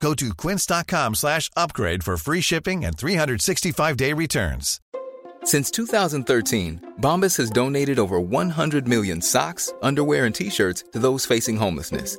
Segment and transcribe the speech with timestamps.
[0.00, 4.80] Go to quince.com slash upgrade for free shipping and 365-day returns.
[5.44, 11.56] Since 2013, Bombas has donated over 100 million socks, underwear, and T-shirts to those facing
[11.56, 12.18] homelessness.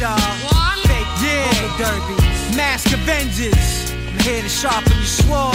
[0.00, 0.18] Y'all.
[0.90, 1.78] Fake, yeah.
[1.78, 2.18] Derby.
[2.56, 3.92] Mask Avengers.
[3.92, 5.54] I'm here to sharpen your sword.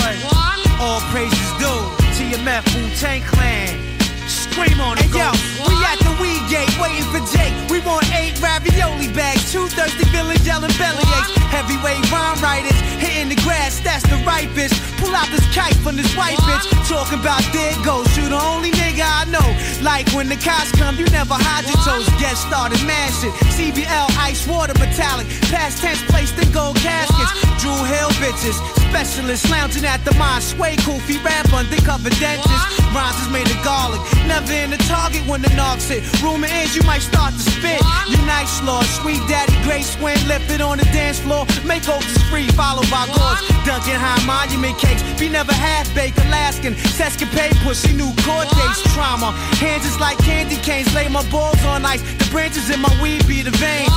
[0.80, 1.84] All praises due.
[2.16, 4.00] TMF Wu Tang Clan.
[4.30, 5.32] Scream on it, hey, yo,
[5.68, 7.54] we at the weed gate waiting for Jake.
[7.70, 11.32] We want eight ravioli bags, two thirsty villains yelling belly aches.
[11.54, 14.74] Heavyweight rhyme writers hitting the grass, that's the right bitch.
[14.98, 16.66] Pull out this kite from this white bitch.
[16.90, 18.10] Talking about dead goes.
[18.18, 19.46] You the only nigga I know.
[19.82, 22.10] Like when the cops come, you never hide your toes.
[22.20, 23.32] Get started, man shit.
[23.56, 25.28] CBL, ice water, metallic.
[25.54, 27.32] Past tense placed in gold caskets.
[27.62, 28.58] Drew Hill bitches.
[28.90, 30.42] Specialists lounging at the mine.
[30.42, 32.66] Sway goofy rap undercover dentist.
[32.92, 34.02] Rhymes is made of garlic.
[34.28, 36.04] Never in the target when the knocks hit.
[36.40, 37.82] Rumor is you might start to spit.
[38.08, 41.46] You nice lord, sweet daddy, great swing, lifted on the dance floor.
[41.66, 43.44] Make oaks free, followed by gauze.
[43.66, 45.04] Dunkin' high monument cakes.
[45.20, 46.76] Be never half baked, Alaskan.
[46.96, 49.32] Sescapade pussy, new court dates, trauma.
[49.60, 50.88] Hands is like candy canes.
[50.96, 52.02] Lay my balls on ice.
[52.02, 53.90] The branches in my weed be the vein.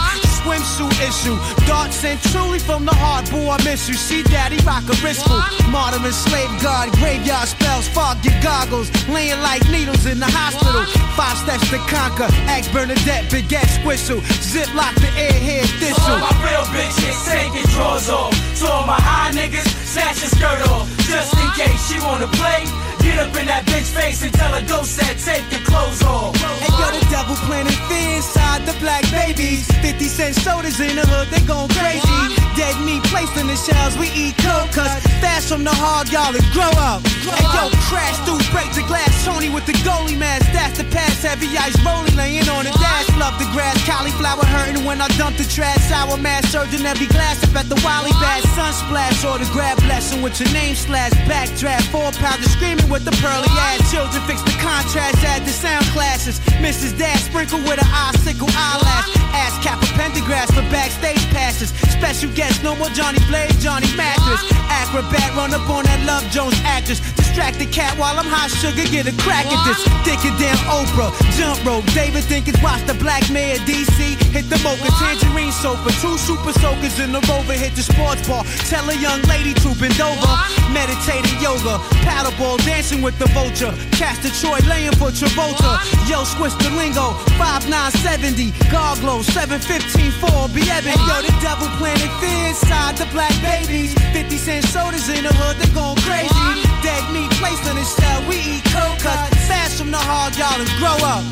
[0.42, 1.38] Swimsuit issue.
[1.66, 3.30] Darts sent truly from the heart.
[3.30, 3.94] Boo, I miss you.
[3.94, 5.22] See daddy rock a wrist
[5.70, 6.90] Martyr and slave guard.
[6.98, 7.86] Graveyard spells.
[7.86, 8.90] Fog your goggles.
[9.06, 10.82] Laying like needles in the hospital.
[11.14, 12.26] Five steps to conquer.
[12.50, 14.20] Axe Bernadette, big ass whistle.
[14.42, 16.10] Zip lock the airhead thistle.
[16.10, 18.34] All my real bitches taking drawers off.
[18.58, 21.01] So all my high niggas snatch your skirt off.
[21.12, 22.64] Just in case she wanna play.
[23.02, 26.38] Get up in that bitch face and tell her go set, take your clothes off.
[26.38, 29.66] Hey yo, the devil planted fear inside the black babies.
[29.82, 32.22] 50 cent sodas in the hood, they going crazy.
[32.54, 35.02] Dead meat placed in the shells, we eat cold cuts.
[35.18, 37.02] Fast from the hog, y'all, and grow up.
[37.26, 39.10] Hey yo, crash through, break the glass.
[39.26, 41.26] Tony with the goalie mask, that's the pass.
[41.26, 43.10] Heavy ice rolling, laying on the dash.
[43.18, 45.82] Love the grass, cauliflower hurting when I dump the trash.
[45.90, 48.46] Sour mass, surging every glass up at the Wally Bass.
[48.54, 51.01] Sun splash, or the grab blessing with your name slash.
[51.26, 53.90] Backdraft, four pounder screaming with the pearly ass.
[53.90, 56.38] Children fix the contrast, add the sound classes.
[56.62, 56.96] Mrs.
[56.96, 59.10] Dad sprinkle with an icicle eyelash.
[59.34, 61.70] Ass cap a pentagrass for backstage passes.
[61.90, 64.46] Special guest, no more Johnny Blaze, Johnny Mathis.
[64.70, 67.00] Acrobat, run up on that Love Jones actress.
[67.18, 69.82] Distract the cat while I'm hot sugar, get a crack at this.
[70.06, 71.82] Thinking down Oprah, jump rope.
[71.98, 74.14] David Dinkins, watch the black mayor DC.
[74.30, 75.90] Hit the mocha, tangerine sofa.
[75.98, 78.44] Two super soakers in the rover, hit the sports bar.
[78.70, 80.30] Tell a young lady to bend over.
[80.92, 83.72] Meditating yoga, paddleball, dancing with the vulture.
[83.96, 85.80] Cast Troy laying for Travolta.
[86.04, 87.16] Yo, switch the lingo.
[87.40, 90.60] 5970, Garglow, 715 4, be.
[90.60, 93.96] Yo, the devil planted fear inside the black babies.
[94.12, 96.28] 50 cent sodas in the hood, they going crazy.
[96.84, 99.32] Dead meat placed in the shell, we eat cold cuts.
[99.48, 101.24] Fast from the hard, y'all, and grow up.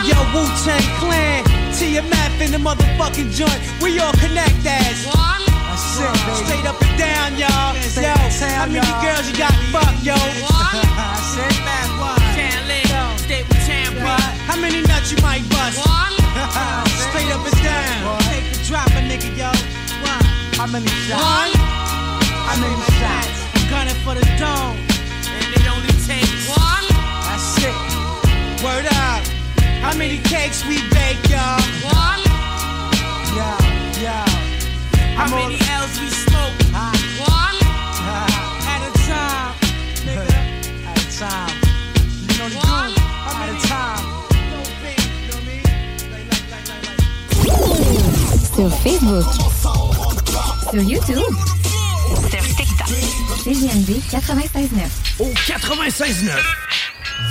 [0.00, 1.44] And yo, Wu Tang Clan,
[1.76, 3.60] TMF in the motherfucking joint.
[3.84, 5.33] We all connect as.
[5.94, 6.44] It, baby.
[6.44, 7.74] Straight up and down, y'all.
[7.94, 10.14] Yo, how many girls you got fucked, yo?
[11.34, 11.88] It, man.
[12.34, 12.86] Town lit,
[13.18, 14.06] stay with beat.
[14.46, 15.78] How many nuts you might bust?
[17.10, 18.18] Straight up and down.
[18.30, 19.50] Take the drop, a nigga, yo.
[20.06, 20.24] One.
[20.54, 21.22] How many shots?
[21.22, 21.52] One.
[22.46, 23.34] How many shots?
[23.54, 24.78] I'm gunning for the dome.
[25.26, 26.86] And it only takes one.
[27.26, 27.74] That's it.
[28.62, 29.26] Word up.
[29.82, 31.58] How many cakes we bake, y'all?
[31.90, 32.22] One.
[33.34, 33.58] Yeah,
[34.00, 34.43] yeah.
[35.16, 36.52] How many L's we smoke?
[36.72, 37.58] One.
[38.66, 39.54] At a time,
[40.06, 40.38] nigga.
[40.86, 41.54] At a time.
[42.26, 42.98] You know the groove.
[43.40, 44.04] At a time.
[48.54, 49.28] Sur Facebook.
[50.70, 51.34] Sur YouTube.
[52.30, 52.88] Sur TikTok.
[53.44, 55.04] CGMD 96.9.
[55.20, 56.40] Au 96.9,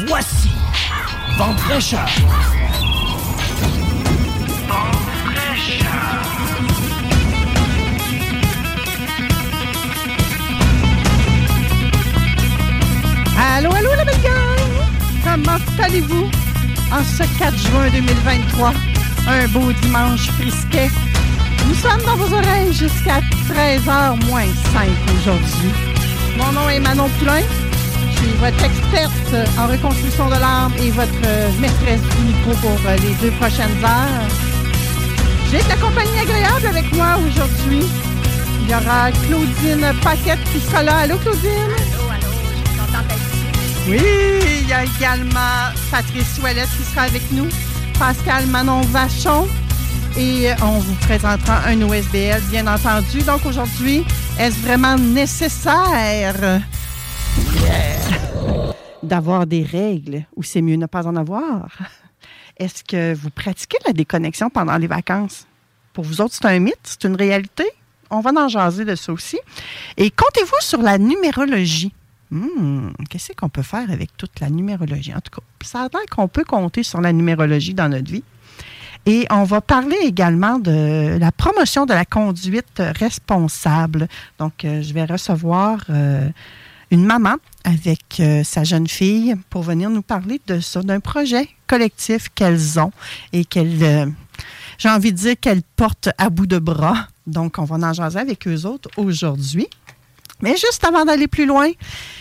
[0.07, 0.50] voici
[1.38, 2.07] Vente fraîcheur.
[13.45, 14.22] Allô, allô, la belle!
[15.22, 16.30] Comment allez-vous?
[16.92, 18.74] En ce 4 juin 2023,
[19.28, 20.90] un beau dimanche frisquet.
[21.68, 23.19] Nous sommes dans vos oreilles jusqu'à
[23.50, 24.88] 13h moins 5
[25.18, 25.74] aujourd'hui.
[26.38, 27.42] Mon nom est Manon Poulain.
[28.12, 32.96] Je suis votre experte en reconstruction de l'arbre et votre maîtresse du micro pour euh,
[32.96, 34.28] les deux prochaines heures.
[35.51, 37.84] J'ai de la compagnie agréable avec moi aujourd'hui.
[38.62, 40.98] Il y aura Claudine Paquette qui sera là.
[41.00, 42.02] Allô, Claudine?
[43.85, 47.50] Oui, il y a également Patrice Ouellette qui sera avec nous.
[48.00, 49.45] Pascal Manon Vachon.
[50.18, 53.21] Et on vous présentera un OSBL, bien entendu.
[53.24, 54.06] Donc aujourd'hui,
[54.39, 56.62] est-ce vraiment nécessaire
[59.01, 61.68] d'avoir des règles ou c'est mieux ne pas en avoir?
[62.56, 65.45] Est-ce que vous pratiquez la déconnexion pendant les vacances?
[65.91, 67.65] Pour vous autres, c'est un mythe, c'est une réalité?
[68.09, 69.39] On va en jaser de ça aussi.
[69.97, 71.91] Et comptez-vous sur la numérologie?
[72.33, 75.13] Hmm, Qu'est-ce qu'on peut faire avec toute la numérologie?
[75.13, 78.24] En tout cas, ça a l'air qu'on peut compter sur la numérologie dans notre vie.
[79.06, 84.07] Et on va parler également de la promotion de la conduite responsable.
[84.39, 86.27] Donc, euh, je vais recevoir euh,
[86.89, 87.35] une maman
[87.65, 92.79] avec euh, sa jeune fille pour venir nous parler de ça, d'un projet collectif qu'elles
[92.79, 92.91] ont
[93.31, 94.12] et qu'elles,
[94.79, 97.09] j'ai envie de dire qu'elles portent à bout de bras.
[97.27, 99.68] Donc, on va en jaser avec eux autres aujourd'hui.
[100.44, 101.72] Mais juste avant d'aller plus loin,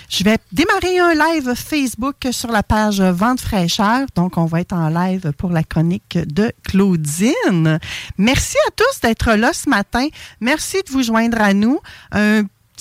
[0.09, 4.07] je vais démarrer un live Facebook sur la page Vente fraîcheur.
[4.15, 7.81] Donc, on va être en live pour la chronique de Claudine.
[8.19, 10.07] Merci à tous d'être là ce matin.
[10.41, 11.81] Merci de vous joindre à nous.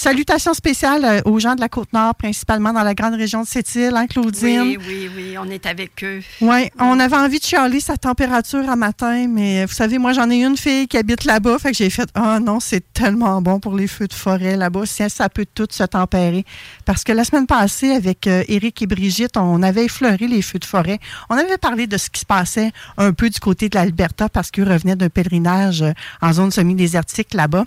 [0.02, 3.94] Salutations spéciales euh, aux gens de la Côte-Nord, principalement dans la grande région de Sept-Îles,
[3.96, 4.62] hein, Claudine?
[4.62, 6.22] Oui, oui, oui, on est avec eux.
[6.42, 10.28] Oui, on avait envie de chialer sa température à matin, mais vous savez, moi, j'en
[10.32, 13.60] ai une fille qui habite là-bas, fait que j'ai fait «Ah non, c'est tellement bon
[13.60, 16.46] pour les feux de forêt là-bas, si ça peut tout se tempérer.»
[16.86, 20.58] Parce que la semaine passée, avec euh, Éric et Brigitte, on avait effleuré les feux
[20.58, 20.98] de forêt.
[21.30, 24.50] On avait parlé de ce qui se passait un peu du côté de l'Alberta parce
[24.50, 25.92] qu'ils revenaient d'un pèlerinage euh,
[26.24, 27.66] en zone semi-désertique là-bas.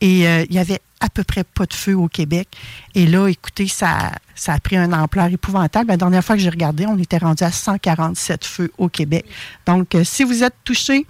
[0.00, 2.48] Et euh, il y avait à peu près pas de feu au Québec.
[2.94, 5.88] Et là, écoutez, ça, ça a pris une ampleur épouvantable.
[5.88, 9.26] La dernière fois que j'ai regardé, on était rendu à 147 feux au Québec.
[9.66, 11.06] Donc, euh, si vous êtes touché,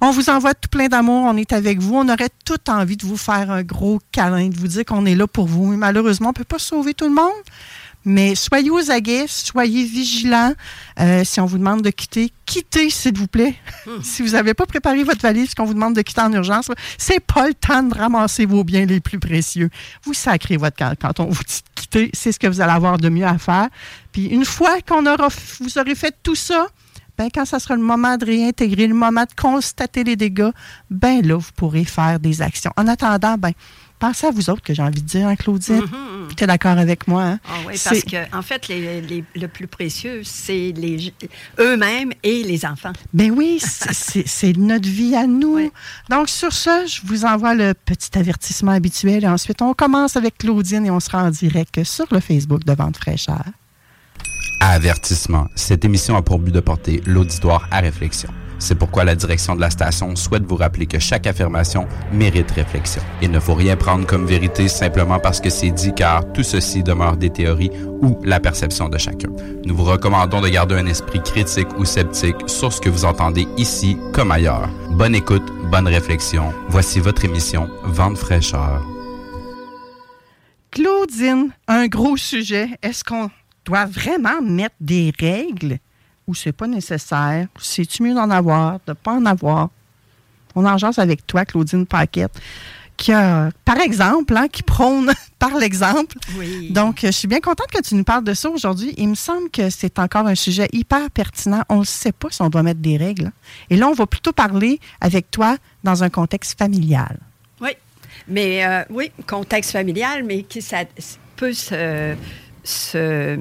[0.00, 1.24] on vous envoie tout plein d'amour.
[1.24, 1.94] On est avec vous.
[1.96, 5.14] On aurait tout envie de vous faire un gros câlin, de vous dire qu'on est
[5.14, 5.66] là pour vous.
[5.66, 7.32] Mais malheureusement, on ne peut pas sauver tout le monde.
[8.06, 10.54] Mais soyez aux aguets, soyez vigilants.
[11.00, 13.56] Euh, si on vous demande de quitter, quittez, s'il vous plaît.
[14.02, 17.18] si vous n'avez pas préparé votre valise, qu'on vous demande de quitter en urgence, c'est
[17.18, 19.70] pas le temps de ramasser vos biens les plus précieux.
[20.04, 22.10] Vous sacrez votre camp quand on vous dit de quitter.
[22.14, 23.66] C'est ce que vous allez avoir de mieux à faire.
[24.12, 25.26] Puis une fois qu'on aura,
[25.58, 26.68] vous aurez fait tout ça,
[27.18, 30.50] ben, quand ça sera le moment de réintégrer, le moment de constater les dégâts,
[30.90, 32.72] ben là, vous pourrez faire des actions.
[32.76, 33.52] En attendant, ben,
[33.98, 35.82] pensez à vous autres, que j'ai envie de dire, hein, Claudine.
[36.36, 37.22] Tu es d'accord avec moi?
[37.22, 37.40] Hein?
[37.48, 41.12] Ah oui, parce que, en fait, les, les, le plus précieux, c'est les,
[41.58, 42.92] eux-mêmes et les enfants.
[43.12, 45.56] Ben oui, c'est notre vie à nous.
[45.56, 45.70] Oui.
[46.10, 49.24] Donc, sur ce, je vous envoie le petit avertissement habituel.
[49.24, 52.72] Et ensuite, on commence avec Claudine et on sera en direct sur le Facebook de
[52.72, 53.44] Vente Fraîcheur.
[54.60, 55.46] Avertissement.
[55.54, 58.30] Cette émission a pour but de porter l'auditoire à réflexion.
[58.58, 63.02] C'est pourquoi la direction de la station souhaite vous rappeler que chaque affirmation mérite réflexion.
[63.22, 66.82] Il ne faut rien prendre comme vérité simplement parce que c'est dit car tout ceci
[66.82, 69.28] demeure des théories ou la perception de chacun.
[69.64, 73.46] Nous vous recommandons de garder un esprit critique ou sceptique sur ce que vous entendez
[73.56, 74.68] ici comme ailleurs.
[74.90, 76.52] Bonne écoute, bonne réflexion.
[76.68, 78.82] Voici votre émission Vente fraîcheur.
[80.70, 82.68] Claudine, un gros sujet.
[82.82, 83.30] Est-ce qu'on
[83.64, 85.78] doit vraiment mettre des règles?
[86.26, 87.46] Ou c'est pas nécessaire?
[87.60, 89.70] C'est-tu mieux d'en avoir, de ne pas en avoir?
[90.54, 92.40] On en jase avec toi, Claudine Paquette,
[92.96, 96.16] qui a, par exemple, hein, qui prône par l'exemple.
[96.36, 96.70] Oui.
[96.70, 98.94] Donc, je suis bien contente que tu nous parles de ça aujourd'hui.
[98.96, 101.62] Il me semble que c'est encore un sujet hyper pertinent.
[101.68, 103.32] On ne sait pas si on doit mettre des règles.
[103.68, 107.18] Et là, on va plutôt parler avec toi dans un contexte familial.
[107.60, 107.70] Oui,
[108.26, 110.84] mais euh, oui, contexte familial, mais qui ça
[111.36, 112.14] peut se,
[112.64, 113.38] se,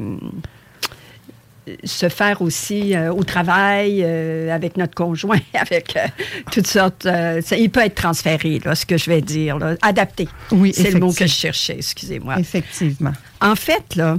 [1.83, 6.05] se faire aussi euh, au travail, euh, avec notre conjoint, avec euh,
[6.51, 7.03] toutes sortes.
[7.03, 9.57] ça- il peut être transféré, là, ce que je vais dire.
[9.57, 9.75] là.
[9.81, 10.27] Adapté.
[10.51, 12.39] Oui, C'est le mot que je cherchais, excusez-moi.
[12.39, 13.13] Effectivement.
[13.41, 14.17] En fait, là,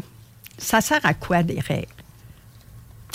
[0.58, 1.86] ça sert à quoi des règles?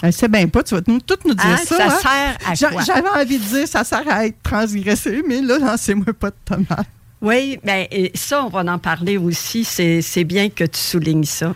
[0.04, 1.58] Elle sait bien pas, tu vas nous, tout nous dire Hein?
[1.64, 1.78] ça.
[1.78, 2.56] Ça hein?
[2.56, 2.84] sert à quoi?
[2.84, 6.88] J'avais envie de dire ça sert à être transgressé, mais là, lancez-moi pas de tomate.
[7.22, 7.86] Oui, bien,
[8.16, 9.64] ça, on va en parler aussi.
[9.64, 11.54] C'est bien que tu soulignes ça.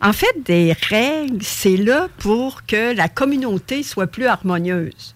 [0.00, 5.14] En fait, des règles, c'est là pour que la communauté soit plus harmonieuse.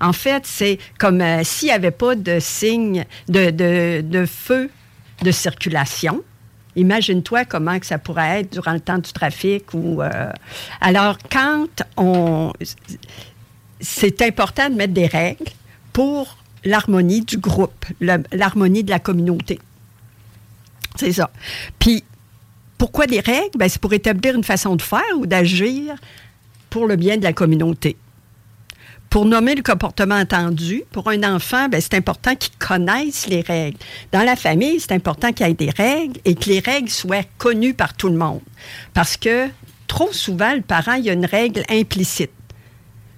[0.00, 4.70] En fait, c'est comme euh, s'il n'y avait pas de signe de, de, de feu
[5.22, 6.22] de circulation,
[6.78, 9.74] Imagine-toi comment que ça pourrait être durant le temps du trafic.
[9.74, 10.30] Ou, euh,
[10.80, 12.52] alors, quand on...
[13.80, 15.50] C'est important de mettre des règles
[15.92, 19.58] pour l'harmonie du groupe, l'harmonie de la communauté.
[20.96, 21.30] C'est ça.
[21.78, 22.04] Puis,
[22.76, 23.56] pourquoi des règles?
[23.56, 25.94] Ben, c'est pour établir une façon de faire ou d'agir
[26.70, 27.96] pour le bien de la communauté.
[29.10, 33.78] Pour nommer le comportement attendu, pour un enfant, ben, c'est important qu'il connaisse les règles.
[34.12, 37.24] Dans la famille, c'est important qu'il y ait des règles et que les règles soient
[37.38, 38.42] connues par tout le monde.
[38.92, 39.48] Parce que
[39.86, 42.30] trop souvent, le parent, il y a une règle implicite.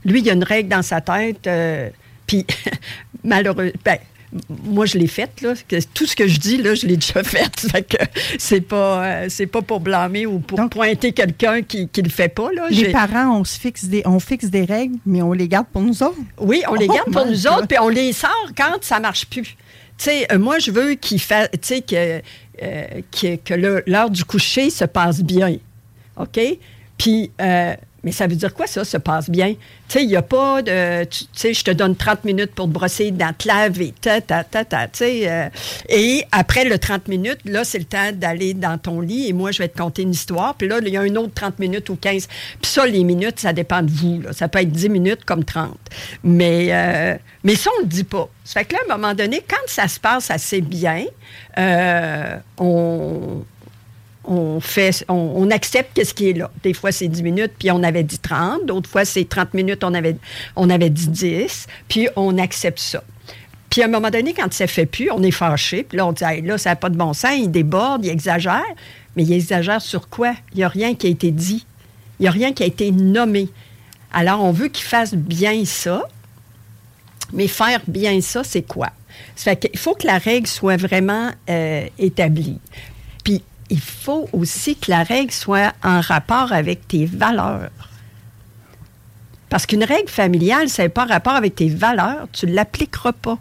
[0.04, 1.90] Lui, il y a une règle dans sa tête, euh,
[2.26, 2.46] puis
[3.24, 3.98] malheureux, ben,
[4.64, 5.54] moi, je l'ai faite, là.
[5.66, 7.50] que Tout ce que je dis, là, je l'ai déjà fait.
[7.60, 7.96] Fait que
[8.38, 12.28] c'est pas, euh, c'est pas pour blâmer ou pour pointer quelqu'un qui, qui le fait
[12.28, 12.68] pas, là.
[12.70, 15.82] Les parents, on, se fixe des, on fixe des règles, mais on les garde pour
[15.82, 16.18] nous autres.
[16.38, 19.26] Oui, on les Oh garde pour nous autres, puis on les sort quand ça marche
[19.26, 19.56] plus.
[20.08, 21.48] Euh, moi, je veux qu'il fa...
[21.48, 22.20] que, euh,
[23.10, 25.56] que, que le- l'heure du coucher se passe bien.
[26.16, 26.40] OK?
[26.96, 29.54] Puis, euh, mais ça veut dire quoi, ça, se passe bien?
[29.54, 31.04] Tu sais, il n'y a pas de...
[31.04, 34.44] Tu sais, je te donne 30 minutes pour te brosser dents, te laver, ta, ta,
[34.44, 35.30] ta, ta, tu sais.
[35.30, 35.48] euh,
[35.88, 39.50] et après le 30 minutes, là, c'est le temps d'aller dans ton lit et moi,
[39.50, 40.54] je vais te conter une histoire.
[40.54, 42.26] Puis là, il y a un autre 30 minutes ou 15.
[42.60, 44.22] Puis ça, les minutes, ça dépend de vous.
[44.32, 45.76] Ça peut être 10 minutes comme 30.
[46.24, 48.28] Mais, euh, mais ça, on ne le dit pas.
[48.44, 51.04] Ça fait que là, à un moment donné, quand ça se passe assez bien,
[51.58, 53.44] euh, on,
[54.24, 56.50] on fait, on, accepte qu'est-ce qui est là.
[56.62, 58.66] Des fois, c'est 10 minutes, puis on avait dit 30.
[58.66, 61.66] D'autres fois, c'est 30 minutes, on avait, dit 10.
[61.88, 63.02] Puis on accepte ça.
[63.70, 65.84] Puis à un moment donné, quand ça fait plus, on est fâché.
[65.84, 68.62] Puis là, on dit, là, ça n'a pas de bon sens, il déborde, il exagère.
[69.16, 70.34] Mais il exagère sur quoi?
[70.52, 71.66] Il n'y a rien qui a été dit.
[72.18, 73.48] Il n'y a rien qui a été nommé.
[74.12, 76.06] Alors, on veut qu'il fasse bien ça.
[77.32, 78.90] Mais faire bien ça, c'est quoi?
[79.36, 82.58] Ça fait qu'il faut que la règle soit vraiment euh, établie.
[83.70, 87.70] Il faut aussi que la règle soit en rapport avec tes valeurs.
[89.48, 93.12] Parce qu'une règle familiale, ça n'est pas en rapport avec tes valeurs, tu ne l'appliqueras
[93.12, 93.38] pas.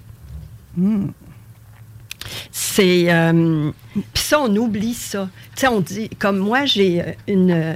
[2.51, 3.11] C'est.
[3.11, 3.71] euh,
[4.13, 5.29] Puis ça, on oublie ça.
[5.55, 6.09] Tu sais, on dit.
[6.19, 7.75] Comme moi, j'ai euh, une, euh,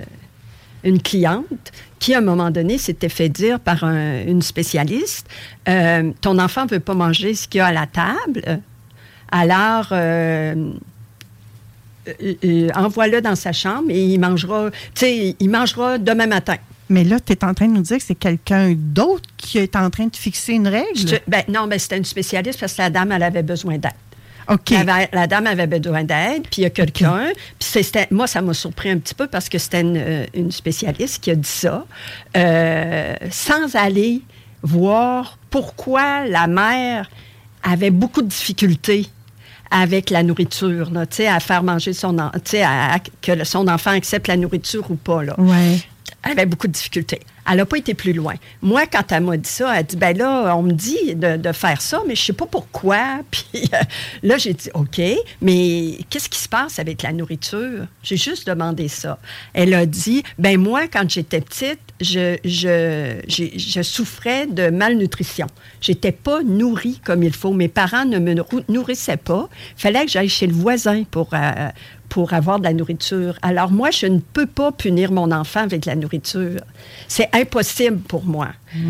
[0.84, 5.28] une cliente qui, à un moment donné, s'était fait dire par un- une spécialiste
[5.70, 8.62] euh, Ton enfant ne veut pas manger ce qu'il y a à la table.
[9.32, 9.88] Alors.
[9.92, 10.74] euh,
[12.76, 16.56] envoie-le dans sa chambre et il mangera, tu sais, il mangera demain matin.
[16.90, 19.76] Mais là, tu es en train de nous dire que c'est quelqu'un d'autre qui est
[19.76, 20.96] en train de fixer une règle?
[20.96, 23.94] Je ben, non, mais c'était une spécialiste parce que la dame, elle avait besoin d'aide.
[24.76, 27.28] Avait- la dame avait besoin d'aide, puis il y a quelqu'un.
[27.58, 30.52] Puis c'était- moi, ça m'a surpris un petit peu parce que c'était une, euh, une
[30.52, 31.86] spécialiste qui a dit ça,
[32.36, 34.22] euh, sans aller
[34.62, 37.10] voir pourquoi la mère
[37.64, 39.08] avait beaucoup de difficultés
[39.74, 42.38] avec la nourriture, là, à faire manger son enfant,
[43.22, 45.24] que son enfant accepte la nourriture ou pas.
[45.24, 45.36] Là.
[45.40, 45.80] Ouais.
[46.24, 47.20] Elle avait beaucoup de difficultés.
[47.50, 48.36] Elle n'a pas été plus loin.
[48.62, 51.52] Moi, quand elle m'a dit ça, elle a dit ben là, on me dit de,
[51.52, 53.20] faire ça, mais je ne sais pas pourquoi.
[53.32, 53.78] Puis euh,
[54.24, 55.02] là, j'ai dit OK,
[55.42, 57.86] mais qu'est-ce qui se passe avec la nourriture?
[58.02, 59.20] J'ai juste demandé ça.
[59.54, 65.48] Elle a dit ben moi, quand j'étais petite, je, souffrais de malnutrition.
[65.82, 67.52] J'étais pas nourrie comme il faut.
[67.52, 69.50] Mes parents ne me nourri- nourrissaient pas.
[69.78, 71.70] Il fallait que j'aille chez le voisin pour, euh,
[72.14, 73.40] pour avoir de la nourriture.
[73.42, 76.62] Alors moi, je ne peux pas punir mon enfant avec la nourriture.
[77.08, 78.50] C'est impossible pour moi.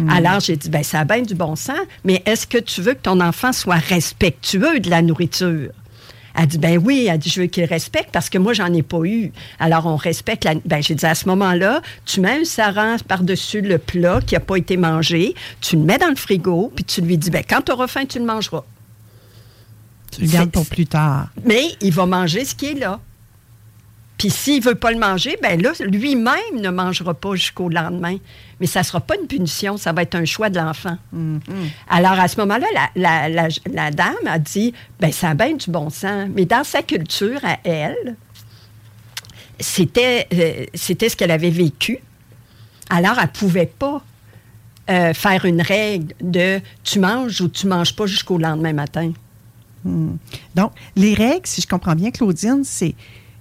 [0.09, 2.95] Alors j'ai dit, ben ça a bien du bon sens, mais est-ce que tu veux
[2.95, 5.71] que ton enfant soit respectueux de la nourriture?
[6.35, 8.83] Elle dit, ben oui, elle dit, je veux qu'il respecte parce que moi, j'en ai
[8.83, 9.31] pas eu.
[9.57, 10.55] Alors, on respecte la.
[10.65, 14.41] Ben, j'ai dit, à ce moment-là, tu mets un saran par-dessus le plat qui n'a
[14.41, 17.61] pas été mangé, tu le mets dans le frigo, puis tu lui dis, ben quand
[17.61, 18.65] tu auras faim, tu le mangeras.
[20.11, 21.29] Tu le gardes pour plus tard.
[21.45, 22.99] Mais il va manger ce qui est là.
[24.23, 28.15] Puis s'il ne veut pas le manger, ben là, lui-même ne mangera pas jusqu'au lendemain.
[28.61, 30.97] Mais ça ne sera pas une punition, ça va être un choix de l'enfant.
[31.89, 35.55] Alors, à ce moment-là, la, la- la- la dame a dit, ben ça a bien
[35.55, 36.29] du bon sens.
[36.33, 38.15] Mais dans sa culture, à elle,
[39.59, 41.99] c'était euh, c'était ce qu'elle avait vécu.
[42.89, 44.01] Alors, elle ne pouvait pas
[44.89, 49.11] euh, faire une règle de tu manges ou tu manges pas jusqu'au lendemain matin.
[49.83, 50.15] Hmm.
[50.55, 52.95] Donc, les règles, si je comprends bien, Claudine, c'est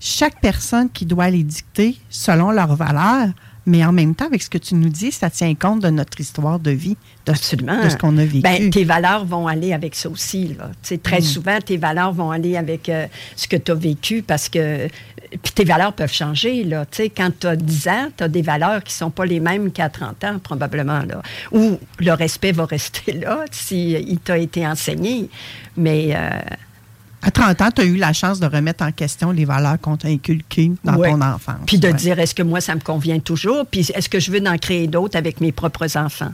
[0.04, 3.28] chaque personne qui doit les dicter selon leurs valeurs,
[3.64, 6.18] mais en même temps, avec ce que tu nous dis, ça tient compte de notre
[6.20, 7.84] histoire de vie, de, Absolument.
[7.84, 8.40] de ce qu'on a vécu.
[8.40, 10.56] Ben, tes valeurs vont aller avec ça aussi.
[10.58, 10.72] Là.
[11.04, 11.22] Très Mm.
[11.22, 13.06] souvent, tes valeurs vont aller avec euh,
[13.36, 14.88] ce que tu as vécu parce que.
[15.30, 16.64] Puis tes valeurs peuvent changer.
[16.64, 16.84] Là.
[16.86, 19.24] Tu sais, Quand tu as 10 ans, tu as des valeurs qui ne sont pas
[19.24, 21.02] les mêmes qu'à 30 ans, probablement.
[21.04, 21.22] Là.
[21.52, 25.30] Ou le respect va rester là si il t'a été enseigné.
[25.76, 26.08] Mais.
[26.16, 26.30] euh,
[27.22, 29.96] À 30 ans, tu as eu la chance de remettre en question les valeurs qu'on
[29.96, 31.10] t'a inculquées dans Ouais.
[31.10, 31.60] ton enfance.
[31.66, 31.94] Puis de Ouais.
[31.94, 33.64] dire, est-ce que moi, ça me convient toujours?
[33.66, 36.32] Puis est-ce que je veux en créer d'autres avec mes propres enfants?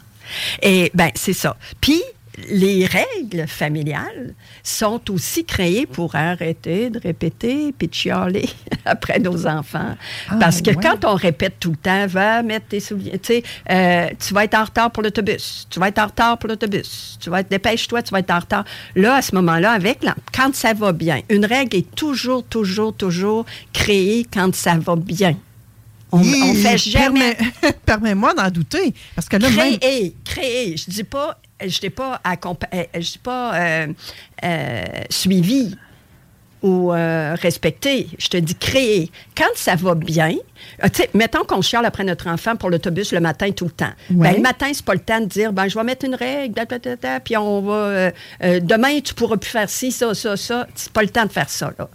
[0.63, 1.57] Et ben c'est ça.
[1.81, 2.03] Puis
[2.51, 8.49] les règles familiales sont aussi créées pour arrêter de répéter puis de chialer
[8.85, 9.97] après nos enfants.
[10.29, 10.77] Ah, Parce que ouais.
[10.83, 14.45] quand on répète tout le temps, va mettre tes souliers, tu sais, euh, tu vas
[14.45, 17.51] être en retard pour l'autobus, tu vas être en retard pour l'autobus, tu vas être,
[17.51, 18.65] dépêche-toi, tu vas être en retard.
[18.95, 22.95] Là, à ce moment-là, avec, la- quand ça va bien, une règle est toujours, toujours,
[22.95, 25.37] toujours créée quand ça va bien.
[26.11, 28.95] On, on fait jamais permets- Permets-moi d'en douter.
[29.15, 29.79] Parce que là, même.
[29.79, 30.77] créer, créer.
[30.79, 33.87] Je dis pas, je dis pas, euh, pas euh,
[34.45, 35.77] euh, suivi
[36.63, 38.09] ou respecté.
[38.19, 39.11] Je te dis créer.
[39.39, 40.35] Quand ça va bien,
[40.83, 43.93] euh, mettons qu'on chiale après notre enfant pour l'autobus le matin tout le temps.
[44.11, 44.31] Ouais.
[44.31, 46.55] Ben, le matin, c'est pas le temps de dire, ben, je vais mettre une règle,
[46.55, 47.73] da, da, da, da, puis on va.
[47.73, 48.11] euh,
[48.43, 50.67] euh, demain, tu pourras plus faire ci, ça, ça, ça.
[50.75, 51.89] C'est pas le temps de faire ça, là.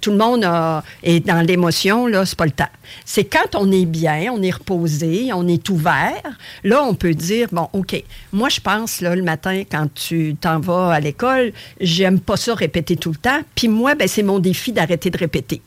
[0.00, 2.70] Tout le monde a- est dans l'émotion, là, c'est pas le temps.
[3.04, 6.22] C'est quand on est bien, on est reposé, on est ouvert,
[6.62, 8.02] là, on peut dire, bon, OK,
[8.32, 12.54] moi, je pense, là, le matin, quand tu t'en vas à l'école, j'aime pas ça
[12.54, 13.40] répéter tout le temps.
[13.54, 15.60] Puis moi, ben, c'est mon défi d'arrêter de répéter.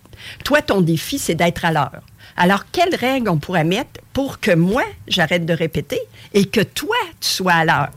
[0.43, 2.01] Toi, ton défi, c'est d'être à l'heure.
[2.35, 5.99] Alors, quelles règles on pourrait mettre pour que moi, j'arrête de répéter
[6.33, 7.89] et que toi, tu sois à l'heure?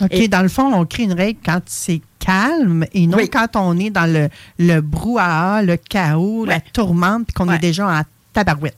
[0.00, 3.28] OK, Et- dans le fond, on crée une règle quand c'est calme et non Oui.
[3.30, 4.28] quand on est dans le,
[4.58, 7.56] le brouhaha, le chaos, la tourmente, puis qu'on Ouais.
[7.56, 8.02] est déjà en
[8.32, 8.76] tabarouette.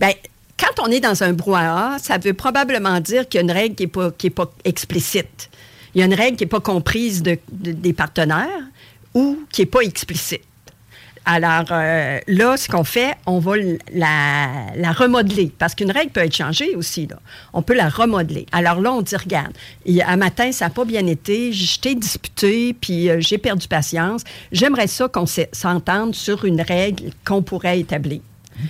[0.00, 0.10] Bien,
[0.58, 3.74] quand on est dans un brouhaha, ça veut probablement dire qu'il y a une règle
[3.74, 5.48] qui n'est pas, qui est pas explicite.
[5.94, 8.48] Il y a une règle qui n'est pas comprise de- de- des partenaires
[9.14, 10.42] ou qui n'est pas explicite.
[11.30, 13.56] Alors euh, là, ce qu'on fait, on va
[13.92, 15.52] la, la remodeler.
[15.58, 17.06] Parce qu'une règle peut être changée aussi.
[17.06, 17.16] Là.
[17.52, 18.46] On peut la remodeler.
[18.50, 19.52] Alors là, on dit, regarde,
[19.86, 24.22] un matin, ça n'a pas bien été, je t'ai disputé, puis euh, j'ai perdu patience.
[24.52, 28.20] J'aimerais ça qu'on s'entende sur une règle qu'on pourrait établir.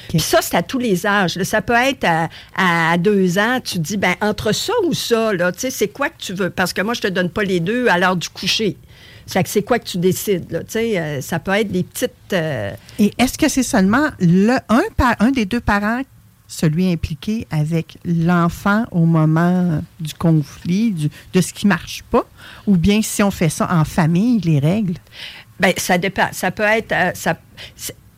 [0.09, 1.37] Puis ça, c'est à tous les âges.
[1.37, 1.45] là.
[1.45, 5.53] Ça peut être à, à deux ans, tu dis, ben entre ça ou ça, là,
[5.53, 6.51] tu sais, c'est quoi que tu veux?
[6.51, 8.77] Parce que moi, je te donne pas les deux à l'heure du coucher.
[9.29, 12.13] C'est quoi que tu décides, là, tu sais, euh, ça peut être des petites...
[12.33, 16.01] euh, Et est-ce que c'est seulement le, un, pa- un des deux parents,
[16.47, 22.25] celui impliqué avec l'enfant au moment du conflit, du- de ce qui ne marche pas,
[22.67, 24.95] ou bien si on fait ça en famille, les règles?
[25.61, 26.29] Ben, ça dépend.
[26.33, 26.93] Ça peut être.
[26.93, 27.37] euh, ça,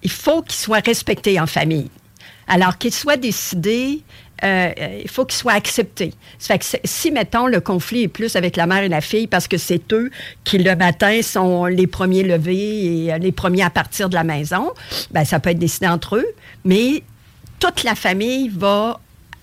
[0.02, 1.90] il faut qu'il soit respecté en famille.
[2.46, 4.02] Alors qu'il soit décidé,
[4.42, 6.14] euh, il faut qu'il soit accepté.
[6.84, 9.92] Si, mettons, le conflit est plus avec la mère et la fille parce que c'est
[9.92, 10.10] eux
[10.44, 14.24] qui, le matin, sont les premiers levés et euh, les premiers à partir de la
[14.24, 14.72] maison,
[15.10, 16.26] ben, ça peut être décidé entre eux.
[16.64, 17.02] Mais
[17.58, 19.00] toute la famille va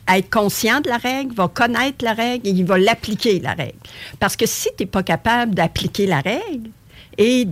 [0.08, 3.78] être conscient de la règle, va connaître la règle et il va l'appliquer, la règle.
[4.20, 6.70] Parce que si tu n'es pas capable d'appliquer la règle
[7.18, 7.46] et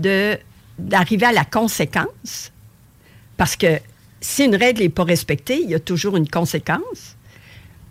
[0.80, 2.52] d'arriver à la conséquence,
[3.38, 3.80] parce que
[4.22, 7.15] si une règle n'est pas respectée, il y a toujours une conséquence,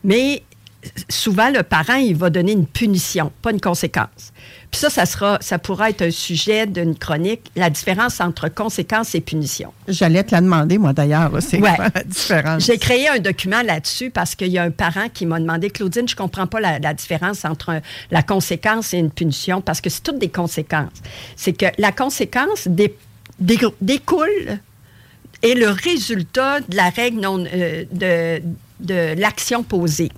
[0.04, 0.42] mais
[1.08, 4.32] souvent le parent, il va donner une punition, pas une conséquence.
[4.70, 9.14] Puis ça, ça, sera, ça pourra être un sujet d'une chronique, la différence entre conséquence
[9.14, 9.72] et punition.
[9.88, 11.30] J'allais te la demander, moi, d'ailleurs.
[11.40, 11.74] C'est Ouais.
[11.74, 12.64] quoi la différence?
[12.66, 16.06] J'ai créé un document là-dessus parce qu'il y a un parent qui m'a demandé, Claudine,
[16.08, 20.02] je comprends pas la, la différence entre la conséquence et une punition parce que c'est
[20.02, 20.90] toutes des conséquences.
[21.36, 22.94] C'est que la conséquence dé-
[23.38, 24.58] dé- découle
[25.42, 28.42] est le résultat de la règle non, euh, de,
[28.80, 30.10] de l'action posée.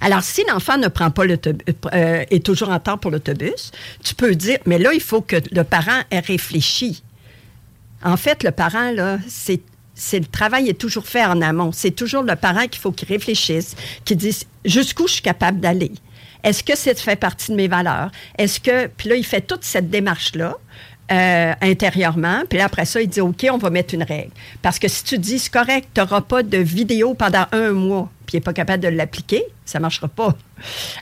[0.00, 3.72] Alors, si l'enfant ne prend pas l'autobus, euh, est toujours en temps pour l'autobus,
[4.04, 7.02] tu peux dire, mais là, il faut que le parent ait réfléchi.
[8.02, 9.60] En fait, le parent, là, c'est.
[9.94, 11.72] c'est le travail est toujours fait en amont.
[11.72, 15.92] C'est toujours le parent qu'il faut qu'il réfléchisse, qu'il dise jusqu'où je suis capable d'aller?
[16.42, 18.10] Est-ce que ça fait partie de mes valeurs?
[18.38, 18.86] Est-ce que.
[18.86, 20.56] Puis là, il fait toute cette démarche-là.
[21.12, 24.30] Euh, intérieurement, puis après ça, il dit OK, on va mettre une règle.
[24.62, 28.08] Parce que si tu dis c'est correct, tu n'auras pas de vidéo pendant un mois,
[28.26, 30.34] puis il n'est pas capable de l'appliquer, ça ne marchera pas.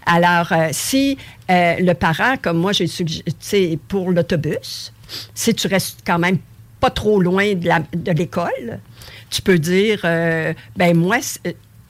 [0.07, 1.19] Alors, euh, si
[1.51, 4.93] euh, le parent, comme moi, j'ai suggéré, pour l'autobus,
[5.35, 6.39] si tu restes quand même
[6.81, 8.81] pas trop loin de l'école,
[9.31, 11.19] tu peux dire, ben moi,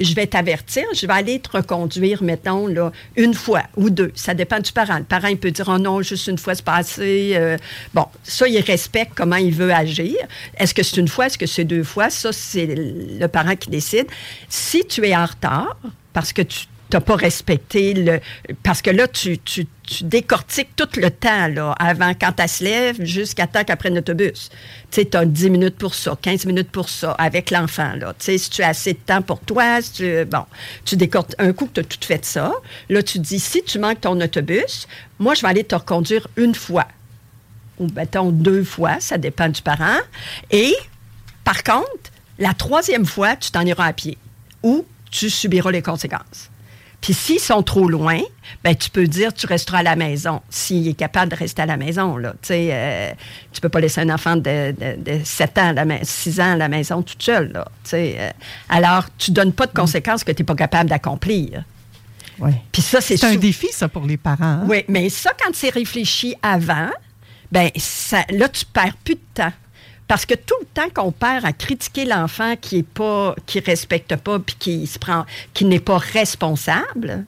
[0.00, 4.12] je vais t'avertir, je vais aller te reconduire, mettons, là, une fois ou deux.
[4.14, 4.98] Ça dépend du parent.
[4.98, 7.32] Le parent, il peut dire, oh non, juste une fois, c'est passé.
[7.34, 7.56] Euh,
[7.94, 10.16] bon, ça, il respecte comment il veut agir.
[10.56, 12.10] Est-ce que c'est une fois, est-ce que c'est deux fois?
[12.10, 14.06] Ça, c'est le parent qui décide.
[14.48, 15.76] Si tu es en retard,
[16.12, 18.20] parce que tu n'as pas respecté le...
[18.62, 22.64] Parce que là, tu, tu, tu décortiques tout le temps, là, avant, quand elle se
[22.64, 24.50] lève, jusqu'à temps qu'elle prenne l'autobus.
[24.90, 28.14] Tu sais, tu as 10 minutes pour ça, 15 minutes pour ça, avec l'enfant, là.
[28.18, 30.24] Tu sais, si tu as assez de temps pour toi, si tu...
[30.24, 30.44] Bon,
[30.84, 31.40] tu décortiques...
[31.40, 32.52] Un coup que tu as tout fait ça,
[32.88, 34.86] là, tu dis, si tu manques ton autobus,
[35.18, 36.86] moi, je vais aller te reconduire une fois.
[37.78, 39.98] ou mettons deux fois, ça dépend du parent.
[40.50, 40.74] Et
[41.44, 44.18] par contre, la troisième fois, tu t'en iras à pied
[44.62, 46.50] ou tu subiras les conséquences.
[47.00, 48.20] Puis s'ils sont trop loin,
[48.64, 51.66] ben tu peux dire tu resteras à la maison s'il est capable de rester à
[51.66, 52.32] la maison là.
[52.42, 53.12] Tu sais, euh,
[53.52, 56.56] tu peux pas laisser un enfant de, de, 7 ans, à la 6 ans à
[56.56, 57.66] la maison toute seule là.
[57.84, 58.30] Tu sais, euh,
[58.68, 61.62] alors tu donnes pas de conséquences que tu n'es pas capable d'accomplir.
[62.40, 62.54] Ouais.
[62.72, 64.44] Puis ça c'est C'est un défi ça pour les parents.
[64.44, 64.66] hein?
[64.68, 66.90] Oui, mais ça quand c'est réfléchi avant,
[67.52, 69.52] ben ça, là tu perds plus de temps.
[70.08, 74.16] Parce que tout le temps qu'on perd à critiquer l'enfant qui est pas, qui respecte
[74.16, 77.26] pas, puis qui se prend, qui n'est pas responsable,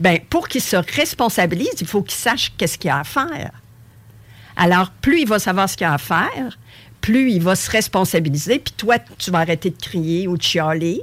[0.00, 3.52] ben pour qu'il se responsabilise, il faut qu'il sache qu'est-ce qu'il a à faire.
[4.56, 6.58] Alors, plus il va savoir ce qu'il a à faire,
[7.00, 11.02] plus il va se responsabiliser, puis toi, tu vas arrêter de crier ou de chialer,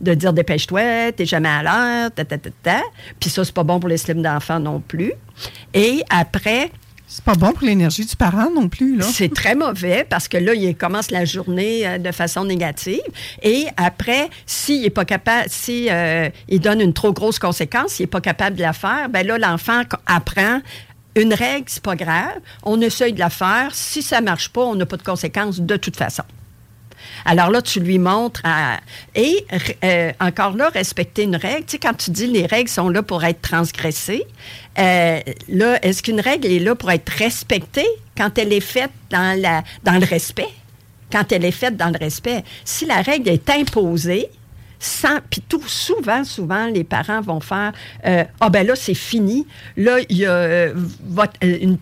[0.00, 2.82] de dire dépêche-toi, t'es jamais à l'heure, ta, ta, ta, ta.
[3.18, 5.12] Puis ça, c'est pas bon pour les slims d'enfants non plus.
[5.72, 6.70] Et après,
[7.06, 9.04] C'est pas bon pour l'énergie du parent non plus, là.
[9.04, 13.02] c'est très mauvais parce que là, il commence la journée euh, de façon négative.
[13.42, 18.10] Et après, s'il n'est pas capable, si euh, donne une trop grosse conséquence, s'il n'est
[18.10, 20.60] pas capable de la faire, ben là, l'enfant apprend.
[21.16, 22.40] Une règle, c'est pas grave.
[22.64, 23.68] On essaye de la faire.
[23.72, 26.24] Si ça marche pas, on n'a pas de conséquences de toute façon.
[27.24, 28.80] Alors là, tu lui montres à...
[29.14, 29.46] Et
[29.84, 31.64] euh, encore là, respecter une règle.
[31.64, 34.24] Tu sais, quand tu dis les règles sont là pour être transgressées,
[34.78, 37.86] euh, là, est-ce qu'une règle est là pour être respectée
[38.16, 40.48] quand elle est faite dans le respect?
[41.12, 42.44] Quand elle est faite dans le respect.
[42.64, 44.28] Si la règle est imposée,
[45.30, 47.72] puis tout souvent, souvent, les parents vont faire
[48.06, 50.74] euh, ah ben là c'est fini, là il y a euh,
[51.42, 51.78] euh, une,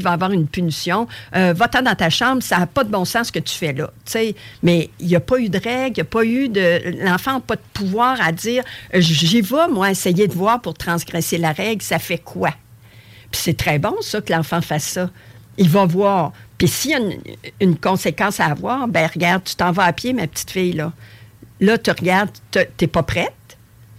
[0.00, 3.32] va avoir une punition, va-t'en dans ta chambre, ça n'a pas de bon sens ce
[3.32, 3.90] que tu fais là.
[4.62, 7.34] Mais il n'y a pas eu de règle, il n'y a pas eu de, l'enfant
[7.34, 8.64] n'a pas de pouvoir à dire
[8.94, 12.50] j'y vais moi essayer de voir pour transgresser la règle, ça fait quoi?
[13.30, 15.10] Puis c'est très bon ça que l'enfant fasse ça.
[15.56, 16.32] Il va voir.
[16.58, 17.18] Puis s'il y a une,
[17.60, 20.92] une conséquence à avoir, ben regarde, tu t'en vas à pied, ma petite fille, là.
[21.60, 23.32] Là, tu regardes, tu n'es pas prête,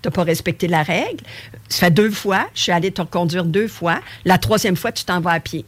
[0.02, 1.24] tu n'as pas respecté la règle.
[1.70, 4.00] Ça fait deux fois, je suis allée te reconduire deux fois.
[4.26, 5.66] La troisième fois, tu t'en vas à pied.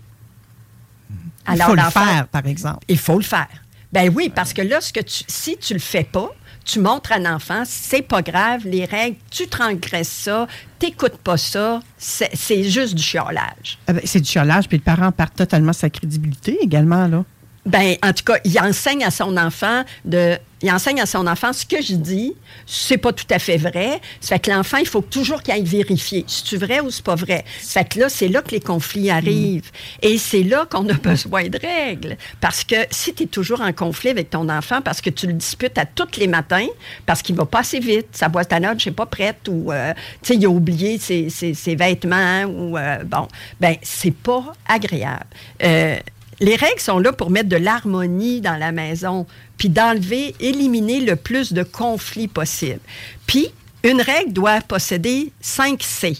[1.49, 2.83] Il faut le faire, par exemple.
[2.87, 3.47] Il faut le faire.
[3.93, 6.29] Ben oui, parce que là, ce que tu, si tu le fais pas,
[6.65, 10.47] tu montres à l'enfant, c'est pas grave, les règles, tu transgresses ça,
[10.77, 13.79] t'écoutes pas ça, c'est c'est juste du chiolage.
[13.87, 17.23] Ah ben, c'est du chiolage, puis le parent perd totalement sa crédibilité également, là.
[17.65, 20.37] Ben, en tout cas, il enseigne à son enfant de.
[20.61, 22.33] Il enseigne à son enfant ce que je dis,
[22.65, 24.01] c'est pas tout à fait vrai.
[24.21, 26.25] Ça fait que l'enfant, il faut toujours qu'il aille vérifier.
[26.27, 27.45] C'est-tu vrai ou c'est pas vrai?
[27.61, 29.71] Ça fait que là, c'est là que les conflits arrivent.
[30.01, 32.17] Et c'est là qu'on a besoin de règles.
[32.41, 35.33] Parce que si tu es toujours en conflit avec ton enfant, parce que tu le
[35.33, 36.67] disputes à tous les matins,
[37.05, 39.93] parce qu'il va pas assez vite, sa boîte à notes, je pas prête, ou, euh,
[40.29, 43.27] il a oublié ses vêtements, ou, euh, bon,
[43.59, 45.25] ben, c'est pas agréable.
[45.63, 45.97] Euh,
[46.39, 49.25] les règles sont là pour mettre de l'harmonie dans la maison,
[49.57, 52.79] puis d'enlever, éliminer le plus de conflits possible.
[53.25, 53.47] Puis,
[53.83, 56.17] une règle doit posséder 5 C.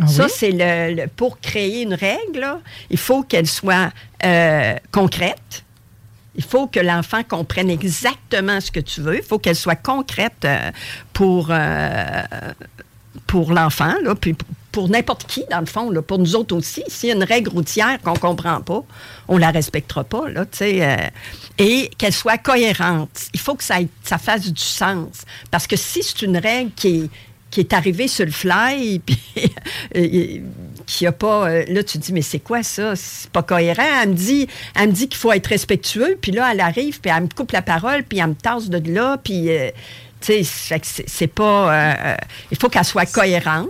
[0.00, 0.30] Ah Ça, oui?
[0.34, 3.92] c'est le, le- pour créer une règle, là, il faut qu'elle soit
[4.24, 5.64] euh, concrète.
[6.36, 9.18] Il faut que l'enfant comprenne exactement ce que tu veux.
[9.18, 10.72] Il faut qu'elle soit concrète euh,
[11.12, 12.22] pour, euh,
[13.28, 14.34] pour l'enfant, là, puis
[14.74, 16.82] pour- n'importe qui, dans le fond, pour nous autres aussi.
[16.88, 18.82] S'il y a une règle routière qu'on ne comprend pas,
[19.28, 20.28] on la respectera pas.
[20.28, 20.96] Là, euh,
[21.58, 23.08] et qu'elle soit cohérente.
[23.32, 25.22] Il faut que ça, ait- fasse du sens.
[25.52, 27.10] Parce que si c'est une règle qui est,
[27.52, 29.16] qui est arrivée sur le fly, puis
[29.96, 30.40] euh,
[30.86, 31.48] qui a pas...
[31.48, 32.96] euh, là, tu te dis, mais c'est quoi ça?
[32.96, 33.82] C'est pas cohérent.
[34.02, 34.48] Elle me dit,
[35.08, 38.18] qu'il faut être respectueux, puis là, elle arrive, puis elle me coupe la parole, puis
[38.18, 39.48] elle me tasse de là, puis...
[40.20, 42.16] c'est pas...
[42.50, 43.68] il faut qu'elle soit cohérente.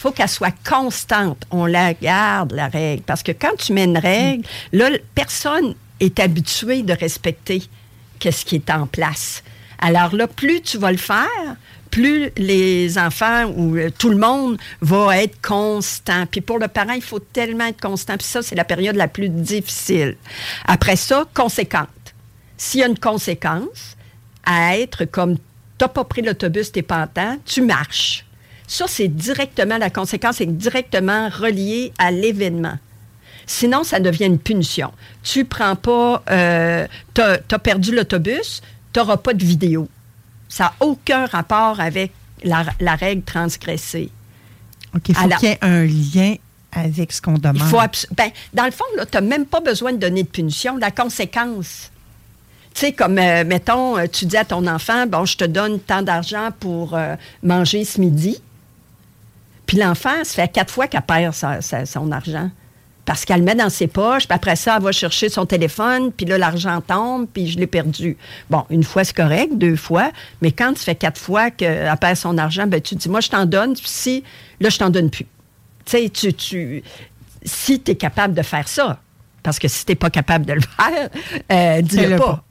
[0.00, 1.44] Faut qu'elle soit constante.
[1.50, 3.02] On la garde, la règle.
[3.02, 7.62] Parce que quand tu mets une règle, là, personne est habitué de respecter
[8.18, 9.42] qu'est-ce qui est en place.
[9.78, 11.56] Alors là, plus tu vas le faire,
[11.90, 16.24] plus les enfants ou euh, tout le monde va être constant.
[16.24, 18.16] Puis pour le parent, il faut tellement être constant.
[18.16, 20.16] Puis ça, c'est la période la plus difficile.
[20.64, 21.88] Après ça, conséquente.
[22.56, 23.98] S'il y a une conséquence,
[24.46, 25.36] à être comme
[25.76, 27.06] t'as pas pris l'autobus, t'es pas
[27.44, 28.24] tu marches.
[28.72, 32.78] Ça, c'est directement, la conséquence est directement reliée à l'événement.
[33.44, 34.92] Sinon, ça devient une punition.
[35.24, 39.88] Tu prends pas, euh, t'as as perdu l'autobus, t'auras pas de vidéo.
[40.48, 42.12] Ça n'a aucun rapport avec
[42.44, 44.08] la, la règle transgressée.
[44.94, 46.34] OK, il faut qu'il y ait un lien
[46.70, 47.56] avec ce qu'on demande.
[47.56, 50.28] Il faut abs- ben, dans le fond, tu n'as même pas besoin de donner de
[50.28, 50.76] punition.
[50.76, 51.90] La conséquence,
[52.72, 55.80] tu sais, comme, euh, mettons, euh, tu dis à ton enfant, bon, je te donne
[55.80, 58.40] tant d'argent pour euh, manger ce midi.
[59.70, 62.50] Puis l'enfant, ça fait quatre fois qu'elle perd sa- sa- son argent.
[63.04, 66.10] Parce qu'elle le met dans ses poches, puis après ça, elle va chercher son téléphone,
[66.10, 68.16] puis là, l'argent tombe, puis je l'ai perdu.
[68.50, 70.10] Bon, une fois, c'est correct, deux fois,
[70.42, 73.28] mais quand tu fais quatre fois qu'elle perd son argent, ben, tu dis, moi, je
[73.28, 74.24] t'en donne, puis si,
[74.58, 75.26] là, je t'en donne plus.
[75.84, 76.82] Tu sais, tu, tu,
[77.44, 78.98] si tu es capable de faire ça,
[79.44, 81.08] parce que si tu n'es pas capable de le faire,
[81.52, 82.42] euh, dis-le pas.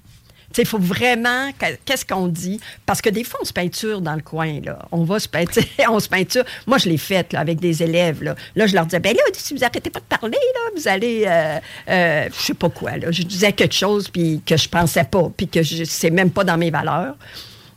[0.52, 1.52] Sais, Il faut vraiment.
[1.60, 2.60] que- Qu'est-ce qu'on dit?
[2.86, 4.60] Parce que des fois, on se peinture dans le coin.
[4.64, 4.80] Là.
[4.92, 5.64] On va se peinture.
[5.90, 6.44] on se peinture.
[6.66, 8.24] Moi, je l'ai faite avec des élèves.
[8.24, 8.36] Là.
[8.56, 11.24] là, je leur disais ben là, si vous arrêtez pas de parler, là, vous allez.
[11.28, 11.60] Euh,
[11.90, 12.98] euh, je sais pas quoi.
[12.98, 13.12] Là.
[13.12, 16.44] Je disais quelque chose puis que je pensais pas, puis que je c'est même pas
[16.44, 17.16] dans mes valeurs.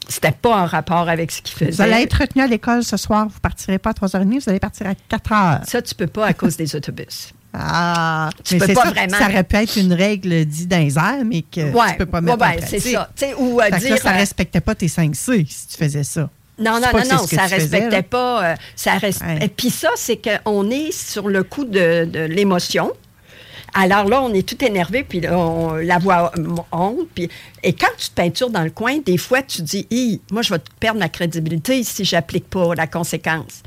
[0.08, 1.70] C'était pas en rapport avec ce qu'ils faisaient.
[1.70, 3.26] Vous allez être retenu à l'école ce soir.
[3.28, 5.64] Vous ne partirez pas à 3h30, vous allez partir à 4h.
[5.64, 7.32] Ça, tu peux pas à cause des autobus.
[7.54, 9.18] Ah, mais c'est pas ça, vraiment.
[9.18, 12.06] Ça aurait pu être une règle dite dans les airs, mais que Ouais, tu peux
[12.06, 13.10] pas mettre ouais, en ouais, c'est ça.
[13.38, 16.30] Ou, euh, que là, dire, ça euh, respectait pas tes 5C si tu faisais ça.
[16.58, 18.44] Non, non, non, non, ça faisais, respectait pas.
[18.52, 19.20] euh, ça reste...
[19.22, 19.38] Ouais.
[19.44, 22.90] Et puis ça, c'est qu'on est sur le coup de, de l'émotion.
[23.74, 26.30] Alors là, on est tout énervé, puis là, on- la voix
[26.72, 27.08] honte.
[27.14, 27.28] Puis,
[27.62, 29.86] et quand tu te peintures dans le coin, des fois, tu dis,
[30.30, 33.62] moi, je vais perdre ma crédibilité si j'applique pas la conséquence.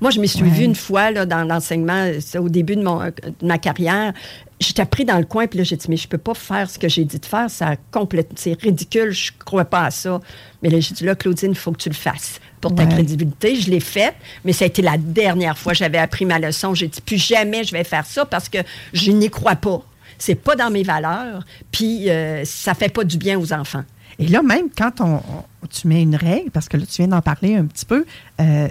[0.00, 0.48] Moi, je me suis Ouais.
[0.48, 4.12] vue une fois là, dans l'enseignement, c'est au début de, mon, de ma carrière.
[4.58, 6.78] J'étais pris dans le coin, puis là, j'ai dit, mais je peux pas faire ce
[6.78, 7.50] que j'ai dit de faire.
[7.50, 10.20] Ça complète- C'est ridicule, je crois pas à ça.
[10.62, 12.88] Mais là, j'ai dit, là, Claudine, il faut que tu le fasses pour ta Ouais.
[12.90, 13.56] crédibilité.
[13.56, 16.74] Je l'ai faite, mais ça a été la dernière fois que j'avais appris ma leçon.
[16.74, 18.58] J'ai dit, plus jamais je vais faire ça parce que
[18.92, 19.82] je n'y crois pas.
[20.18, 23.84] C'est pas dans mes valeurs, puis euh, ça fait pas du bien aux enfants.
[24.18, 27.08] Et là, même quand on, on- tu mets une règle, parce que là, tu viens
[27.08, 28.04] d'en parler un petit peu,
[28.40, 28.68] euh,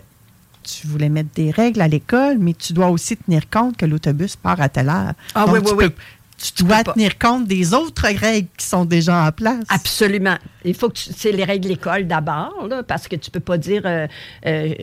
[0.82, 4.36] tu voulais mettre des règles à l'école, mais tu dois aussi tenir compte que l'autobus
[4.36, 5.13] part à telle heure.
[5.36, 5.89] Ah Donc, oui, tu oui, oui.
[5.89, 5.95] peux-
[6.55, 9.65] Tu dois tenir compte des autres règles qui sont déjà en place.
[9.67, 10.38] Absolument.
[10.63, 11.10] Il faut que tu.
[11.15, 12.53] C'est les règles de l'école d'abord,
[12.88, 13.82] parce que tu peux pas dire.
[13.86, 14.08] euh,
[14.45, 14.73] euh,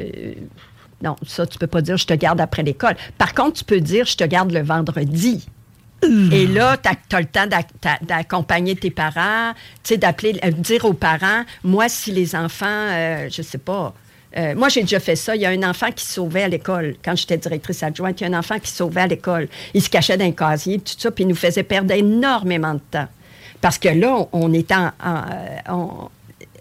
[1.03, 2.95] non, ça, tu peux pas dire je te garde après l'école.
[3.19, 5.47] Par contre, tu peux dire je te garde le vendredi.
[6.31, 7.47] Et là, tu as, le temps
[8.03, 13.29] d'accompagner tes parents, tu sais, d'appeler, euh, dire aux parents, moi, si les enfants, euh,
[13.31, 13.95] je sais pas,
[14.37, 15.35] euh, moi, j'ai déjà fait ça.
[15.35, 16.97] Il y a un enfant qui sauvait à l'école.
[17.05, 19.49] Quand j'étais directrice adjointe, il y a un enfant qui sauvait à l'école.
[19.75, 22.81] Il se cachait dans un casier, tout ça, puis il nous faisait perdre énormément de
[22.91, 23.09] temps.
[23.61, 26.07] Parce que là, on, était en- euh,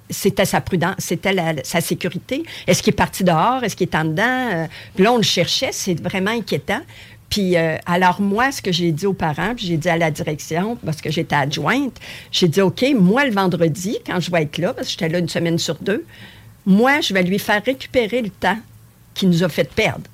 [0.09, 2.43] c'était sa prudence, c'était sa sécurité.
[2.67, 3.63] Est-ce qu'il est parti dehors?
[3.63, 4.23] Est-ce qu'il est en dedans?
[4.53, 5.71] Euh, Puis là, on le cherchait.
[5.71, 6.81] C'est vraiment inquiétant.
[7.27, 10.77] Puis, alors, moi, ce que j'ai dit aux parents, puis j'ai dit à la direction,
[10.85, 11.97] parce que j'étais adjointe,
[12.31, 15.17] j'ai dit, OK, moi, le vendredi, quand je vais être là, parce que j'étais là
[15.17, 16.05] une semaine sur deux,
[16.65, 18.57] moi, je vais lui faire récupérer le temps
[19.13, 20.05] qu'il nous a fait perdre.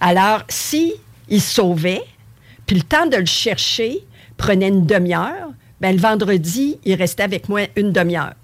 [0.00, 0.92] Alors, si
[1.28, 2.02] il sauvait,
[2.66, 3.98] puis le temps de le chercher
[4.36, 8.34] prenait une demi-heure, ben le vendredi, il restait avec moi une demi-heure.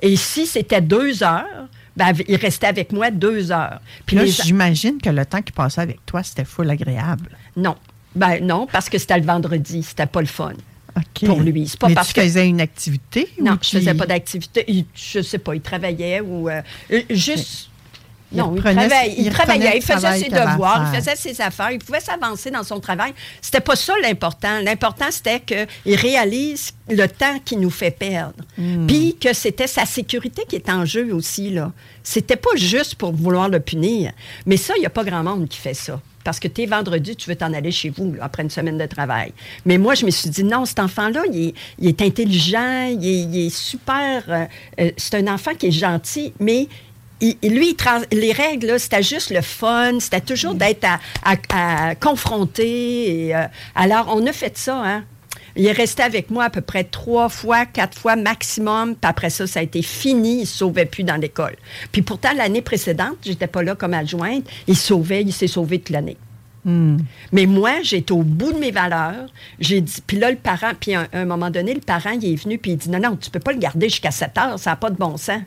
[0.00, 3.80] Et si c'était deux heures, ben, il restait avec moi deux heures.
[4.06, 7.36] Puis là, les- j'imagine que le temps qu'il passait avec toi, c'était full agréable.
[7.56, 7.76] Non.
[8.14, 10.52] Ben non, parce que c'était le vendredi, c'était pas le fun.
[11.26, 11.68] Pour lui.
[11.68, 13.28] C'est pas Mais parce tu que- faisais une activité?
[13.40, 14.64] Non, je tu- faisais pas d'activité.
[14.68, 16.60] Il- Je sais pas, il travaillait ou euh,
[16.92, 17.68] euh, juste.
[18.34, 21.70] Il non, il, travaillait, il il travaillait, il faisait ses devoirs, il faisait ses affaires,
[21.70, 23.12] il pouvait s'avancer dans son travail.
[23.42, 24.58] C'était pas ça l'important.
[24.60, 28.32] L'important, c'était qu'il réalise le temps qu'il nous fait perdre.
[28.56, 28.86] Hmm.
[28.86, 31.50] Puis que c'était sa sécurité qui est en jeu aussi.
[31.50, 31.72] là.
[32.02, 34.12] C'était pas juste pour vouloir le punir.
[34.46, 36.00] Mais ça, il n'y a pas grand monde qui fait ça.
[36.24, 38.86] Parce que t'es vendredi, tu veux t'en aller chez vous là, après une semaine de
[38.86, 39.32] travail.
[39.66, 43.06] Mais moi, je me suis dit, non, cet enfant-là, il est, il est intelligent, il
[43.06, 44.22] est, il est super.
[44.28, 44.44] euh,
[44.80, 46.68] euh, c'est un enfant qui est gentil, mais
[47.20, 51.88] il- lui, il trans- les règles, c'était juste le fun, c'était toujours d'être à, à-
[51.90, 53.26] à confronter.
[53.28, 55.04] et, euh, alors, on a fait ça, hein.
[55.56, 58.94] Il est resté avec moi à peu près trois fois, quatre fois maximum.
[58.94, 60.36] Puis après ça, ça a été fini.
[60.36, 61.56] Il ne se sauvait plus dans l'école.
[61.90, 64.44] Puis pourtant, l'année précédente, j'étais pas là comme adjointe.
[64.66, 66.16] Il sauvait, il s'est sauvé toute l'année.
[66.64, 66.98] Hmm.
[67.32, 69.26] Mais moi, j'étais au bout de mes valeurs.
[69.58, 72.32] J'ai dit, puis là, le parent, puis à un, un moment donné, le parent, il
[72.32, 74.58] est venu, puis il dit, non, non, tu peux pas le garder jusqu'à 7 heures,
[74.58, 75.40] ça n'a pas de bon sens.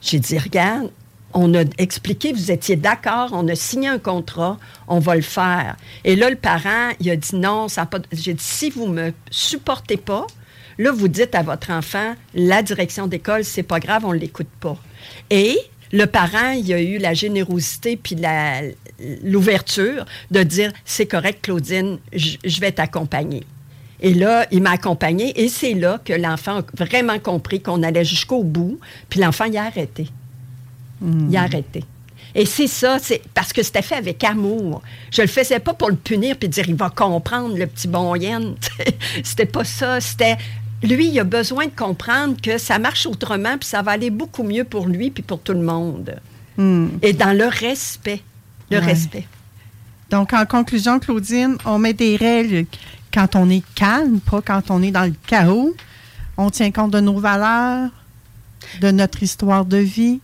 [0.00, 0.90] J'ai dit, regarde,
[1.34, 5.76] on a expliqué, vous étiez d'accord, on a signé un contrat, on va le faire.
[6.04, 7.98] Et là, le parent, il a dit, non, ça pas.
[8.12, 10.26] J'ai dit, si vous me supportez pas,
[10.78, 14.76] là, vous dites à votre enfant, la direction d'école, c'est pas grave, on l'écoute pas.
[15.30, 15.58] Et
[15.92, 18.16] le parent, il a eu la générosité puis
[19.22, 23.44] l'ouverture de dire c'est correct, Claudine, je vais t'accompagner.
[24.00, 28.04] Et là, il m'a accompagné et c'est là que l'enfant a vraiment compris qu'on allait
[28.04, 28.80] jusqu'au bout.
[29.08, 30.08] Puis l'enfant, il a arrêté.
[31.02, 31.84] Il a arrêté.
[32.34, 34.80] Et c'est ça, c'est parce que c'était fait avec amour.
[35.10, 38.14] Je le faisais pas pour le punir puis dire il va comprendre le petit bon
[38.14, 38.54] yen.
[39.24, 40.00] c'était pas ça.
[40.00, 40.36] C'était
[40.82, 44.44] lui, il a besoin de comprendre que ça marche autrement puis ça va aller beaucoup
[44.44, 46.16] mieux pour lui puis pour tout le monde.
[46.56, 46.88] Hmm.
[47.02, 48.22] Et dans le respect,
[48.70, 48.84] le Ouais.
[48.84, 49.26] respect.
[50.10, 52.66] Donc, en conclusion, Claudine, on met des règles
[53.12, 55.74] quand on est calme, pas quand on est dans le chaos.
[56.36, 57.90] On tient compte de nos valeurs,
[58.80, 60.20] de notre histoire de vie.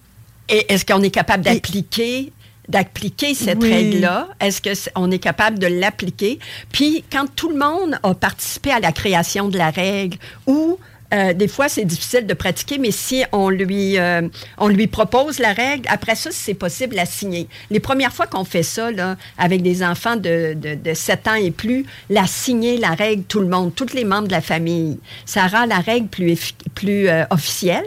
[0.48, 2.32] Et est-ce qu'on est capable d'appliquer
[2.68, 3.72] d'appliquer cette Oui.
[3.72, 4.28] règle-là?
[4.40, 6.38] Est-ce qu'on est capable de l'appliquer?
[6.70, 10.78] Puis, quand tout le monde a participé à la création de la règle, ou
[11.14, 15.38] euh, des fois, c'est difficile de pratiquer, mais si on lui, euh, on lui propose
[15.38, 17.48] la règle, après ça, c'est possible la signer.
[17.70, 21.34] Les premières fois qu'on fait ça, là, avec des enfants de, de, de 7 ans
[21.36, 24.98] et plus, la signer, la règle, tout le monde, tous les membres de la famille,
[25.24, 27.86] ça rend la règle plus, plus euh, officielle.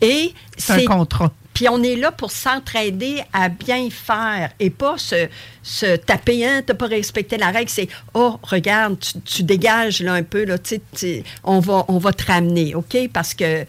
[0.00, 1.30] Et C'est un contrat.
[1.54, 5.28] Puis on est là pour s'entraider à bien faire et pas se,
[5.62, 10.12] se taper, hein, t'as pas respecté la règle, c'est oh, regarde, tu, tu dégages là
[10.14, 10.80] un peu, là, tu
[11.44, 12.96] on va, on va te ramener, OK?
[13.12, 13.64] Parce que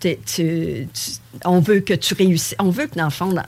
[0.00, 1.10] t'es- tu- tu-
[1.44, 3.42] on veut que tu réussisses, on veut que dans le fond, dans-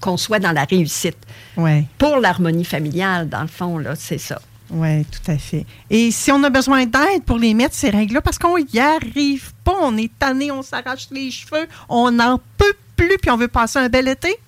[0.00, 1.16] qu'on soit dans la réussite.
[1.56, 1.84] Ouais.
[1.98, 4.40] Pour l'harmonie familiale, dans le fond, là, c'est ça.
[4.70, 5.66] Oui, tout à fait.
[5.90, 9.52] Et si on a besoin d'aide pour les mettre, ces règles-là, parce qu'on n'y arrive
[9.62, 13.48] pas, on est tanné, on s'arrache les cheveux, on n'en peut plus, puis on veut
[13.48, 14.38] passer un bel été.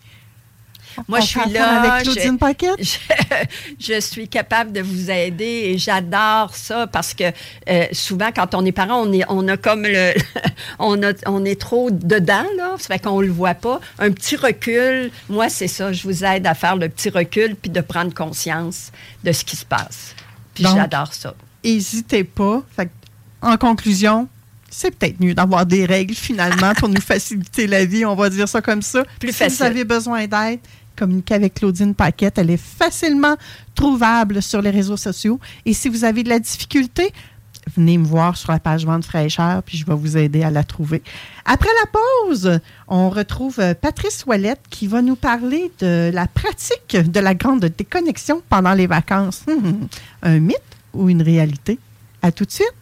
[1.09, 1.79] Moi, On je suis là.
[1.79, 2.77] affaire Avec Claudine je- Paquette?
[3.79, 7.25] Je, je suis capable de vous aider et j'adore ça parce que
[7.69, 10.13] euh, souvent, quand on est parent, on, est, on a comme le.
[10.79, 12.75] on, a- on est trop dedans, là.
[12.79, 13.81] Ça fait qu'on le voit pas.
[13.99, 15.93] Un petit recul, moi, c'est ça.
[15.93, 18.91] Je vous aide à faire le petit recul puis de prendre conscience
[19.25, 20.15] de ce qui se passe.
[20.55, 21.35] Puis j'adore ça.
[21.65, 22.63] N'hésitez pas.
[22.75, 22.89] Fait
[23.43, 24.29] en conclusion,
[24.71, 28.49] c'est peut-être mieux d'avoir des règles finalement pour nous faciliter la vie, on va dire
[28.49, 29.05] ça comme ça.
[29.21, 29.57] Plus si facile.
[29.59, 30.61] vous avez besoin d'aide,
[30.97, 32.39] communiquez avec Claudine Paquette.
[32.39, 33.37] Elle est facilement
[33.75, 35.39] trouvable sur les réseaux sociaux.
[35.65, 37.13] Et si vous avez de la difficulté,
[37.75, 40.65] venez me voir sur la page Vente fraîcheur, puis je vais vous aider à la
[40.65, 41.03] trouver.
[41.45, 46.97] Après la pause, on retrouve euh, Patrice Ouellette qui va nous parler de la pratique
[46.97, 49.45] de la grande déconnexion pendant les vacances.
[50.23, 50.61] Un mythe
[50.95, 51.79] ou une réalité?
[52.23, 52.75] À tout de suite.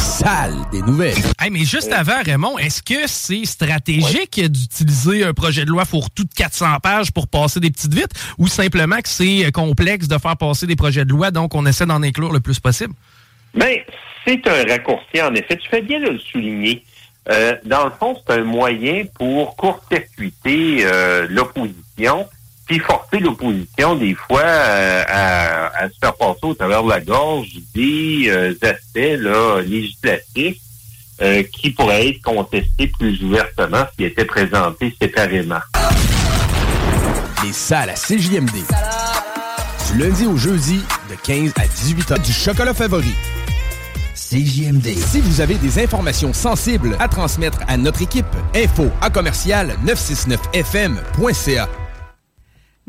[0.00, 1.14] Salles des nouvelles.
[1.38, 6.24] Hey, mais juste avant, Raymond, est-ce que c'est stratégique d'utiliser un projet de loi fourre-tout
[6.24, 10.16] de 400 pages pour passer des petites vites ou simplement que c'est euh, complexe de
[10.16, 12.94] faire passer des projets de loi, donc on essaie d'en inclure le plus possible?
[13.54, 13.76] Bien,
[14.26, 15.56] c'est un raccourci, en effet.
[15.58, 16.82] Tu fais bien de le souligner.
[17.30, 22.26] Euh, dans le fond, c'est un moyen pour court-circuiter euh, l'opposition,
[22.70, 27.48] puis forcer l'opposition, des fois, euh, à, se faire passer au travers de la gorge
[27.74, 30.58] des euh, aspects législatifs
[31.20, 35.58] euh, qui pourraient être contestés plus ouvertement s'ils étaient présentés séparément.
[37.44, 38.52] Les salles à CJMD.
[39.92, 40.80] Du lundi au jeudi,
[41.10, 42.22] de 15 à 18 h.
[42.22, 43.16] Du chocolat favori.
[44.14, 44.96] CJMD.
[44.96, 51.68] Si vous avez des informations sensibles à transmettre à notre équipe, info à commercial 969fm.ca.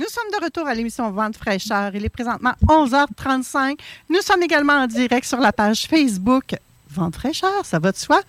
[0.01, 1.91] Nous sommes de retour à l'émission Vente fraîcheur.
[1.93, 3.77] Il est présentement 11h35.
[4.09, 6.55] Nous sommes également en direct sur la page Facebook
[6.89, 8.19] Vente fraîcheur, ça va de soi,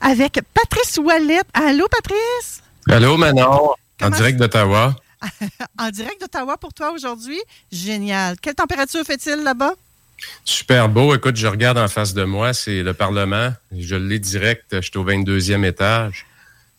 [0.00, 1.46] avec Patrice Ouellette.
[1.52, 2.62] Allô, Patrice?
[2.88, 4.96] Allô, Manon, en direct d'Ottawa.
[5.78, 7.38] en direct d'Ottawa pour toi aujourd'hui?
[7.70, 8.40] Génial.
[8.40, 9.74] Quelle température fait-il là-bas?
[10.42, 11.14] Super beau.
[11.14, 13.52] Écoute, je regarde en face de moi, c'est le Parlement.
[13.76, 16.24] Je l'ai direct, je suis au 22e étage.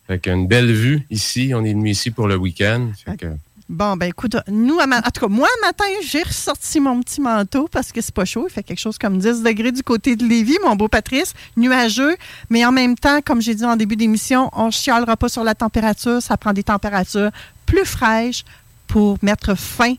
[0.08, 1.52] Fait qu'une belle vue ici.
[1.54, 2.90] On est venu ici pour le week-end.
[3.04, 3.26] Fait que-
[3.70, 7.92] Bon, ben écoute, nous, en tout cas, moi, matin, j'ai ressorti mon petit manteau parce
[7.92, 8.46] que c'est pas chaud.
[8.48, 11.34] Il fait quelque chose comme 10 degrés du côté de Lévis, mon beau Patrice.
[11.56, 12.16] Nuageux,
[12.50, 15.44] mais en même temps, comme j'ai dit en début d'émission, on ne chialera pas sur
[15.44, 16.20] la température.
[16.20, 17.30] Ça prend des températures
[17.64, 18.44] plus fraîches
[18.88, 19.94] pour mettre fin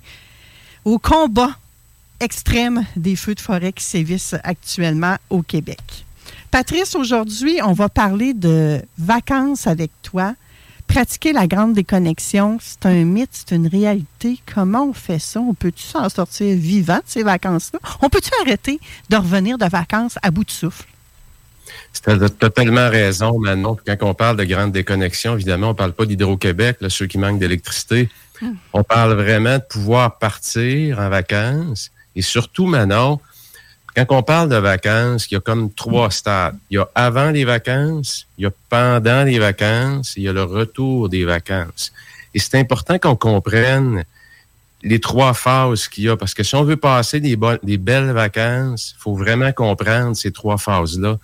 [0.84, 1.52] au combat
[2.20, 5.80] extrême des feux de forêt qui sévissent actuellement au Québec.
[6.52, 10.34] Patrice, aujourd'hui, on va parler de vacances avec toi.
[10.92, 14.42] Pratiquer la grande déconnexion, c'est un mythe, c'est une réalité.
[14.54, 15.40] Comment on fait ça?
[15.40, 17.80] On peut-tu s'en sortir vivant de ces vacances-là?
[18.02, 18.78] On peut-tu arrêter
[19.10, 20.84] de revenir de vacances à bout de souffle?
[21.94, 23.78] Tu as totalement raison, Manon.
[23.88, 28.10] Quand on parle de grande déconnexion, évidemment, on parle pas d'Hydro-Québec, ceux qui manquent d'électricité.
[28.42, 28.56] Hmm.
[28.74, 31.90] On parle vraiment de pouvoir partir en vacances.
[32.18, 33.22] Et surtout, Manon,
[33.96, 36.58] quand on parle de vacances, il y a comme trois stades.
[36.70, 40.28] Il y a avant les vacances, il y a pendant les vacances, et il y
[40.30, 41.92] a le retour des vacances.
[42.34, 44.06] Et c'est important qu'on comprenne
[44.84, 48.96] les trois phases qu'il y a, parce que si on veut passer des, belles vacances,
[48.98, 51.18] il faut vraiment comprendre ces trois phases-là.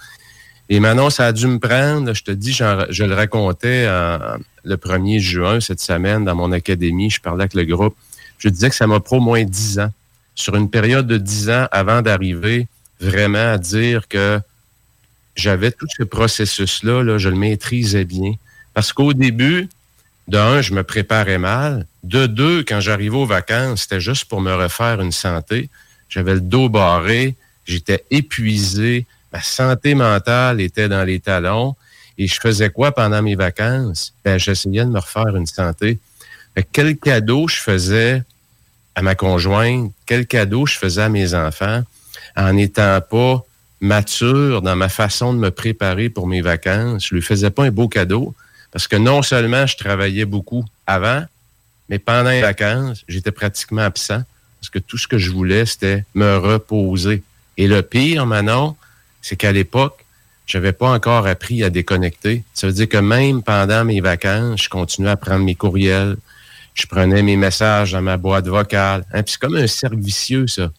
[0.69, 4.75] Et Manon, ça a dû me prendre, je te dis, je le racontais en- le
[4.75, 7.95] 1er juin cette semaine dans mon académie, je parlais avec le groupe,
[8.37, 9.91] je disais que ça m'a pris au moins 10 ans,
[10.37, 12.67] sur une période de 10 ans avant d'arriver
[13.01, 14.39] vraiment à dire que
[15.35, 18.33] j'avais tout ce processus-là, là, je le maîtrisais bien.
[18.73, 19.67] Parce qu'au début,
[20.27, 21.85] de un, je me préparais mal.
[22.03, 25.69] De deux, quand j'arrivais aux vacances, c'était juste pour me refaire une santé.
[26.07, 27.35] J'avais le dos barré,
[27.65, 31.75] j'étais épuisé, ma santé mentale était dans les talons.
[32.19, 34.13] Et je faisais quoi pendant mes vacances?
[34.23, 35.97] Ben, j'essayais de me refaire une santé.
[36.71, 38.23] quel cadeau je faisais
[38.97, 41.83] à ma conjointe, quel cadeau je faisais à mes enfants
[42.35, 43.45] en n'étant pas
[43.79, 47.05] mature dans ma façon de me préparer pour mes vacances.
[47.07, 48.33] Je lui faisais pas un beau cadeau
[48.71, 51.23] parce que non seulement je travaillais beaucoup avant,
[51.89, 54.23] mais pendant les vacances, j'étais pratiquement absent
[54.59, 57.21] parce que tout ce que je voulais, c'était me reposer.
[57.57, 58.75] Et le pire, Manon,
[59.21, 60.03] c'est qu'à l'époque,
[60.47, 62.43] j'avais pas encore appris à déconnecter.
[62.55, 66.17] Ça veut dire que même pendant mes vacances, je continuais à prendre mes courriels,
[66.77, 69.05] je prenais mes messages dans ma boîte vocale.
[69.11, 70.71] Hein, c'est comme un cercle vicieux, ça.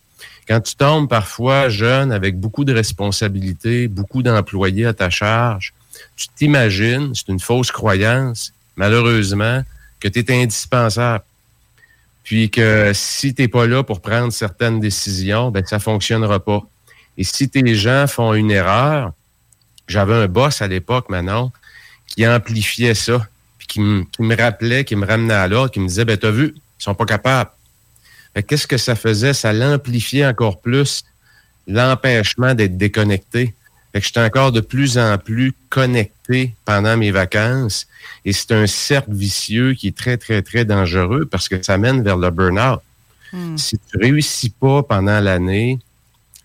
[0.46, 5.74] Quand tu tombes parfois jeune avec beaucoup de responsabilités, beaucoup d'employés à ta charge,
[6.16, 9.62] tu t'imagines, c'est une fausse croyance, malheureusement,
[10.00, 11.24] que tu es indispensable.
[12.22, 16.62] Puis que si tu n'es pas là pour prendre certaines décisions, ben ça fonctionnera pas.
[17.16, 19.12] Et si tes gens font une erreur,
[19.88, 21.52] j'avais un boss à l'époque, maintenant,
[22.06, 23.26] qui amplifiait ça
[23.68, 26.82] qui, me rappelait, qui me ramenait à l'ordre, qui me disait, ben, t'as vu, ils
[26.82, 27.50] sont pas capables.
[28.46, 29.34] Qu'est-ce que ça faisait?
[29.34, 31.04] Ça l'amplifiait encore plus
[31.66, 33.54] l'empêchement d'être déconnecté.
[33.92, 37.86] Fait que j'étais encore de plus en plus connecté pendant mes vacances.
[38.24, 42.02] Et c'est un cercle vicieux qui est très, très, très dangereux parce que ça mène
[42.02, 42.80] vers le burn-out.
[43.32, 43.56] Hmm.
[43.56, 45.78] Si tu réussis pas pendant l'année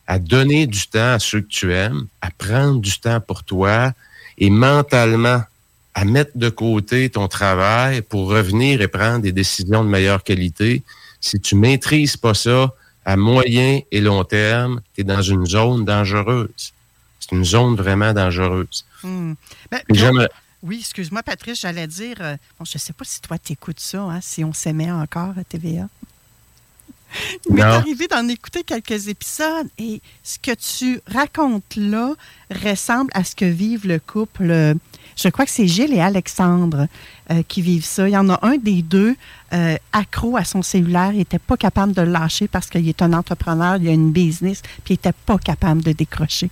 [0.07, 3.93] à donner du temps à ceux que tu aimes, à prendre du temps pour toi
[4.37, 5.43] et mentalement
[5.93, 10.83] à mettre de côté ton travail pour revenir et prendre des décisions de meilleure qualité.
[11.21, 12.73] Si tu maîtrises pas ça,
[13.05, 16.73] à moyen et long terme, tu es dans une zone dangereuse.
[17.19, 18.85] C'est une zone vraiment dangereuse.
[19.03, 19.33] Hmm.
[19.69, 19.81] Ben,
[20.63, 23.81] oui, excuse-moi, Patrice, j'allais dire, euh, bon, je ne sais pas si toi, tu écoutes
[23.81, 25.89] ça, hein, si on s'aimait encore à TVA.
[27.47, 32.13] Il m'est arrivé d'en écouter quelques épisodes et ce que tu racontes là
[32.49, 34.75] ressemble à ce que vivent le couple.
[35.13, 36.87] Euh, je crois que c'est Gilles et Alexandre
[37.31, 38.07] euh, qui vivent ça.
[38.07, 39.15] Il y en a un des deux
[39.53, 41.11] euh, accro à son cellulaire.
[41.11, 44.11] Il n'était pas capable de le lâcher parce qu'il est un entrepreneur, il a une
[44.11, 46.49] business, puis il n'était pas capable de décrocher.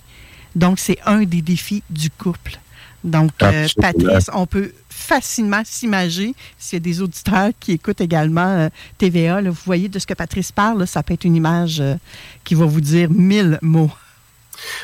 [0.54, 2.58] Donc, c'est un des défis du couple.
[3.04, 8.68] Donc, Patrice, on peut facilement s'imager, s'il y a des auditeurs qui écoutent également euh,
[8.98, 11.96] TVA, vous voyez de ce que Patrice parle, ça peut être une image euh,
[12.44, 13.90] qui va vous dire mille mots.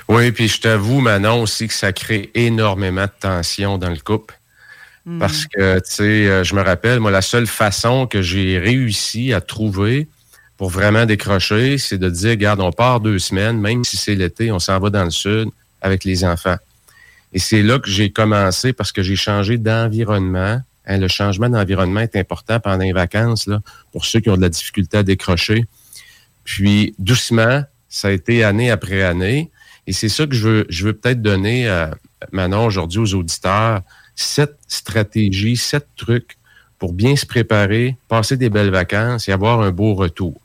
[0.08, 4.38] Oui, puis je t'avoue, Manon, aussi que ça crée énormément de tension dans le couple.
[5.06, 5.18] Hmm.
[5.18, 9.32] Parce que, tu sais, euh, je me rappelle, moi, la seule façon que j'ai réussi
[9.32, 10.08] à trouver
[10.56, 14.50] pour vraiment décrocher, c'est de dire, regarde, on part deux semaines, même si c'est l'été,
[14.50, 15.48] on s'en va dans le sud
[15.80, 16.56] avec les enfants.
[17.32, 20.60] Et c'est là que j'ai commencé parce que j'ai changé d'environnement.
[20.86, 23.60] Hein, le changement d'environnement est important pendant les vacances, là,
[23.92, 25.66] pour ceux qui ont de la difficulté à décrocher.
[26.44, 29.50] Puis, doucement, ça a été année après année.
[29.88, 31.86] Et c'est ça que je veux, je veux peut-être donner euh,
[32.30, 33.80] maintenant aujourd'hui aux auditeurs.
[34.14, 36.36] Sept stratégies, sept trucs
[36.78, 40.38] pour bien se préparer, passer des belles vacances et avoir un beau retour.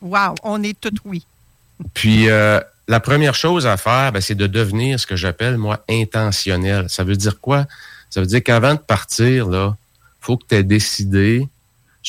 [0.00, 1.24] Wow, on est tout oui.
[1.94, 5.84] Puis, euh, la première chose à faire, ben, c'est de devenir ce que j'appelle, moi,
[5.88, 6.86] intentionnel.
[6.88, 7.66] Ça veut dire quoi?
[8.10, 9.76] Ça veut dire qu'avant de partir, là,
[10.20, 11.46] faut que tu aies décidé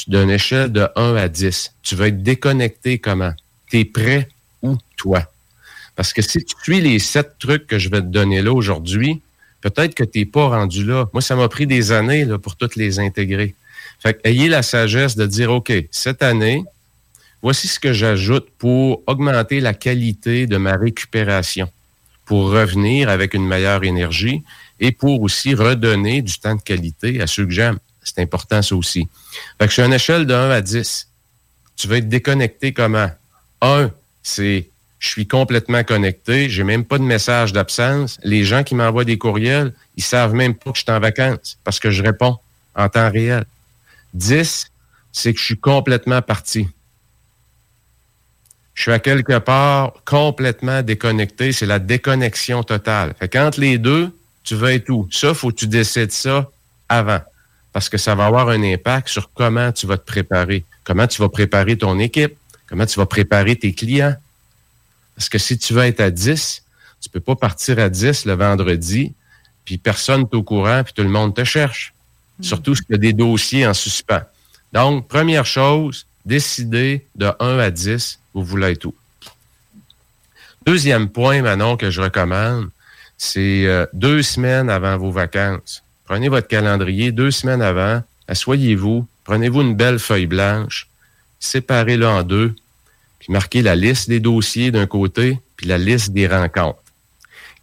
[0.08, 1.76] d'une échelle de 1 à 10.
[1.84, 3.34] Tu vas être déconnecté comment?
[3.68, 4.28] Tu es prêt
[4.64, 5.28] où, toi?
[5.96, 9.22] Parce que si tu suis les sept trucs que je vais te donner là aujourd'hui,
[9.62, 11.08] peut-être que tu n'es pas rendu là.
[11.14, 13.56] Moi, ça m'a pris des années là, pour toutes les intégrer.
[14.00, 16.64] Fait ayez la sagesse de dire, OK, cette année,
[17.44, 21.70] Voici ce que j'ajoute pour augmenter la qualité de ma récupération,
[22.26, 24.44] pour revenir avec une meilleure énergie
[24.80, 27.80] et pour aussi redonner du temps de qualité à ceux que j'aime.
[28.02, 29.10] C'est important, ça aussi.
[29.60, 31.10] Fait que je suis à une échelle de 1 à 10.
[31.76, 33.12] Tu vas être déconnecté comment?
[33.62, 33.92] 1,
[34.22, 34.70] c'est
[35.04, 38.18] je suis complètement connecté, j'ai même pas de message d'absence.
[38.24, 41.58] Les gens qui m'envoient des courriels, ils savent même pas que je suis en vacances
[41.66, 42.38] parce que je réponds
[42.76, 43.44] en temps réel.
[44.14, 44.72] 10,
[45.12, 46.68] c'est que je suis complètement parti
[48.74, 51.52] je suis à quelque part complètement déconnecté.
[51.52, 53.14] C'est la déconnexion totale.
[53.20, 54.12] Fait qu'entre les deux,
[54.44, 55.08] tu vas être où?
[55.12, 56.50] Ça, faut que tu décides ça
[56.90, 57.22] avant.
[57.72, 60.66] Parce que ça va avoir un impact sur comment tu vas te préparer.
[60.84, 62.36] Comment tu vas préparer ton équipe?
[62.68, 64.16] Comment tu vas préparer tes clients?
[65.16, 66.64] Parce que si tu veux être à 10,
[67.02, 69.14] tu peux pas partir à 10 le vendredi,
[69.66, 71.94] puis personne n'est au courant, puis tout le monde te cherche.
[72.40, 72.44] Mm.
[72.44, 74.24] Surtout s'il y a des dossiers en suspens.
[74.72, 78.96] Donc, première chose, décider de 1 à 10 vous voulez tout.
[80.66, 82.70] Deuxième point, Manon, que je recommande,
[83.18, 85.84] c'est euh, deux semaines avant vos vacances.
[86.06, 90.88] Prenez votre calendrier deux semaines avant, asseyez-vous, prenez-vous une belle feuille blanche,
[91.40, 92.56] séparez-la en deux,
[93.24, 96.84] puis marquez la liste des dossiers d'un côté, puis la liste des rencontres.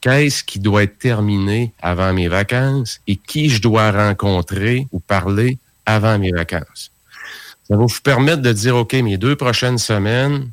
[0.01, 5.59] Qu'est-ce qui doit être terminé avant mes vacances et qui je dois rencontrer ou parler
[5.85, 6.93] avant mes vacances?
[7.69, 10.51] Ça va vous permettre de dire, OK, mes deux prochaines semaines,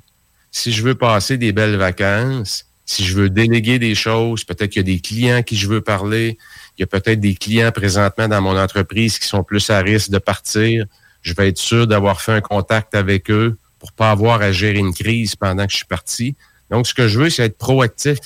[0.51, 4.81] si je veux passer des belles vacances, si je veux déléguer des choses, peut-être qu'il
[4.81, 6.37] y a des clients qui je veux parler,
[6.77, 10.09] il y a peut-être des clients présentement dans mon entreprise qui sont plus à risque
[10.09, 10.85] de partir.
[11.21, 14.79] Je vais être sûr d'avoir fait un contact avec eux pour pas avoir à gérer
[14.79, 16.35] une crise pendant que je suis parti.
[16.69, 18.19] Donc, ce que je veux, c'est être proactif.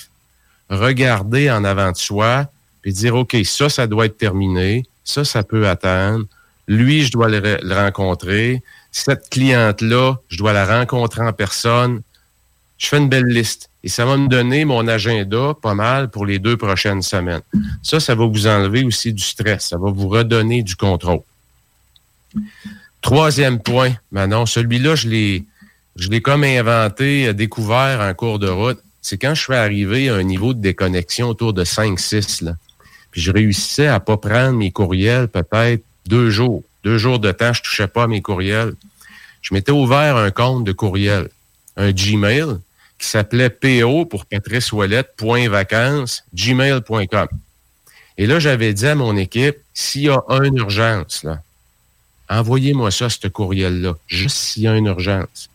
[0.68, 2.48] Regarder en avant de soi,
[2.80, 4.84] puis dire, OK, ça, ça doit être terminé.
[5.04, 6.24] Ça, ça peut attendre.
[6.66, 8.62] Lui, je dois le, le rencontrer.
[8.90, 12.02] Cette cliente-là, je dois la rencontrer en personne.
[12.78, 13.68] Je fais une belle liste.
[13.84, 17.42] Et ça va me donner mon agenda pas mal pour les deux prochaines semaines.
[17.82, 19.68] Ça, ça va vous enlever aussi du stress.
[19.68, 21.22] Ça va vous redonner du contrôle.
[23.02, 25.44] Troisième point, Manon, celui-là, je l'ai,
[25.96, 28.78] je l'ai comme inventé, euh, découvert en cours de route.
[29.02, 32.54] C'est quand je suis arrivé à un niveau de déconnexion autour de 5-6, là.
[33.10, 36.62] Puis je réussissais à pas prendre mes courriels peut-être deux jours.
[36.84, 38.72] Deux jours de temps, je touchais pas à mes courriels.
[39.42, 41.28] Je m'étais ouvert un compte de courriel,
[41.76, 42.56] un Gmail,
[42.98, 47.28] qui s'appelait PO pour Patrice Ouellette.vacances, gmail.com.
[48.16, 51.42] Et là, j'avais dit à mon équipe, s'il y a une urgence, là,
[52.28, 55.50] envoyez-moi ça, ce courriel-là, juste s'il y a une urgence.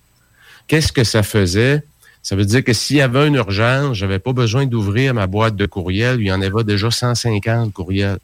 [0.67, 1.83] Qu'est-ce que ça faisait?
[2.23, 5.55] Ça veut dire que s'il y avait une urgence, j'avais pas besoin d'ouvrir ma boîte
[5.55, 6.17] de courriel.
[6.19, 8.19] Il y en avait déjà 150 courriels.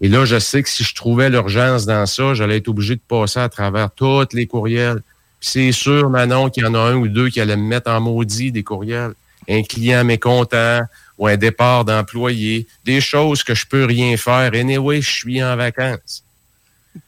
[0.00, 3.00] Et là, je sais que si je trouvais l'urgence dans ça, j'allais être obligé de
[3.00, 5.02] passer à travers tous les courriels.
[5.40, 8.00] C'est sûr, Manon, qu'il y en a un ou deux qui allaient me mettre en
[8.00, 9.14] maudit des courriels.
[9.48, 10.82] Un client mécontent
[11.18, 12.66] ou un départ d'employé.
[12.84, 14.52] Des choses que je peux rien faire.
[14.54, 16.23] Anyway, je suis en vacances.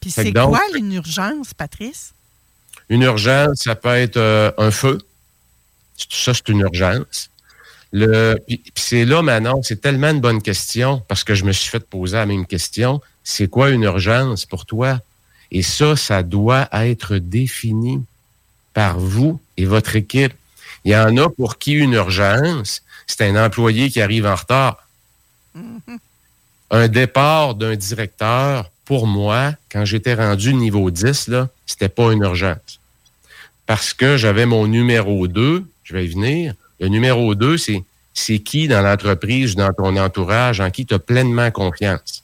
[0.01, 2.13] Puis c'est quoi une urgence, Patrice?
[2.89, 4.99] Une urgence, ça peut être euh, un feu.
[5.97, 7.31] Ça, c'est une urgence.
[7.93, 11.53] Le, puis, puis c'est là, Manon, c'est tellement une bonne question parce que je me
[11.53, 13.01] suis fait poser la même question.
[13.25, 15.01] C'est quoi une urgence pour toi?
[15.51, 18.05] Et ça, ça doit être défini
[18.75, 20.35] par vous et votre équipe.
[20.85, 24.87] Il y en a pour qui une urgence, c'est un employé qui arrive en retard.
[26.69, 32.23] Un départ d'un directeur, pour moi, quand j'étais rendu niveau 10, là, c'était pas une
[32.23, 32.81] urgence.
[33.67, 36.55] Parce que j'avais mon numéro 2, je vais y venir.
[36.81, 37.57] Le numéro 2,
[38.15, 42.23] c'est qui dans l'entreprise, dans ton entourage, en qui tu as pleinement confiance?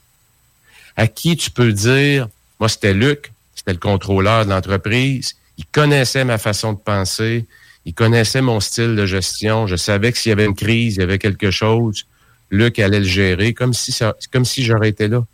[0.97, 6.25] À qui tu peux dire, moi c'était Luc, c'était le contrôleur de l'entreprise, il connaissait
[6.25, 7.47] ma façon de penser.
[7.85, 9.67] Il connaissait mon style de gestion.
[9.67, 12.07] Je savais que s'il y avait une crise, il y avait quelque chose,
[12.51, 13.93] Luc allait le gérer, comme si
[14.33, 15.25] comme si j'aurais été là.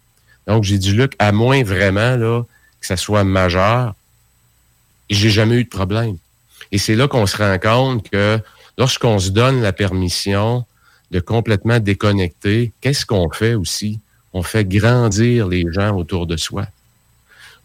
[0.48, 2.42] Donc, j'ai dit, Luc, à moins vraiment là,
[2.80, 3.94] que ça soit majeur,
[5.10, 6.16] j'ai jamais eu de problème.
[6.72, 8.40] Et c'est là qu'on se rend compte que
[8.76, 10.64] lorsqu'on se donne la permission
[11.12, 14.00] de complètement déconnecter, qu'est-ce qu'on fait aussi?
[14.32, 16.66] On fait grandir les gens autour de soi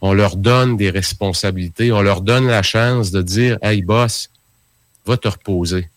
[0.06, 4.30] on leur donne des responsabilités, on leur donne la chance de dire Hey boss,
[5.06, 5.90] va te reposer.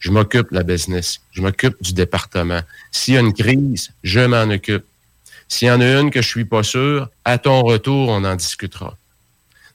[0.00, 2.60] Je m'occupe de la business, je m'occupe du département.
[2.90, 4.84] S'il y a une crise, je m'en occupe.
[5.52, 8.36] S'il y en a une que je suis pas sûr, à ton retour, on en
[8.36, 8.96] discutera.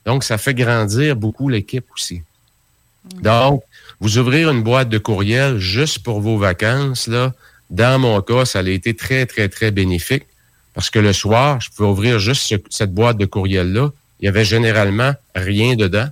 [0.07, 2.23] Donc, ça fait grandir beaucoup l'équipe aussi.
[3.21, 3.61] Donc,
[3.99, 7.31] vous ouvrir une boîte de courriel juste pour vos vacances, là,
[7.69, 10.25] dans mon cas, ça a été très, très, très bénéfique.
[10.73, 13.91] Parce que le soir, je pouvais ouvrir juste cette boîte de courriel-là.
[14.19, 16.09] Il y avait généralement rien dedans.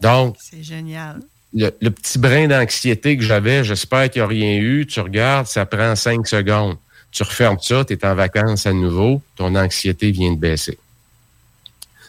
[0.00, 0.36] Donc.
[0.40, 1.20] C'est génial.
[1.52, 4.86] Le, petit brin d'anxiété que j'avais, j'espère qu'il n'y a rien eu.
[4.86, 6.78] Tu regardes, ça prend cinq secondes.
[7.16, 10.78] Tu refermes ça, tu es en vacances à nouveau, ton anxiété vient de baisser.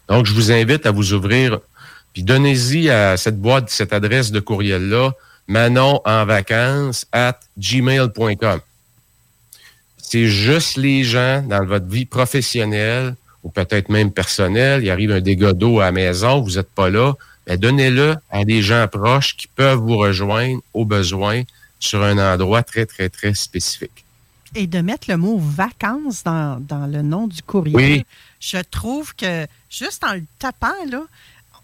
[0.10, 1.60] Donc, je vous invite à vous ouvrir,
[2.12, 5.14] puis donnez-y à cette boîte, cette adresse de courriel-là,
[5.47, 8.60] manon en vacances at gmail.com
[10.10, 15.22] c'est juste les gens dans votre vie professionnelle ou peut-être même personnelle, il arrive un
[15.22, 17.14] dégât d'eau à la maison, vous n'êtes pas là,
[17.45, 21.43] ben donnez-le à des gens proches qui peuvent vous rejoindre au besoin
[21.80, 24.07] sur un endroit très, très, très spécifique.
[24.56, 28.06] Et de mettre le mot vacances dans, le nom du courrier,
[28.39, 31.04] je trouve que juste en le tapant, là,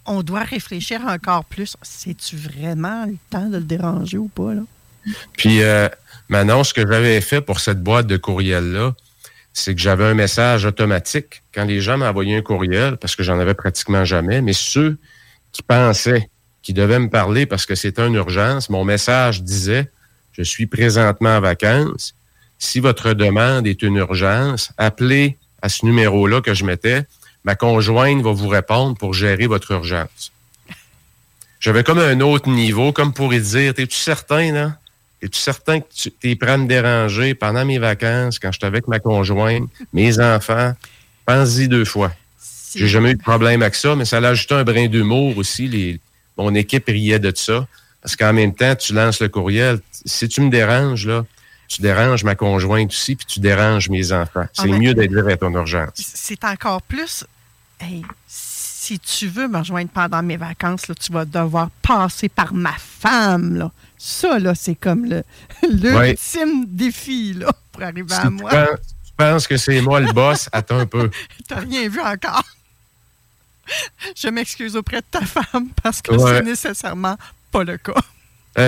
[0.06, 1.78] on doit réfléchir encore plus.
[1.82, 4.54] C'est-tu vraiment le temps de le déranger ou pas?
[4.54, 4.62] Là?
[5.38, 5.88] Puis, euh,
[6.30, 8.94] Manon, ce que j'avais fait pour cette boîte de courriel-là,
[9.54, 13.40] c'est que j'avais un message automatique quand les gens m'envoyaient un courriel, parce que j'en
[13.40, 14.98] avais pratiquement jamais, mais ceux
[15.52, 16.30] qui pensaient
[16.64, 19.92] qu'ils devaient me parler parce que c'était une urgence, mon message disait,
[20.32, 22.16] je suis présentement en vacances.
[22.64, 27.04] Si votre demande est une urgence, appelez à ce numéro-là que je mettais,
[27.44, 30.32] ma conjointe va vous répondre pour gérer votre urgence.
[31.60, 34.78] J'avais comme un autre niveau, comme pour y dire, es-tu certain, là?
[35.22, 38.66] Es-tu certain que tu es prêt à me déranger pendant mes vacances, quand je suis
[38.66, 40.74] avec ma conjointe, mes enfants?
[41.26, 42.14] Pense-y deux fois.
[42.76, 45.68] J'ai jamais eu de problème avec ça, mais ça a ajouté un brin d'humour aussi.
[45.68, 46.00] Les,
[46.38, 47.68] mon équipe riait de ça.
[48.02, 49.80] Parce qu'en même temps, tu lances le courriel.
[50.06, 51.26] Si tu me déranges, là,
[51.76, 54.46] tu déranges ma conjointe aussi, puis tu déranges mes enfants.
[54.54, 55.92] C'est Ah, mieux d'être à ton urgence.
[55.96, 57.26] C'est encore plus.
[57.80, 62.54] Hey, si tu veux me rejoindre pendant mes vacances, là, tu vas devoir passer par
[62.54, 63.56] ma femme.
[63.56, 63.72] Là.
[63.98, 65.24] Ça, là, c'est comme le
[65.70, 68.50] l'ultime défi là, pour arriver Si à tu moi.
[68.52, 71.10] penses, tu penses que c'est moi le boss, attends un peu.
[71.48, 72.44] T'as rien vu encore.
[74.16, 76.32] Je m'excuse auprès de ta femme parce que Ouais.
[76.38, 77.18] c'est nécessairement
[77.52, 77.94] pas le cas.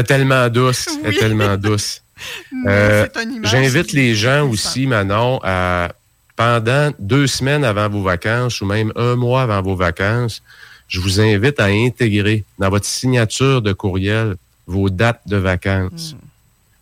[0.04, 0.88] Tellement douce.
[1.04, 1.16] Oui.
[1.18, 2.02] tellement douce.
[2.68, 3.08] Euh,
[3.44, 5.90] J'invite les gens aussi, Manon, à
[6.36, 10.44] pendant deux semaines avant vos vacances ou même un mois avant vos vacances,
[10.88, 14.36] je vous invite à intégrer dans votre signature de courriel
[14.68, 16.16] vos dates de vacances.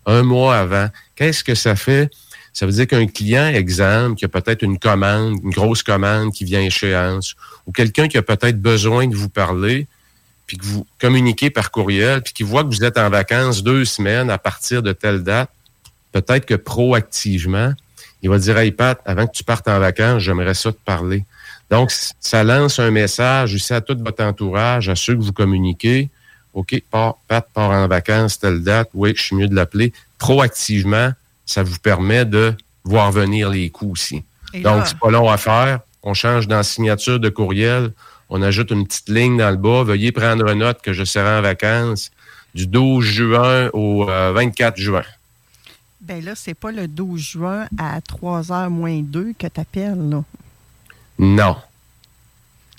[0.05, 0.87] Un mois avant.
[1.15, 2.09] Qu'est-ce que ça fait?
[2.51, 6.45] Ça veut dire qu'un client, exemple, qui a peut-être une commande, une grosse commande qui
[6.45, 9.87] vient à échéance, ou quelqu'un qui a peut-être besoin de vous parler,
[10.47, 13.85] puis que vous communiquez par courriel, puis qui voit que vous êtes en vacances deux
[13.85, 15.49] semaines à partir de telle date,
[16.11, 17.73] peut-être que proactivement,
[18.21, 21.25] il va dire Hey Pat, avant que tu partes en vacances, j'aimerais ça te parler.
[21.69, 26.09] Donc, ça lance un message aussi à tout votre entourage, à ceux que vous communiquez.
[26.53, 29.91] OK, part- Pat part en vacances, telle date, oui, je suis mieux de l'appeler.
[30.19, 31.11] Proactivement,
[31.45, 34.23] ça vous permet de voir venir les coûts aussi.
[34.53, 35.79] Et Donc, c'est pas long à faire.
[36.03, 37.91] On change dans signature de courriel.
[38.35, 39.83] On ajoute une petite ligne dans le bas.
[39.83, 42.09] Veuillez prendre note que je serai en vacances
[42.55, 45.03] du 12 juin au euh, 24 juin.
[46.01, 50.09] Ben là, c'est pas le 12 juin à 3h moins 2 que tu appelles.
[50.09, 50.23] Là.
[51.19, 51.55] Non.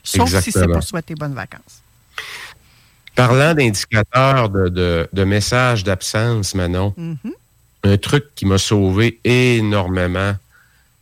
[0.03, 1.81] Sauf si c'est pour souhaiter bonnes vacances.
[3.15, 7.33] Parlant d'indicateurs de, de, de messages d'absence, Manon, Mhm.
[7.85, 10.35] un truc qui m'a sauvé énormément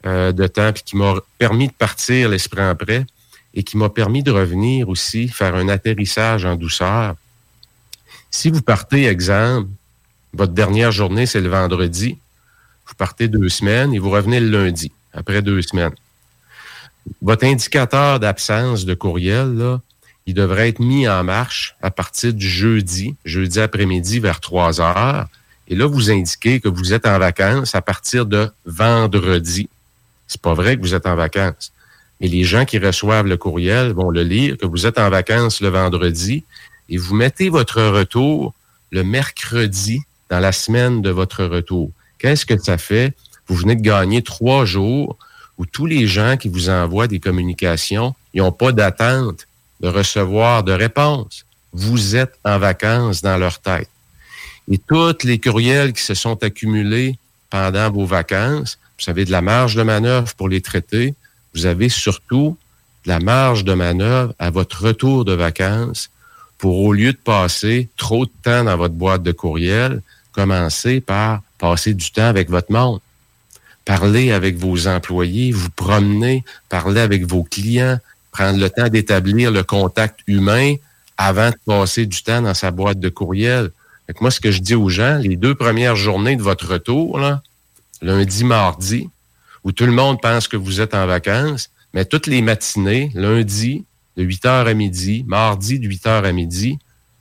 [0.04, 3.06] euh, de temps puis qui m'a permis de partir l'esprit en prêt
[3.54, 7.14] et qui m'a permis de revenir aussi, faire un atterrissage en douceur.
[8.30, 9.68] Si vous partez, exemple,
[10.32, 12.18] votre dernière journée, c'est le vendredi,
[12.86, 15.94] vous partez deux semaines et vous revenez le lundi, après deux semaines.
[17.20, 19.78] Votre indicateur d'absence de courriel,
[20.26, 25.26] il devrait être mis en marche à partir du jeudi, jeudi après-midi vers 3 heures.
[25.68, 29.68] Et là, vous indiquez que vous êtes en vacances à partir de vendredi.
[30.26, 31.72] C'est pas vrai que vous êtes en vacances.
[32.22, 35.60] Mais les gens qui reçoivent le courriel vont le lire, que vous êtes en vacances
[35.60, 36.44] le vendredi
[36.88, 38.54] et vous mettez votre retour
[38.90, 40.00] le mercredi
[40.30, 41.90] dans la semaine de votre retour.
[42.18, 43.12] Qu'est-ce que ça fait?
[43.48, 45.18] Vous venez de gagner trois jours
[45.58, 49.48] où tous les gens qui vous envoient des communications, ils n'ont pas d'attente
[49.80, 51.44] de recevoir de réponse.
[51.72, 53.88] Vous êtes en vacances dans leur tête.
[54.70, 57.18] Et tous les courriels qui se sont accumulés
[57.50, 61.14] pendant vos vacances, vous avez de la marge de manœuvre pour les traiter.
[61.54, 62.56] Vous avez surtout
[63.04, 66.10] la marge de manœuvre à votre retour de vacances
[66.58, 71.42] pour, au lieu de passer trop de temps dans votre boîte de courriel, commencer par
[71.58, 73.00] passer du temps avec votre monde.
[73.84, 77.98] Parler avec vos employés, vous promener, parler avec vos clients,
[78.30, 80.76] prendre le temps d'établir le contact humain
[81.16, 83.70] avant de passer du temps dans sa boîte de courriel.
[84.20, 87.18] Moi, ce que je dis aux gens, les deux premières journées de votre retour,
[88.02, 89.08] lundi, mardi,
[89.64, 93.84] où tout le monde pense que vous êtes en vacances, mais toutes les matinées, lundi,
[94.16, 96.78] de 8 h à midi, mardi, de 8 h à midi,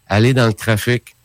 [0.07, 1.15] allez dans le trafic.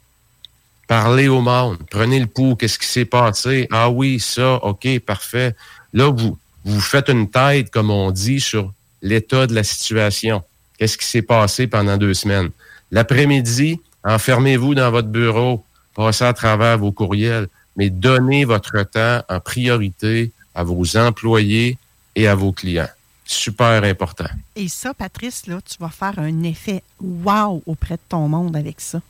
[0.87, 1.79] Parlez au monde.
[1.91, 2.55] Prenez le pouls.
[2.55, 3.67] Qu'est-ce qui s'est passé?
[3.73, 5.57] Ah oui, ça, OK, parfait.
[5.93, 10.43] Là, vous, vous faites une tête, comme on dit, sur l'état de la situation.
[10.79, 12.51] Qu'est-ce qui s'est passé pendant deux semaines?
[12.93, 15.64] L'après-midi, enfermez-vous dans votre bureau,
[15.95, 21.79] passez à travers vos courriels, mais donnez votre temps en priorité à vos employés
[22.17, 22.89] et à vos clients.
[23.25, 24.29] Super important.
[24.55, 28.81] Et ça, Patrice, là, tu vas faire un effet wow auprès de ton monde avec
[28.81, 29.01] ça.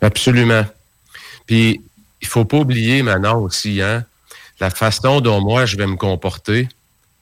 [0.00, 0.64] Absolument.
[1.46, 1.80] Puis,
[2.22, 4.04] il faut pas oublier maintenant aussi, hein,
[4.58, 6.68] la façon dont moi je vais me comporter,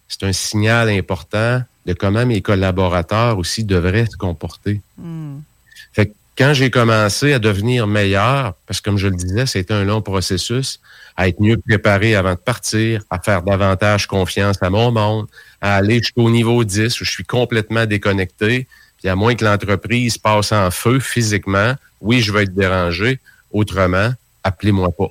[0.08, 4.80] c'est un signal important de comment mes collaborateurs aussi devraient se comporter.
[4.96, 5.02] Que
[6.36, 10.02] quand j'ai commencé à devenir meilleur, parce que comme je le disais, c'était un long
[10.02, 10.80] processus,
[11.16, 15.26] à être mieux préparé avant de partir, à faire davantage confiance à mon monde,
[15.60, 18.66] à aller jusqu'au niveau 10 où je suis complètement déconnecté,
[18.98, 23.20] puis à moins que l'entreprise passe en feu physiquement, oui, je vais être dérangé.
[23.52, 24.12] Autrement,
[24.42, 25.10] appelez-moi pas.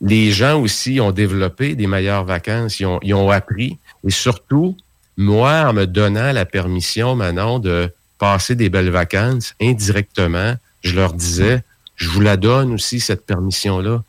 [0.00, 3.76] les gens aussi ont développé des meilleures vacances, ils ont, ils ont appris.
[4.06, 4.74] Et surtout,
[5.18, 11.14] moi, en me donnant la permission maintenant de passer des belles vacances, indirectement, je leur
[11.14, 11.64] disais,
[11.96, 14.04] je vous la donne aussi, cette permission-là.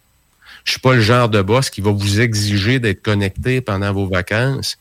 [0.66, 4.07] Je suis pas le genre de boss qui va vous exiger d'être connecté pendant vos
[4.07, 4.78] vacances.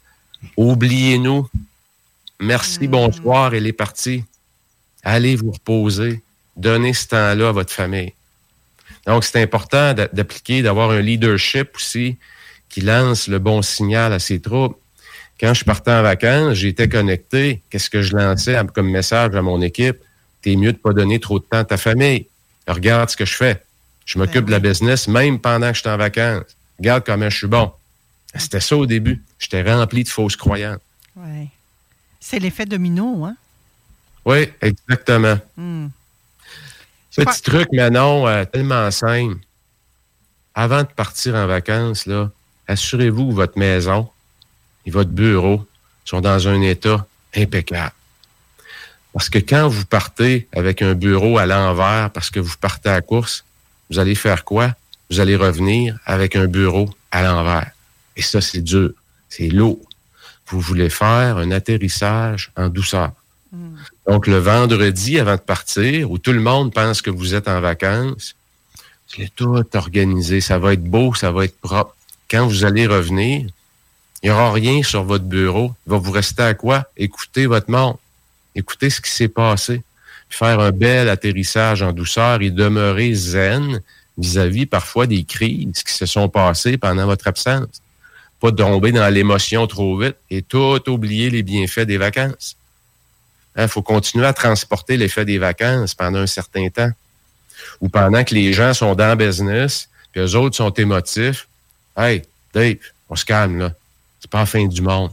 [0.57, 1.49] Oubliez-nous.
[2.41, 4.25] Merci, bonsoir, elle est partie.
[5.05, 6.23] Allez vous reposer.
[6.57, 8.13] Donnez ce temps-là à votre famille.
[9.07, 12.17] Donc, c'est important d'appliquer, d'avoir un leadership aussi
[12.69, 14.80] qui lance le bon signal à ses troupes.
[15.41, 17.63] Quand je partais en vacances, j'étais connecté.
[17.71, 19.97] Qu'est-ce que je lançais comme message à mon équipe?
[20.43, 22.27] T'es mieux de pas donner trop de temps à ta famille.
[22.69, 23.65] Regarde ce que je fais.
[24.05, 26.45] Je m'occupe de la business même pendant que je suis en vacances.
[26.79, 27.73] Regarde comment je suis bon.
[28.35, 29.23] C'était ça au début.
[29.39, 30.81] J'étais rempli de fausses croyances.
[31.17, 31.49] Oui.
[32.21, 33.37] C'est l'effet domino, hein?
[34.27, 35.39] Oui, exactement.
[35.57, 35.89] Hmm.
[37.17, 39.39] Petit truc, Manon, euh, tellement simple.
[40.55, 42.31] Avant de partir en vacances, là,
[42.69, 44.09] assurez-vous que votre maison
[44.87, 45.67] et votre bureau
[46.05, 47.93] sont dans un état impeccable.
[49.13, 52.95] Parce que quand vous partez avec un bureau à l'envers parce que vous partez à
[52.95, 53.45] la course,
[53.91, 54.75] vous allez faire quoi?
[55.11, 57.73] Vous allez revenir avec un bureau à l'envers.
[58.17, 58.93] Et ça, c'est dur.
[59.29, 59.81] C'est lourd.
[60.47, 63.13] Vous voulez faire un atterrissage en douceur.
[64.07, 67.61] Donc, le vendredi, avant de partir, où tout le monde pense que vous êtes en
[67.61, 68.37] vacances,
[69.09, 70.41] c'est tout organisé.
[70.41, 71.97] Ça va être beau, ça va être propre.
[72.31, 73.49] Quand vous allez revenir,
[74.23, 75.75] il n'y aura rien sur votre bureau.
[75.87, 76.85] Il va vous rester à quoi?
[76.97, 77.97] Écoutez votre monde.
[78.55, 79.83] Écoutez ce qui s'est passé.
[80.29, 83.81] Faire un bel atterrissage en douceur et demeurer zen
[84.19, 87.81] vis-à-vis parfois des crises qui se sont passées pendant votre absence.
[88.41, 92.57] Pas tomber dans l'émotion trop vite et tout oublier les bienfaits des vacances.
[93.57, 96.91] Il hein, faut continuer à transporter l'effet des vacances pendant un certain temps.
[97.81, 101.49] Ou pendant que les gens sont dans le business, puis eux autres sont émotifs.
[101.97, 102.23] Hey,
[102.55, 102.77] Dave,
[103.09, 103.75] on se calme, là.
[104.21, 105.11] C'est pas la fin du monde.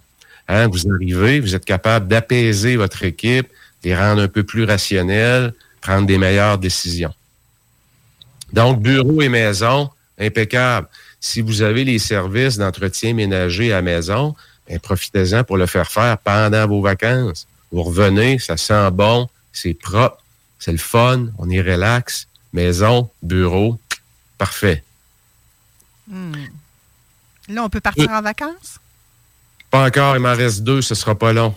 [0.47, 3.47] Hein, vous arrivez, vous êtes capable d'apaiser votre équipe,
[3.83, 7.13] les rendre un peu plus rationnels, prendre des meilleures décisions.
[8.53, 10.87] Donc, bureau et maison, impeccable.
[11.19, 14.35] Si vous avez les services d'entretien ménager à maison,
[14.67, 17.47] ben, profitez-en pour le faire faire pendant vos vacances.
[17.71, 20.23] Vous revenez, ça sent bon, c'est propre,
[20.59, 22.27] c'est le fun, on est relax.
[22.53, 23.77] Maison, bureau,
[24.37, 24.83] parfait.
[26.07, 26.31] Hmm.
[27.49, 28.79] Là, on peut partir en vacances?
[29.69, 31.53] Pas encore, il m'en reste deux, ce sera pas long.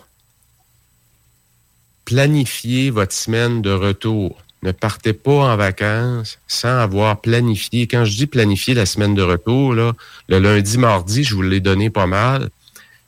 [2.05, 4.43] Planifiez votre semaine de retour.
[4.63, 7.87] Ne partez pas en vacances sans avoir planifié.
[7.87, 9.95] Quand je dis planifier la semaine de retour, le
[10.29, 12.51] lundi, mardi, je vous l'ai donné pas mal.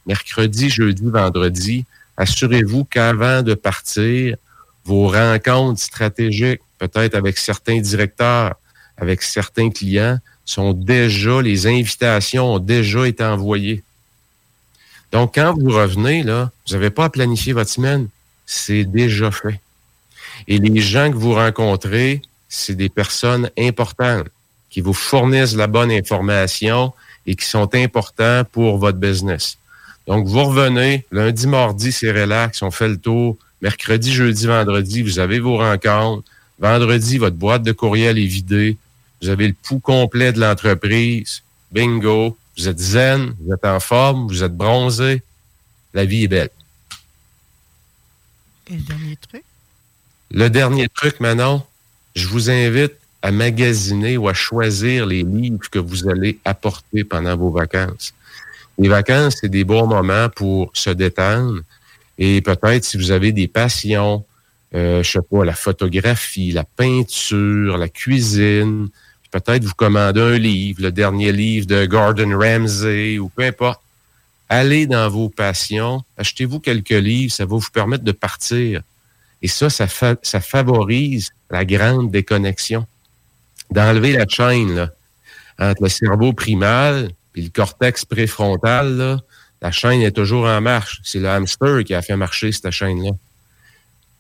[0.07, 1.85] Mercredi, jeudi, vendredi,
[2.17, 4.37] assurez-vous qu'avant de partir,
[4.85, 8.55] vos rencontres stratégiques, peut-être avec certains directeurs,
[8.97, 13.83] avec certains clients, sont déjà, les invitations ont déjà été envoyées.
[15.13, 18.09] Donc, quand vous revenez, là, vous n'avez pas à planifier votre semaine.
[18.47, 19.61] C'est déjà fait.
[20.49, 24.29] Et les gens que vous rencontrez, c'est des personnes importantes
[24.71, 26.93] qui vous fournissent la bonne information
[27.27, 29.59] et qui sont importants pour votre business.
[30.07, 33.37] Donc, vous revenez, lundi, mardi, c'est relax, on fait le tour.
[33.61, 36.29] Mercredi, jeudi, vendredi, vous avez vos rencontres.
[36.59, 38.77] Vendredi, votre boîte de courriel est vidée.
[39.21, 41.43] Vous avez le pouls complet de l'entreprise.
[41.71, 42.37] Bingo.
[42.63, 45.21] Vous êtes zen, vous êtes en forme, vous êtes bronzé.
[45.95, 46.51] La vie est belle.
[48.71, 49.45] Et le dernier truc?
[50.31, 51.65] Le dernier truc, Manon,
[52.15, 57.37] je vous invite à magasiner ou à choisir les livres que vous allez apporter pendant
[57.37, 58.15] vos vacances.
[58.79, 61.63] Les vacances, c'est des bons moments pour se détendre.
[62.17, 64.25] Et peut-être si vous avez des passions,
[64.73, 68.89] euh, je sais pas, la photographie, la peinture, la cuisine,
[69.33, 73.81] peut-être vous commandez un livre, le dernier livre de Gordon Ramsay ou peu importe.
[74.49, 78.83] Allez dans vos passions, achetez-vous quelques livres, ça va vous permettre de partir.
[79.41, 82.87] Et ça, ça, favorise la grande déconnexion.
[83.71, 84.91] D'enlever la chaîne là,
[85.59, 89.19] entre le cerveau primal puis le cortex préfrontal,
[89.63, 91.01] la chaîne est toujours en marche.
[91.03, 93.13] C'est le hamster qui a fait marcher cette chaîne-là.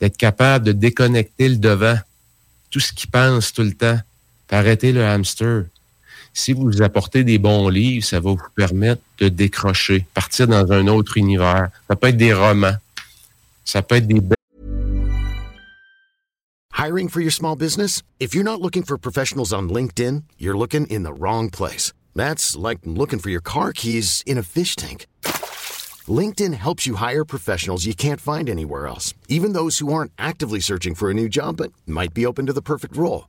[0.00, 1.98] D'être capable de déconnecter le devant,
[2.70, 4.00] tout ce qui pense tout le temps,
[4.50, 5.64] arrêter le hamster.
[6.34, 10.86] Si vous apportez des bons livres, ça va vous permettre de décrocher, partir dans un
[10.86, 11.68] autre univers.
[11.88, 12.76] Ça peut être des romans,
[13.64, 14.20] ça peut être des
[16.82, 18.02] Hiring for your small business?
[18.18, 21.92] If you're not looking for professionals on LinkedIn, you're looking in the wrong place.
[22.16, 25.06] That's like looking for your car keys in a fish tank.
[26.08, 30.58] LinkedIn helps you hire professionals you can't find anywhere else, even those who aren't actively
[30.58, 33.28] searching for a new job but might be open to the perfect role.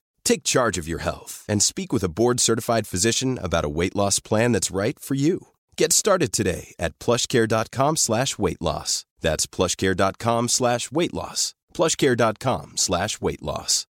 [0.23, 4.19] Take charge of your health and speak with a board-certified physician about a weight loss
[4.19, 5.47] plan that's right for you.
[5.77, 9.05] Get started today at plushcare.com slash weight loss.
[9.19, 11.53] That's plushcare.com slash weight loss.
[11.73, 13.87] plushcare.com slash weight loss.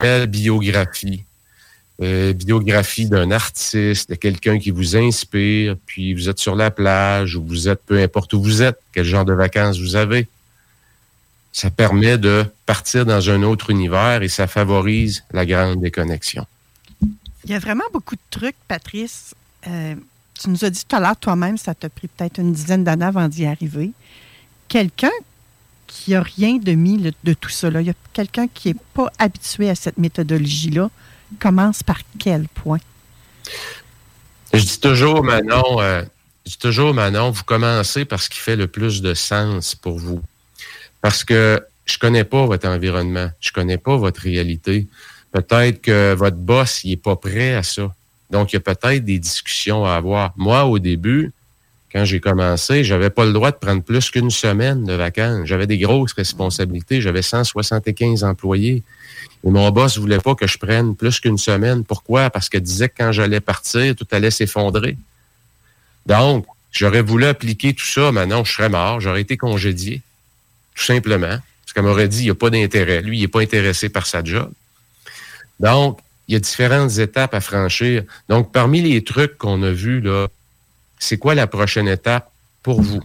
[0.00, 1.24] Biographie.
[2.02, 7.36] Euh, biographie d'un artiste, de quelqu'un qui vous inspire, puis vous êtes sur la plage
[7.36, 10.26] ou vous êtes, peu importe où vous êtes, quel genre de vacances vous avez.
[11.52, 16.46] Ça permet de partir dans un autre univers et ça favorise la grande déconnexion.
[17.44, 19.34] Il y a vraiment beaucoup de trucs, Patrice.
[19.66, 19.94] Euh,
[20.34, 23.06] tu nous as dit tout à l'heure, toi-même, ça t'a pris peut-être une dizaine d'années
[23.06, 23.90] avant d'y arriver.
[24.68, 25.10] Quelqu'un
[25.86, 28.68] qui n'a rien de mis le- de tout ça, là, il y a quelqu'un qui
[28.68, 30.88] n'est pas habitué à cette méthodologie-là,
[31.40, 32.78] commence par quel point?
[34.52, 36.02] Je dis toujours, Manon, euh,
[36.46, 39.98] je dis toujours, Manon, vous commencez par ce qui fait le plus de sens pour
[39.98, 40.20] vous.
[41.00, 44.86] Parce que je connais pas votre environnement, je connais pas votre réalité.
[45.32, 47.94] Peut-être que votre boss, il est pas prêt à ça.
[48.30, 50.32] Donc, il y a peut-être des discussions à avoir.
[50.36, 51.32] Moi, au début,
[51.92, 55.46] quand j'ai commencé, j'avais pas le droit de prendre plus qu'une semaine de vacances.
[55.46, 57.00] J'avais des grosses responsabilités.
[57.00, 58.84] J'avais 175 employés.
[59.44, 61.82] Et mon boss voulait pas que je prenne plus qu'une semaine.
[61.82, 62.30] Pourquoi?
[62.30, 64.96] Parce qu'elle disait que quand j'allais partir, tout allait s'effondrer.
[66.06, 68.12] Donc, j'aurais voulu appliquer tout ça.
[68.12, 69.00] Maintenant, je serais mort.
[69.00, 70.02] J'aurais été congédié.
[70.80, 71.38] Simplement.
[71.62, 73.02] Parce qu'elle m'aurait dit, il n'y a pas d'intérêt.
[73.02, 74.50] Lui, il n'est pas intéressé par sa job.
[75.60, 78.04] Donc, il y a différentes étapes à franchir.
[78.28, 80.28] Donc, parmi les trucs qu'on a vus, là,
[80.98, 82.30] c'est quoi la prochaine étape
[82.62, 83.02] pour vous?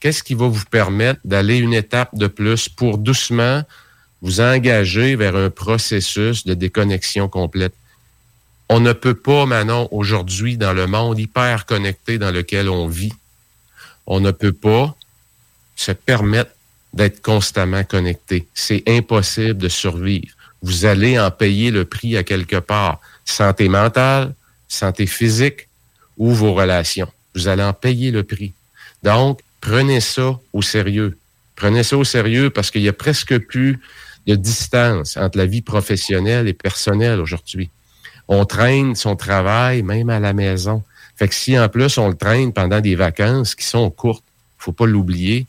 [0.00, 3.62] Qu'est-ce qui va vous permettre d'aller une étape de plus pour doucement
[4.20, 7.74] vous engager vers un processus de déconnexion complète?
[8.68, 13.12] On ne peut pas, Manon, aujourd'hui, dans le monde hyper connecté dans lequel on vit,
[14.06, 14.96] on ne peut pas
[15.76, 16.50] se permettre
[16.92, 18.46] d'être constamment connecté.
[18.54, 20.34] C'est impossible de survivre.
[20.62, 23.00] Vous allez en payer le prix à quelque part.
[23.24, 24.34] Santé mentale,
[24.68, 25.68] santé physique
[26.16, 27.10] ou vos relations.
[27.34, 28.52] Vous allez en payer le prix.
[29.02, 31.18] Donc, prenez ça au sérieux.
[31.56, 33.80] Prenez ça au sérieux parce qu'il y a presque plus
[34.26, 37.70] de distance entre la vie professionnelle et personnelle aujourd'hui.
[38.28, 40.82] On traîne son travail même à la maison.
[41.16, 44.24] Fait que si en plus on le traîne pendant des vacances qui sont courtes,
[44.58, 45.46] faut pas l'oublier,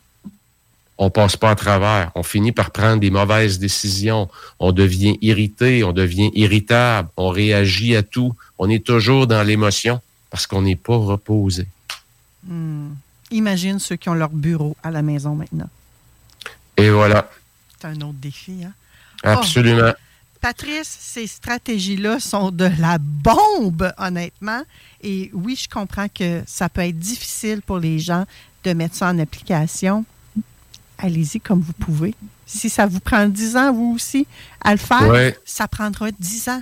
[1.04, 2.12] on passe pas à travers.
[2.16, 4.30] On finit par prendre des mauvaises décisions.
[4.60, 8.34] On devient irrité, on devient irritable, on réagit à tout.
[8.58, 11.68] On est toujours dans l'émotion parce qu'on n'est pas reposé.
[12.48, 12.92] Hmm.
[13.32, 15.70] Imagine ceux qui ont leur bureau à la maison maintenant.
[16.78, 17.30] Et voilà.
[17.80, 18.72] C'est un autre défi, hein?
[19.24, 19.92] Absolument.
[19.92, 20.00] Oh,
[20.40, 24.62] Patrice, ces stratégies-là sont de la bombe, honnêtement.
[25.02, 28.26] Et oui, je comprends que ça peut être difficile pour les gens
[28.64, 30.06] de mettre ça en application.
[30.98, 32.16] Allez-y comme vous pouvez.
[32.46, 34.28] Si ça vous prend 10 ans, vous aussi,
[34.62, 35.38] à le faire, Ouais.
[35.46, 36.62] ça prendra 10 ans.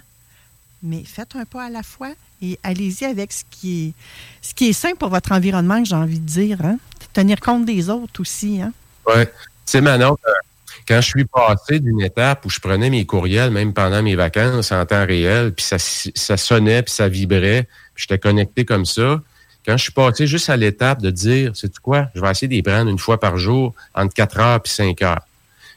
[0.84, 2.12] Mais faites un pas à la fois
[2.42, 3.94] et allez-y avec ce qui est,
[4.42, 6.58] ce qui est sain pour votre environnement, que j'ai envie de dire.
[6.64, 6.78] Hein?
[7.14, 8.62] Tenir compte des autres aussi.
[8.62, 8.72] Hein?
[9.08, 9.28] Tu
[9.66, 10.32] sais, Manon, euh,
[10.88, 14.72] quand je suis passé d'une étape où je prenais mes courriels, même pendant mes vacances,
[14.72, 19.22] en temps réel, puis ça, ça sonnait, puis ça vibrait, puis j'étais connecté comme ça.
[19.66, 22.62] Quand je suis passé juste à l'étape de dire, c'est quoi, je vais essayer d'y
[22.62, 25.22] prendre une fois par jour, entre 4 heures puis 5 heures.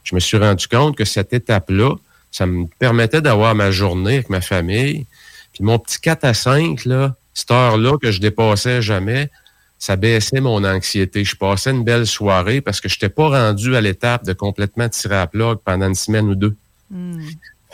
[0.03, 1.95] Je me suis rendu compte que cette étape-là,
[2.31, 5.05] ça me permettait d'avoir ma journée avec ma famille.
[5.53, 9.29] Puis mon petit 4 à 5, là, cette heure-là que je dépassais jamais,
[9.77, 11.23] ça baissait mon anxiété.
[11.23, 14.89] Je passais une belle soirée parce que je n'étais pas rendu à l'étape de complètement
[14.89, 16.55] tirer à plat pendant une semaine ou deux.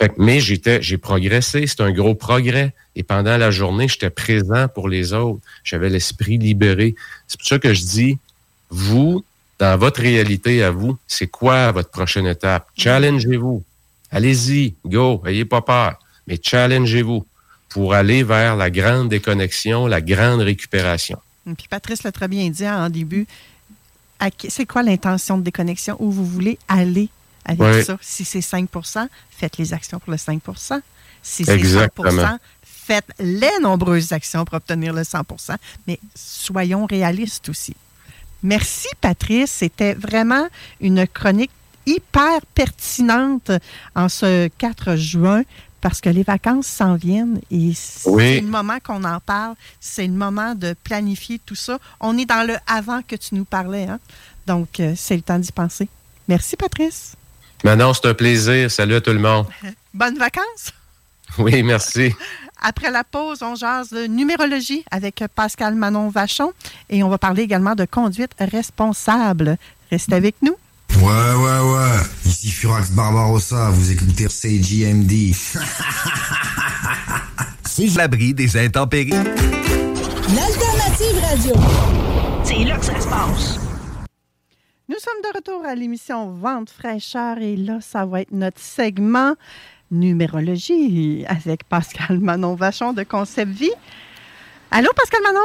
[0.02, 2.74] Fait que- mais j'étais, j'ai progressé, c'est un gros progrès.
[2.96, 5.40] Et pendant la journée, j'étais présent pour les autres.
[5.62, 6.94] J'avais l'esprit libéré.
[7.28, 8.18] C'est pour ça que je dis,
[8.68, 9.24] vous,
[9.60, 12.66] dans votre réalité à vous, c'est quoi votre prochaine étape?
[12.76, 13.62] Challengez-vous.
[14.10, 15.98] Allez-y, go, ayez pas peur.
[16.26, 17.24] Mais challengez-vous
[17.68, 21.18] pour aller vers la grande déconnexion, la grande récupération.
[21.44, 23.26] Puis Patrice l'a très bien dit en début.
[24.48, 25.96] C'est quoi l'intention de déconnexion?
[25.98, 27.08] Où vous voulez aller?
[27.44, 27.96] Avec ça?
[28.00, 30.80] Si c'est 5% faites les actions pour le 5%
[31.22, 32.38] Si c'est 100 Exactement.
[32.62, 37.74] faites les nombreuses actions pour obtenir le 100% Mais soyons réalistes aussi.
[38.42, 39.50] Merci, Patrice.
[39.52, 40.48] C'était vraiment
[40.80, 41.50] une chronique
[41.86, 43.50] hyper pertinente
[43.94, 45.42] en ce 4 juin
[45.80, 48.40] parce que les vacances s'en viennent et c'est Oui.
[48.40, 49.54] le moment qu'on en parle.
[49.80, 51.78] C'est le moment de planifier tout ça.
[52.00, 53.86] On est dans le avant que tu nous parlais.
[53.88, 53.98] Hein?
[54.46, 55.88] Donc, euh, c'est le temps d'y penser.
[56.28, 57.14] Merci, Patrice.
[57.64, 58.70] Manon, c'est un plaisir.
[58.70, 59.46] Salut à tout le monde.
[59.94, 60.72] Bonnes vacances.
[61.38, 62.14] Oui, merci.
[62.62, 66.52] Après la pause, on jase de numérologie avec Pascal Manon Vachon
[66.90, 69.56] et on va parler également de conduite responsable.
[69.90, 70.56] Restez avec nous.
[70.96, 71.96] Ouais, ouais, ouais.
[72.24, 75.34] Ici Furax Barbarossa, vous écoutez CJMD.
[77.64, 79.10] C'est l'abri des intempéries.
[79.10, 81.54] L'alternative radio.
[82.44, 83.61] C'est là que ça se passe.
[84.92, 89.36] Nous sommes de retour à l'émission Vente fraîcheur et là, ça va être notre segment
[89.90, 93.72] numérologie avec Pascal Manon Vachon de Concept Vie.
[94.70, 95.40] Allô, Pascal Manon?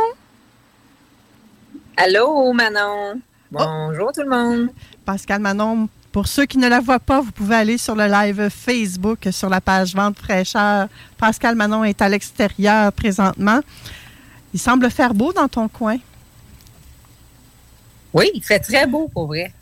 [1.95, 3.21] Allô, Manon?
[3.49, 4.69] Bonjour tout le monde.
[5.05, 8.49] Pascal Manon, pour ceux qui ne la voient pas, vous pouvez aller sur le live
[8.49, 10.89] Facebook sur la page Vente fraîcheur.
[11.17, 13.61] Pascal Manon est à l'extérieur présentement.
[14.53, 15.99] Il semble faire beau dans ton coin.
[18.17, 19.53] Oui, il fait très beau pour vrai.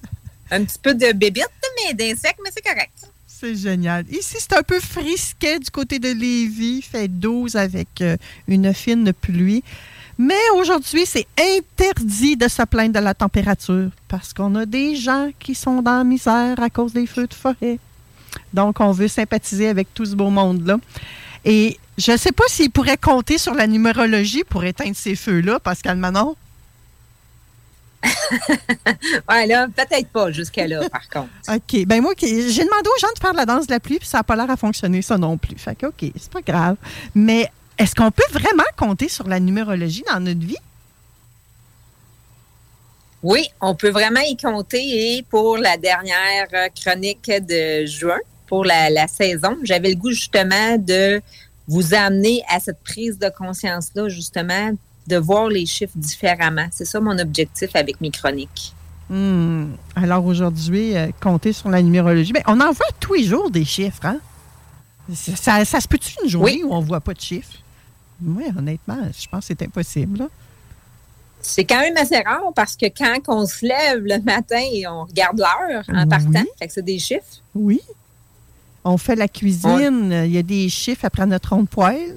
[0.49, 2.93] Un petit peu de bébite, mais d'insectes, mais c'est correct.
[3.27, 4.05] C'est génial.
[4.09, 6.77] Ici, c'est un peu frisquet du côté de Lévis.
[6.77, 8.15] Il fait 12 avec euh,
[8.47, 9.61] une fine pluie.
[10.17, 15.31] Mais aujourd'hui, c'est interdit de se plaindre de la température parce qu'on a des gens
[15.37, 17.77] qui sont dans la misère à cause des feux de forêt.
[18.53, 20.77] Donc, on veut sympathiser avec tout ce beau monde-là.
[21.43, 25.59] Et je ne sais pas s'il pourrait compter sur la numérologie pour éteindre ces feux-là,
[25.59, 26.37] Pascal Manon.
[29.29, 31.29] Ouais, là, peut-être pas jusqu'à là, par contre.
[31.49, 31.85] OK.
[31.85, 34.19] Ben moi, j'ai demandé aux gens de faire la danse de la pluie, puis ça
[34.19, 35.57] n'a pas l'air à fonctionner, ça non plus.
[35.57, 36.77] Fait que, OK, c'est pas grave.
[37.13, 40.57] Mais est-ce qu'on peut vraiment compter sur la numérologie dans notre vie?
[43.23, 45.17] Oui, on peut vraiment y compter.
[45.17, 50.11] Et pour la dernière euh, chronique de juin, pour la, la saison, j'avais le goût
[50.11, 51.21] justement de
[51.67, 54.71] vous amener à cette prise de conscience-là, justement,
[55.07, 56.67] de voir les chiffres différemment.
[56.71, 58.73] C'est ça mon objectif avec mes chroniques.
[59.09, 59.67] Hmm.
[59.95, 62.33] Alors aujourd'hui, euh, compter sur la numérologie.
[62.33, 64.17] Ben, on en voit tous les jours des chiffres, hein?
[65.13, 67.59] Ça, ça- ça se peut-tu une journée où on ne voit pas de chiffres?
[68.25, 70.17] Oui, honnêtement, je pense que c'est impossible.
[70.19, 70.27] là.
[71.41, 75.03] C'est quand même assez rare parce que quand on se lève le matin et on
[75.05, 77.41] regarde l'heure en partant, fait que c'est des chiffres.
[77.53, 77.81] Oui.
[78.83, 82.15] On fait la cuisine, il y a des chiffres après notre rond de poêle.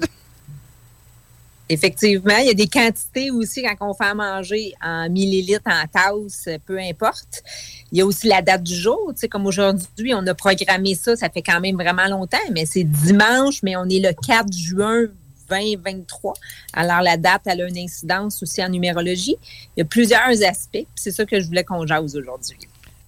[1.71, 5.85] Effectivement, il y a des quantités aussi quand on fait à manger en millilitres, en
[5.87, 7.43] tasse, peu importe.
[7.91, 9.11] Il y a aussi la date du jour.
[9.13, 12.65] Tu sais, comme aujourd'hui, on a programmé ça, ça fait quand même vraiment longtemps, mais
[12.65, 15.05] c'est dimanche, mais on est le 4 juin
[15.49, 16.33] 2023.
[16.73, 19.37] Alors, la date, elle a une incidence aussi en numérologie.
[19.75, 22.57] Il y a plusieurs aspects, c'est ça que je voulais qu'on jase aujourd'hui.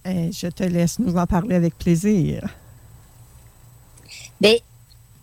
[0.04, 2.48] Eh, je te laisse nous en parler avec plaisir.
[4.40, 4.56] Bien,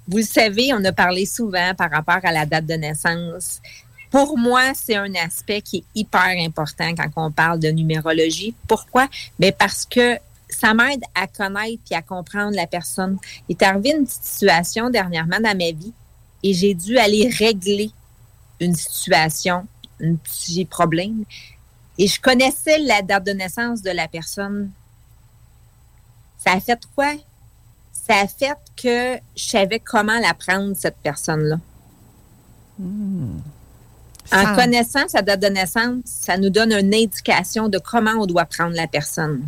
[0.10, 3.62] vous le savez, on a parlé souvent par rapport à la date de naissance.
[4.10, 8.56] Pour moi, c'est un aspect qui est hyper important quand on parle de numérologie.
[8.68, 9.08] Pourquoi?
[9.38, 10.18] Bien parce que
[10.50, 13.20] ça m'aide à connaître et à comprendre la personne.
[13.48, 15.94] Il est arrivé une situation dernièrement dans ma vie
[16.42, 17.92] et j'ai dû aller régler
[18.60, 19.68] une situation,
[20.02, 21.24] un petit problème.
[22.00, 24.72] Et je connaissais la date de naissance de la personne.
[26.44, 27.14] Ça a fait quoi?
[28.10, 31.58] Ça a fait que je savais comment la prendre, cette personne-là.
[32.82, 38.26] En Ça- connaissant sa date de naissance, ça nous donne une indication de comment on
[38.26, 39.44] doit prendre la personne.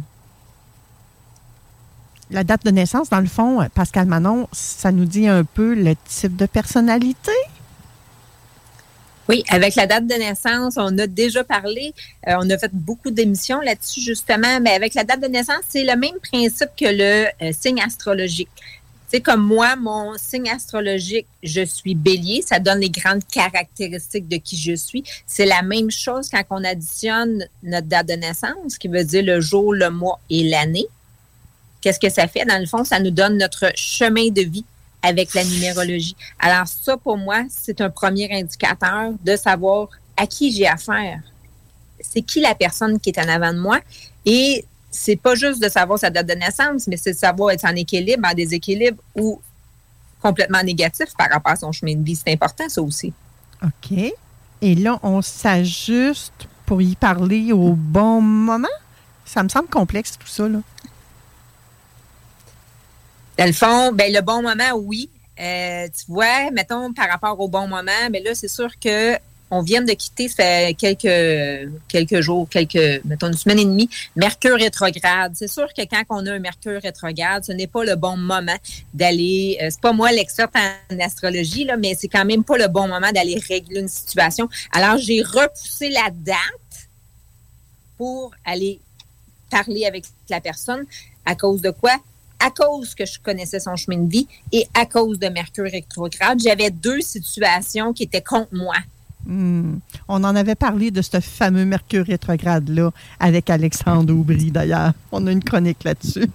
[2.30, 5.96] La date de naissance, dans le fond, Pascal Manon, ça nous dit un peu le
[6.08, 7.32] type de personnalité?
[9.32, 11.94] Oui, avec la date de naissance, on a déjà parlé,
[12.28, 15.86] euh, on a fait beaucoup d'émissions là-dessus justement, mais avec la date de naissance, c'est
[15.86, 18.50] le même principe que le euh, signe astrologique.
[19.08, 24.36] C'est comme moi, mon signe astrologique, je suis bélier, ça donne les grandes caractéristiques de
[24.36, 25.06] qui je suis.
[25.26, 29.40] C'est la même chose quand on additionne notre date de naissance, qui veut dire le
[29.40, 30.88] jour, le mois et l'année.
[31.80, 32.44] Qu'est-ce que ça fait?
[32.44, 34.66] Dans le fond, ça nous donne notre chemin de vie
[35.02, 36.16] avec la numérologie.
[36.40, 41.22] Alors ça, pour moi, c'est un premier indicateur de savoir à qui j'ai affaire.
[42.00, 43.80] C'est qui la personne qui est en avant de moi?
[44.26, 47.66] Et c'est pas juste de savoir sa date de naissance, mais c'est de savoir être
[47.66, 49.42] en équilibre, en déséquilibre ou
[50.22, 52.16] complètement négatif par rapport à son chemin de vie.
[52.16, 53.14] C'est important, ça aussi.
[53.64, 54.14] OK.
[54.62, 58.68] Et là, on s'ajuste pour y parler au bon moment?
[59.26, 60.48] Ça me semble complexe, tout ça.
[60.48, 60.60] Là.
[63.38, 65.10] Dans le fond, ben, le bon moment, oui.
[65.40, 69.18] Euh, tu vois, mettons, par rapport au bon moment, mais là, c'est sûr que
[69.54, 73.90] on vient de quitter, ça fait quelques, quelques jours, quelques, mettons une semaine et demie,
[74.16, 75.34] Mercure rétrograde.
[75.36, 78.56] C'est sûr que quand on a un Mercure rétrograde, ce n'est pas le bon moment
[78.94, 82.70] d'aller, euh, c'est pas moi l'experte en astrologie, là, mais c'est quand même pas le
[82.70, 84.48] bon moment d'aller régler une situation.
[84.72, 86.38] Alors, j'ai repoussé la date
[87.98, 88.80] pour aller
[89.50, 90.86] parler avec la personne.
[91.26, 91.98] À cause de quoi?
[92.42, 96.40] À cause que je connaissais son chemin de vie et à cause de Mercure rétrograde,
[96.40, 98.76] j'avais deux situations qui étaient contre moi.
[99.26, 99.78] Hmm.
[100.08, 104.94] On en avait parlé de ce fameux Mercure rétrograde-là avec Alexandre Aubry, d'ailleurs.
[105.12, 106.28] On a une chronique là-dessus.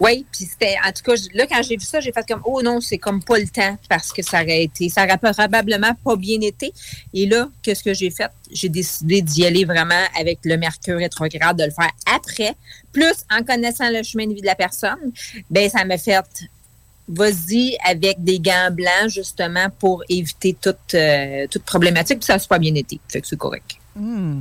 [0.00, 2.62] Oui, puis c'était, en tout cas, là, quand j'ai vu ça, j'ai fait comme, oh
[2.62, 6.16] non, c'est comme pas le temps parce que ça aurait été, ça aurait probablement pas
[6.16, 6.72] bien été.
[7.12, 8.30] Et là, qu'est-ce que j'ai fait?
[8.50, 12.54] J'ai décidé d'y aller vraiment avec le mercure rétrograde, de le faire après.
[12.92, 15.12] Plus, en connaissant le chemin de vie de la personne,
[15.50, 16.24] ben ça m'a fait,
[17.06, 22.20] vas-y avec des gants blancs, justement, pour éviter toute, euh, toute problématique.
[22.20, 22.98] Puis ça n'a pas bien été.
[23.06, 23.76] Fait que c'est correct.
[23.94, 24.40] Hmm.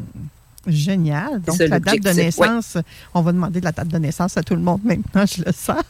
[0.68, 1.42] Génial.
[1.42, 2.78] Donc, la date de naissance,
[3.14, 5.84] on va demander la date de naissance à tout le monde maintenant, je le sens.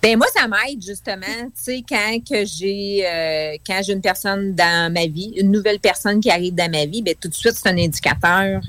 [0.00, 4.54] Ben moi, ça m'aide justement, tu sais, quand que j'ai euh, quand j'ai une personne
[4.54, 7.54] dans ma vie, une nouvelle personne qui arrive dans ma vie, ben tout de suite,
[7.56, 8.60] c'est un indicateur.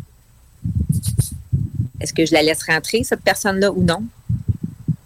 [2.02, 4.04] Est-ce que je la laisse rentrer, cette personne-là, ou non?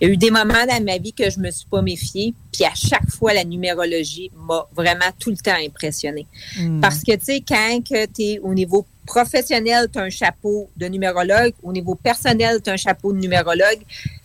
[0.04, 2.34] Il y a eu des moments dans ma vie que je me suis pas méfiée,
[2.52, 6.28] puis à chaque fois, la numérologie m'a vraiment tout le temps impressionnée.
[6.60, 6.82] Hmm.
[6.82, 10.88] Parce que, tu sais, quand tu es au niveau professionnel, tu as un chapeau de
[10.88, 11.54] numérologue.
[11.64, 13.80] Au niveau personnel, tu as un chapeau de numérologue.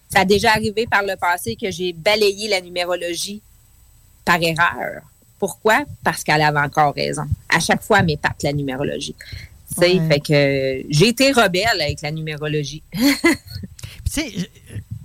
[0.08, 3.40] Ça a déjà arrivé par le passé que j'ai balayé la numérologie
[4.24, 5.02] par erreur.
[5.38, 5.84] Pourquoi?
[6.02, 7.26] Parce qu'elle avait encore raison.
[7.48, 9.14] À chaque fois, elle m'épate la numérologie.
[9.76, 10.00] Ouais.
[10.08, 12.82] Fait que j'ai été rebelle avec la numérologie.
[12.92, 13.00] tu
[14.10, 14.32] sais,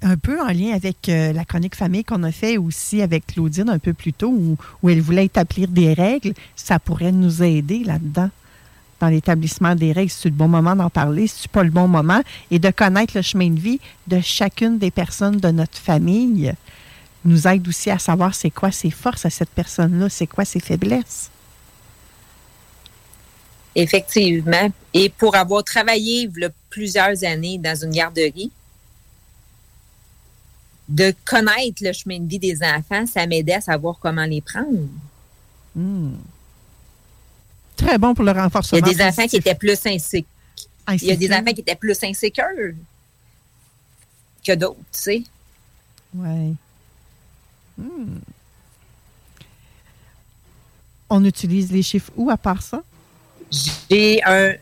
[0.03, 3.69] un peu en lien avec euh, la chronique famille qu'on a fait aussi avec Claudine
[3.69, 8.29] un peu plus tôt, où, elle voulait établir des règles, ça pourrait nous aider là-dedans
[8.99, 12.21] dans l'établissement des règles, c'est le bon moment d'en parler, c'est pas le bon moment,
[12.51, 16.53] et de connaître le chemin de vie de chacune des personnes de notre famille
[17.25, 20.59] nous aide aussi à savoir c'est quoi ses forces à cette personne-là, c'est quoi ses
[20.59, 21.29] faiblesses.
[23.75, 24.71] Effectivement.
[24.93, 26.29] Et pour avoir travaillé
[26.69, 28.51] plusieurs années dans une garderie,
[30.89, 34.87] de connaître le chemin de vie des enfants, ça m'aidait à savoir comment les prendre.
[35.75, 36.15] Hmm.
[37.75, 38.79] Très bon pour le renforcement.
[38.79, 40.29] Il y a des enfants qui étaient plus insécures.
[40.91, 42.45] Il y a des enfants qui étaient plus insécures
[44.45, 45.23] que d'autres, tu sais.
[46.13, 46.55] Oui.
[47.77, 48.19] Hmm.
[51.09, 52.83] On utilise les chiffres où à part ça?
[53.89, 54.53] J'ai un.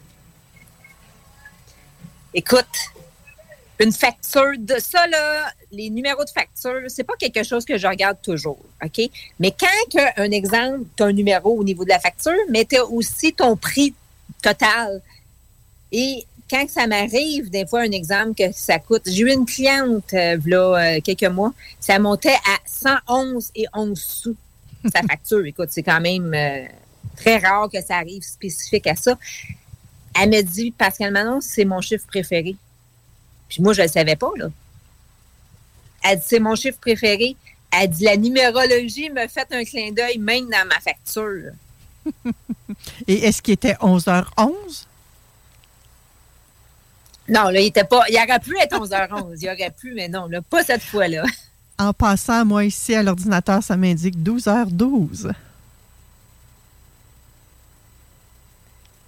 [2.34, 2.66] Écoute,
[3.82, 7.88] une facture de ça, là, les numéros de facture, c'est pas quelque chose que je
[7.88, 9.10] regarde toujours, OK?
[9.40, 12.78] Mais quand, un exemple, tu as un numéro au niveau de la facture, mais tu
[12.78, 13.94] as aussi ton prix
[14.42, 15.02] total.
[15.92, 20.14] Et quand ça m'arrive, des fois, un exemple que ça coûte, j'ai eu une cliente,
[20.14, 24.36] euh, là, euh, quelques mois, ça montait à 111 et 11 sous,
[24.94, 25.46] sa facture.
[25.46, 26.66] Écoute, c'est quand même euh,
[27.16, 29.18] très rare que ça arrive spécifique à ça.
[30.22, 32.58] Elle me dit, Pascal Manon, c'est mon chiffre préféré.
[33.52, 34.48] Puis moi, je ne le savais pas, là.
[36.04, 37.36] Elle dit, c'est mon chiffre préféré.
[37.78, 41.52] Elle dit, la numérologie me fait un clin d'œil même dans ma facture.
[43.08, 44.86] Et est-ce qu'il était 11h11?
[47.28, 48.04] Non, là, il était pas.
[48.10, 49.38] Il aurait pu être 11h11.
[49.42, 51.24] il aurait pu, mais non, là, pas cette fois-là.
[51.78, 55.32] En passant, moi, ici, à l'ordinateur, ça m'indique 12h12.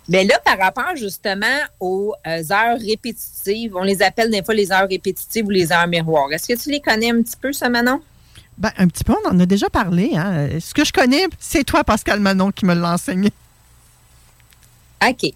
[0.10, 4.72] Mais là, par rapport justement aux euh, heures répétitives, on les appelle des fois les
[4.72, 6.32] heures répétitives ou les heures miroirs.
[6.32, 8.02] Est-ce que tu les connais un petit peu, ça, Manon?
[8.58, 10.12] Ben, un petit peu, on en a déjà parlé.
[10.16, 10.60] Hein.
[10.60, 13.32] Ce que je connais, c'est toi, Pascal Manon, qui me l'a enseigné.
[15.08, 15.34] OK.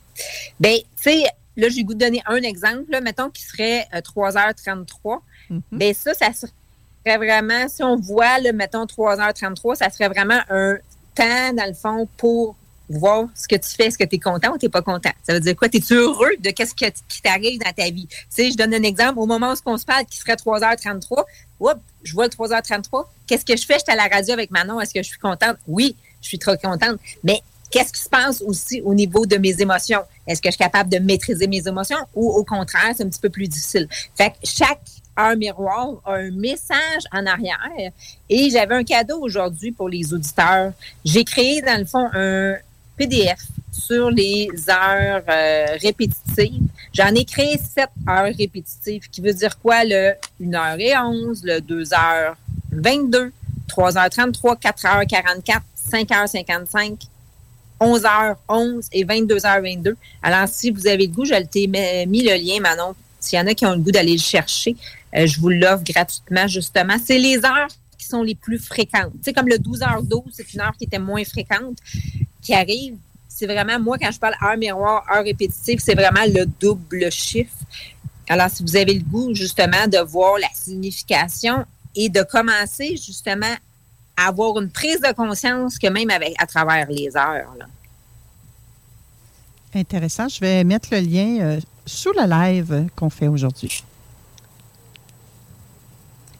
[0.60, 1.23] Bien, tu sais,
[1.56, 4.85] là, j'ai goût de donner un exemple, mettons, qui serait 3h33.
[5.06, 5.61] Euh, mm-hmm.
[5.72, 10.76] Bien, ça, ça serait vraiment, si on voit, là, mettons, 3h33, ça serait vraiment un
[11.15, 12.56] temps, dans le fond, pour
[12.89, 15.11] voir ce que tu fais, est-ce que tu es content ou tu pas content?
[15.23, 15.68] Ça veut dire quoi?
[15.72, 18.07] Es-tu heureux de qu'est-ce qui t'arrive dans ta vie?
[18.07, 19.19] Tu sais, je donne un exemple.
[19.19, 21.26] Au moment où on se parle, qui serait 3h33,
[21.59, 23.05] oups, je vois le 3h33.
[23.26, 23.77] Qu'est-ce que je fais?
[23.80, 24.80] J'étais à la radio avec Manon.
[24.80, 25.57] Est-ce que je suis contente?
[25.68, 26.99] Oui, je suis trop contente.
[27.23, 30.01] Mais qu'est-ce qui se passe aussi au niveau de mes émotions?
[30.26, 33.19] Est-ce que je suis capable de maîtriser mes émotions ou au contraire, c'est un petit
[33.19, 33.88] peu plus difficile?
[34.15, 34.80] Fait que chaque
[35.19, 37.59] heure miroir a un message en arrière.
[38.30, 40.73] Et j'avais un cadeau aujourd'hui pour les auditeurs.
[41.03, 42.55] J'ai créé, dans le fond, un,
[42.98, 43.40] PDF
[43.72, 46.64] sur les heures euh, répétitives.
[46.94, 49.84] J'en ai créé sept heures répétitives, qui veut dire quoi?
[49.86, 53.32] Le 1h11, le 2h22,
[53.69, 55.61] 3h33, 4h44,
[55.91, 56.98] 5h55,
[57.80, 59.94] 11h11 et 22h22.
[60.24, 61.68] Alors, si vous avez le goût, je t'ai
[62.07, 62.95] mis le lien, Manon.
[63.19, 64.76] S'il y en a qui ont le goût d'aller le chercher,
[65.15, 66.95] euh, je vous l'offre gratuitement, justement.
[67.03, 67.68] C'est les heures
[67.98, 69.11] qui sont les plus fréquentes.
[69.14, 71.78] Tu sais, comme le 12h12, c'est une heure qui était moins fréquente,
[72.48, 72.98] qui arrive.
[73.28, 77.57] C'est vraiment, moi, quand je parle heure miroir, heure répétitive, c'est vraiment le double chiffre.
[78.30, 83.53] Alors, si vous avez le goût, justement, de voir la signification et de commencer, justement,
[84.15, 87.53] à avoir une prise de conscience que même avec, à travers les heures.
[87.60, 87.65] Là.
[89.76, 90.30] Intéressant.
[90.30, 93.84] Je vais mettre le lien euh, sous le live qu'on fait aujourd'hui.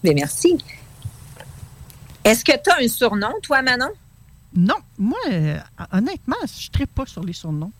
[0.04, 0.58] Mais merci.
[2.24, 3.92] Est-ce que tu as un surnom, toi, Manon?
[4.58, 4.76] Non.
[4.98, 5.60] Moi, euh,
[5.94, 7.72] honnêtement, je ne pas sur les surnoms.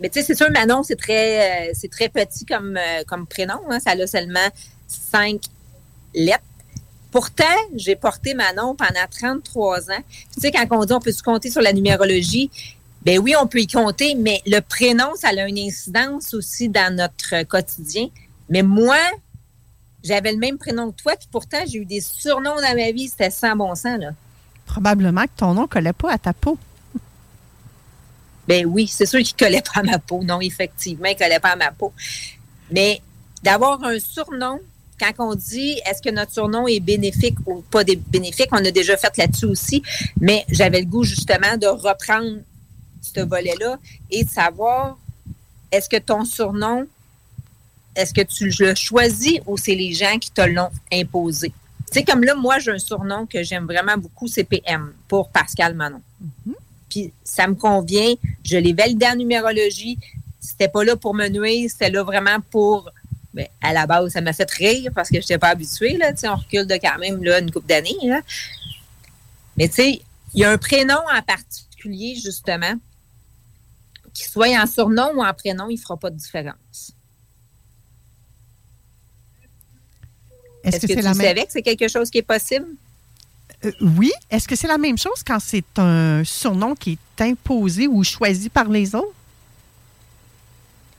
[0.00, 2.78] Mais tu sais, c'est sûr, Manon, c'est très, euh, très petit comme,
[3.08, 3.60] comme prénom.
[3.68, 3.80] Hein.
[3.80, 4.48] Ça a seulement
[4.86, 5.42] cinq
[6.14, 6.44] lettres.
[7.10, 7.44] Pourtant,
[7.74, 10.02] j'ai porté Manon pendant 33 ans.
[10.32, 12.48] Tu sais, quand on dit on peut se compter sur la numérologie,
[13.02, 16.94] ben oui, on peut y compter, mais le prénom, ça a une incidence aussi dans
[16.94, 18.08] notre quotidien.
[18.48, 18.98] Mais moi,
[20.02, 23.08] j'avais le même prénom que toi, puis pourtant, j'ai eu des surnoms dans ma vie,
[23.08, 24.10] c'était sans bon sens, là.
[24.66, 26.58] Probablement que ton nom ne collait pas à ta peau.
[28.48, 30.22] Ben oui, c'est sûr qu'il ne collait pas à ma peau.
[30.22, 31.92] Non, effectivement, il ne collait pas à ma peau.
[32.70, 33.00] Mais
[33.42, 34.60] d'avoir un surnom
[35.02, 38.96] quand on dit est-ce que notre surnom est bénéfique ou pas bénéfique, on a déjà
[38.96, 39.82] fait là-dessus aussi,
[40.20, 42.38] mais j'avais le goût justement de reprendre
[43.00, 43.78] ce volet-là
[44.10, 44.96] et de savoir
[45.72, 46.86] est-ce que ton surnom,
[47.94, 51.52] est-ce que tu le choisis ou c'est les gens qui te l'ont imposé?
[51.86, 55.28] Tu sais, comme là, moi, j'ai un surnom que j'aime vraiment beaucoup, c'est PM pour
[55.30, 56.00] Pascal Manon.
[56.22, 56.54] Mm-hmm.
[56.88, 58.14] Puis ça me convient,
[58.44, 59.98] je l'ai validé en numérologie.
[60.40, 62.90] C'était pas là pour me nuire, c'était là vraiment pour
[63.34, 65.96] ben, à la base, ça m'a fait rire parce que je n'étais pas habituée.
[65.96, 67.96] Là, on recule de quand même là, une couple d'années.
[69.56, 70.02] Mais tu sais,
[70.34, 72.74] il y a un prénom en particulier, justement,
[74.12, 76.92] qu'il soit en surnom ou en prénom, il ne fera pas de différence.
[80.64, 82.66] Est-ce que, tu savais que c'est quelque chose qui est possible?
[83.64, 84.12] Euh, oui.
[84.30, 88.48] Est-ce que c'est la même chose quand c'est un surnom qui est imposé ou choisi
[88.48, 89.14] par les autres?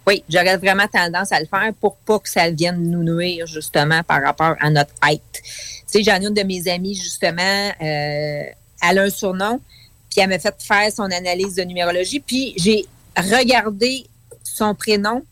[0.06, 4.04] Oui, j'aurais vraiment tendance à le faire pour pas que ça vienne nous nuire, justement,
[4.04, 5.22] par rapport à notre height.
[5.34, 5.42] Tu
[5.86, 8.44] sais, j'en ai une de mes amies, justement, euh,
[8.82, 9.62] elle a un surnom,
[10.10, 12.86] puis elle m'a fait faire son analyse de numérologie, puis j'ai
[13.16, 14.06] regardé
[14.44, 15.24] son prénom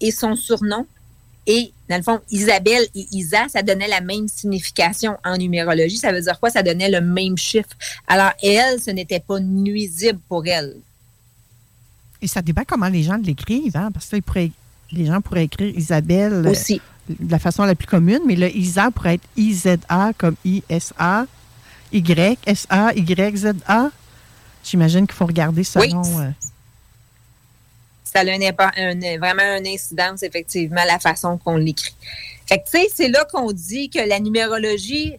[0.00, 0.86] et son surnom,
[1.46, 5.96] et dans le fond, Isabelle et Isa, ça donnait la même signification en numérologie.
[5.96, 6.50] Ça veut dire quoi?
[6.50, 7.70] Ça donnait le même chiffre.
[8.06, 10.76] Alors, elle, ce n'était pas nuisible pour elle.
[12.20, 14.16] Et ça dépend comment les gens l'écrivent, hein, parce que
[14.92, 16.80] les gens pourraient écrire Isabelle euh, Aussi.
[17.08, 21.26] de la façon la plus commune, mais le Isa pourrait être I-Z-A comme I-S-A,
[21.92, 23.90] Y-S-A, Y-Z-A.
[24.64, 26.02] J'imagine qu'il faut regarder selon.
[26.02, 26.22] Oui.
[26.22, 26.30] Euh,
[28.12, 31.94] ça a vraiment une incidence, effectivement, la façon qu'on l'écrit.
[32.46, 35.14] Fait que, tu sais, c'est là qu'on dit que la numérologie,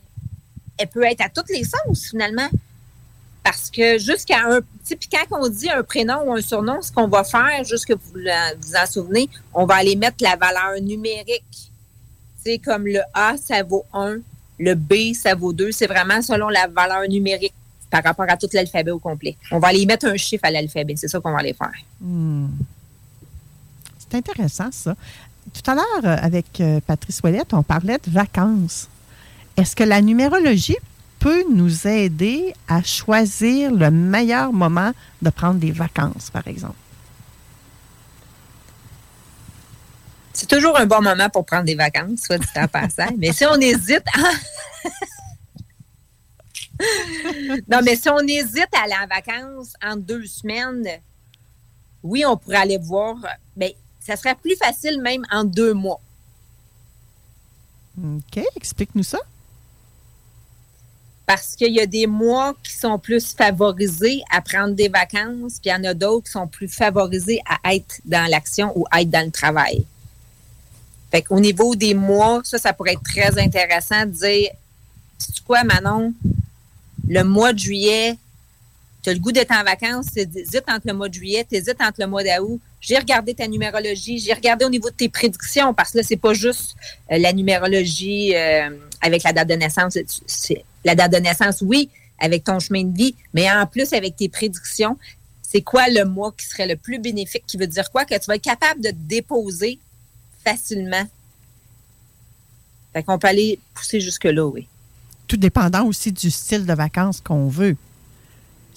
[0.78, 2.50] elle peut être à toutes les sens, finalement.
[3.44, 4.62] Parce que jusqu'à un.
[4.86, 7.94] Puis quand on dit un prénom ou un surnom, ce qu'on va faire, juste que
[7.94, 11.72] vous vous en souvenez, on va aller mettre la valeur numérique.
[12.44, 14.18] C'est comme le A, ça vaut 1,
[14.60, 15.72] le B, ça vaut 2.
[15.72, 17.54] C'est vraiment selon la valeur numérique
[17.90, 19.36] par rapport à tout l'alphabet au complet.
[19.52, 20.96] On va aller mettre un chiffre à l'alphabet.
[20.96, 21.74] C'est ça qu'on va aller faire.
[22.02, 22.48] Hmm.
[24.10, 24.96] C'est intéressant, ça.
[25.54, 28.88] Tout à l'heure, euh, avec euh, Patrice Ouellette, on parlait de vacances.
[29.58, 30.78] Est-ce que la numérologie
[31.20, 34.92] peut nous aider à choisir le meilleur moment
[35.22, 36.76] de prendre des vacances, par exemple?
[40.34, 43.10] C'est toujours un bon moment pour prendre des vacances, soit dit en passant.
[43.18, 44.06] mais si on hésite.
[47.68, 50.88] non, mais si on hésite à aller en vacances en deux semaines,
[52.04, 53.18] oui, on pourrait aller voir.
[53.58, 53.76] Mais
[54.10, 56.02] ça serait plus facile même en deux mois.
[57.98, 59.20] OK, explique-nous ça
[61.28, 65.66] parce qu'il y a des mois qui sont plus favorisés à prendre des vacances, puis
[65.66, 69.02] il y en a d'autres qui sont plus favorisés à être dans l'action ou à
[69.02, 69.86] être dans le travail.
[71.12, 74.50] Fait qu'au niveau des mois, ça, ça pourrait être très intéressant de dire,
[75.20, 76.16] sais quoi, Manon,
[77.08, 78.18] le mois de juillet,
[79.02, 82.02] tu as le goût d'être en vacances, hésites entre le mois de juillet, hésites entre
[82.02, 82.60] le mois d'août.
[82.82, 86.18] J'ai regardé ta numérologie, j'ai regardé au niveau de tes prédictions, parce que là, c'est
[86.18, 86.76] pas juste
[87.12, 88.70] euh, la numérologie euh,
[89.02, 89.98] avec la date de naissance,
[90.84, 91.90] la date de naissance, oui,
[92.20, 94.98] avec ton chemin de vie, mais en plus avec tes prédictions,
[95.42, 98.06] c'est quoi le mois qui serait le plus bénéfique, qui veut dire quoi?
[98.06, 99.80] Que tu vas être capable de te déposer
[100.44, 101.08] facilement.
[102.94, 104.68] Fait qu'on peut aller pousser jusque-là, oui.
[105.28, 107.76] Tout dépendant aussi du style de vacances qu'on veut.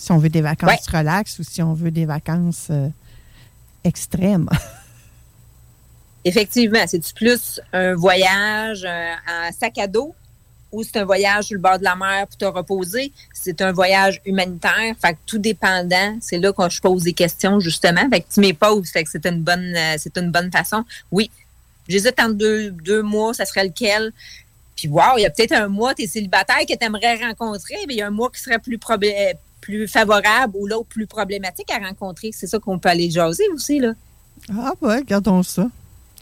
[0.02, 2.88] Si on veut des vacances relax ou si on veut des vacances euh,
[3.84, 4.48] extrêmes.
[6.24, 10.12] Effectivement, c'est-tu plus un voyage euh, en sac à dos
[10.72, 13.12] ou c'est un voyage sur le bord de la mer pour te reposer?
[13.32, 14.96] C'est un voyage humanitaire.
[15.00, 18.08] Fait que tout dépendant, c'est là que je pose des questions, justement.
[18.10, 20.84] Fait que tu m'y poses, fait que c'est une bonne, euh, c'est une bonne façon.
[21.12, 21.30] Oui.
[21.86, 24.12] J'hésite entre deux, deux mois, ça serait lequel?
[24.74, 27.76] Puis, wow, il y a peut-être un mois, tu es célibataire que tu aimerais rencontrer,
[27.86, 28.78] mais il y a un mois qui serait plus,
[29.62, 32.30] plus favorable ou l'autre plus problématique à rencontrer.
[32.32, 33.94] C'est ça qu'on peut aller jaser aussi, là.
[34.50, 35.68] Ah, ouais, regardons ça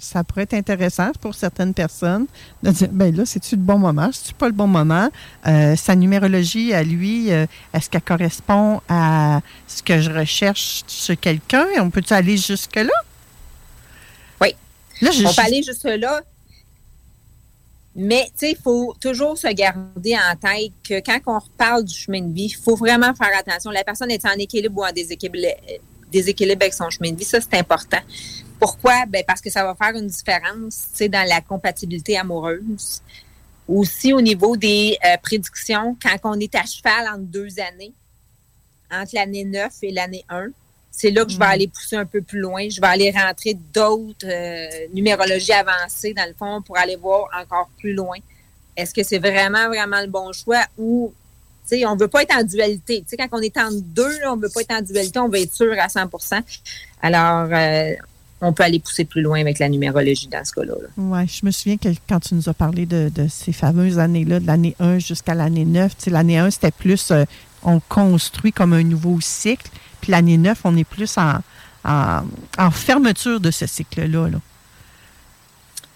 [0.01, 2.27] ça pourrait être intéressant pour certaines personnes
[2.63, 4.11] de dire ben là, c'est-tu le bon moment?
[4.13, 5.11] C'est-tu pas le bon moment?
[5.47, 11.17] Euh, sa numérologie à lui, euh, est-ce qu'elle correspond à ce que je recherche chez
[11.17, 11.67] quelqu'un?
[11.79, 12.93] On peut-tu aller jusque-là?
[14.41, 14.55] Oui.
[15.03, 16.23] Là, On peut aller jusque-là.
[17.97, 21.95] Mais, tu sais, il faut toujours se garder en tête que quand on reparle du
[21.95, 23.71] chemin de vie, il faut vraiment faire attention.
[23.71, 25.49] La personne est en équilibre ou en déséquilibre,
[26.11, 27.25] déséquilibre avec son chemin de vie.
[27.25, 28.01] Ça, c'est important.
[28.61, 29.07] Pourquoi?
[29.07, 33.03] Ben parce que ça va faire une différence dans la compatibilité amoureuse.
[33.67, 37.93] Aussi au niveau des euh, prédictions, quand on est à cheval entre deux années,
[38.91, 40.49] entre l'année 9 et l'année 1,
[40.91, 41.51] c'est là que je vais mm.
[41.51, 42.69] aller pousser un peu plus loin.
[42.69, 47.71] Je vais aller rentrer d'autres euh, numérologies avancées, dans le fond, pour aller voir encore
[47.79, 48.17] plus loin.
[48.77, 51.13] Est-ce que c'est vraiment, vraiment le bon choix ou
[51.87, 53.05] on ne veut pas être en dualité.
[53.17, 55.55] quand on est en deux, on ne veut pas être en dualité, on veut être
[55.55, 56.09] sûr à 100
[57.03, 57.95] Alors, euh,
[58.41, 60.75] on peut aller pousser plus loin avec la numérologie dans ce cas-là.
[60.97, 64.47] Oui, je me souviens que quand tu nous as parlé de, ces fameuses années-là, de
[64.47, 67.25] l'année 1 jusqu'à l'année 9, l'année 1, c'était plus, euh,
[67.63, 69.71] on construit comme un nouveau cycle,
[70.01, 71.41] puis l'année 9, on est plus en,
[71.85, 74.29] en, fermeture de ce cycle-là.
[74.29, 74.39] -là,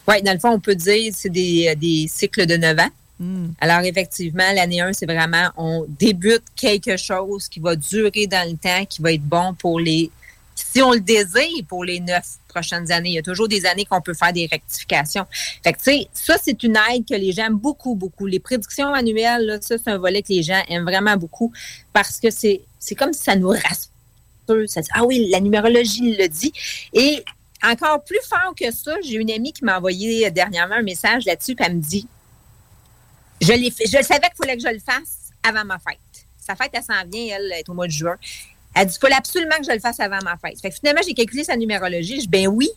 [0.07, 2.91] oui, dans le fond, on peut dire que c'est des, des, cycles de 9 ans.
[3.21, 3.49] Hmm.
[3.61, 8.57] Alors, effectivement, l'année 1, c'est vraiment, on débute quelque chose qui va durer dans le
[8.57, 10.11] temps, qui va être bon pour les
[10.55, 13.85] si on le désire pour les neuf prochaines années, il y a toujours des années
[13.85, 15.27] qu'on peut faire des rectifications.
[15.63, 18.27] Fait que, tu sais, ça, c'est une aide que les gens aiment beaucoup, beaucoup.
[18.27, 21.53] Les prédictions annuelles, là, ça, c'est un volet que les gens aiment vraiment beaucoup
[21.93, 23.91] parce que c'est, c'est comme si ça nous rassure.
[24.67, 26.53] Ça dit, ah oui, la numérologie le dit.
[26.93, 27.25] Et
[27.63, 31.55] encore plus fort que ça, j'ai une amie qui m'a envoyé dernièrement un message là-dessus,
[31.55, 32.07] puis elle me dit,
[33.41, 35.99] je, fait, je savais qu'il fallait que je le fasse avant ma fête.
[36.39, 38.17] Sa fête, elle s'en vient, elle, est au mois de juin.
[38.75, 40.61] Elle dit, il faut absolument que je le fasse avant ma fête.
[40.61, 42.17] Fait que finalement, j'ai calculé sa numérologie.
[42.17, 42.69] Je dis, ben oui,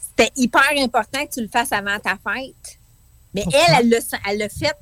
[0.00, 2.78] c'était hyper important que tu le fasses avant ta fête.
[3.34, 4.76] Mais elle, elle l'a fait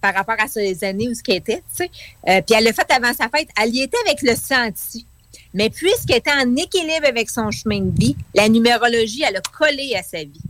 [0.00, 1.90] par rapport à ses années où ce qu'elle était, tu sais.
[2.28, 3.48] Euh, puis elle l'a fait avant sa fête.
[3.60, 5.06] Elle y était avec le senti.
[5.54, 9.94] Mais puisqu'elle était en équilibre avec son chemin de vie, la numérologie, elle a collé
[9.94, 10.40] à sa vie.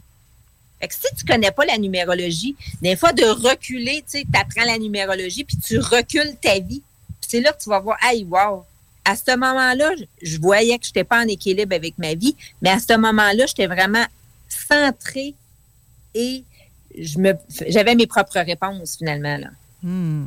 [0.80, 4.78] Fait que si tu connais pas la numérologie, des fois de reculer, tu apprends la
[4.78, 6.82] numérologie, puis tu recules ta vie.
[7.26, 8.64] c'est là que tu vas voir, hey, wow,
[9.04, 9.90] à ce moment-là,
[10.22, 13.46] je voyais que je n'étais pas en équilibre avec ma vie, mais à ce moment-là,
[13.46, 14.04] j'étais vraiment
[14.48, 15.34] centrée
[16.14, 16.44] et
[17.68, 19.38] j'avais mes propres réponses finalement.
[19.82, 20.26] Hmm.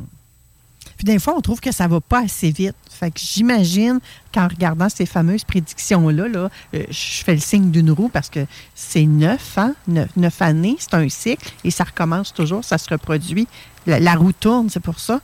[1.02, 2.76] Puis des fois, on trouve que ça va pas assez vite.
[2.88, 3.99] Fait que j'imagine
[4.32, 8.45] qu'en regardant ces fameuses prédictions-là, là, euh, je fais le signe d'une roue parce que
[8.76, 13.48] c'est neuf ans, neuf, années, c'est un cycle et ça recommence toujours, ça se reproduit.
[13.88, 15.22] La, roue tourne, c'est pour ça.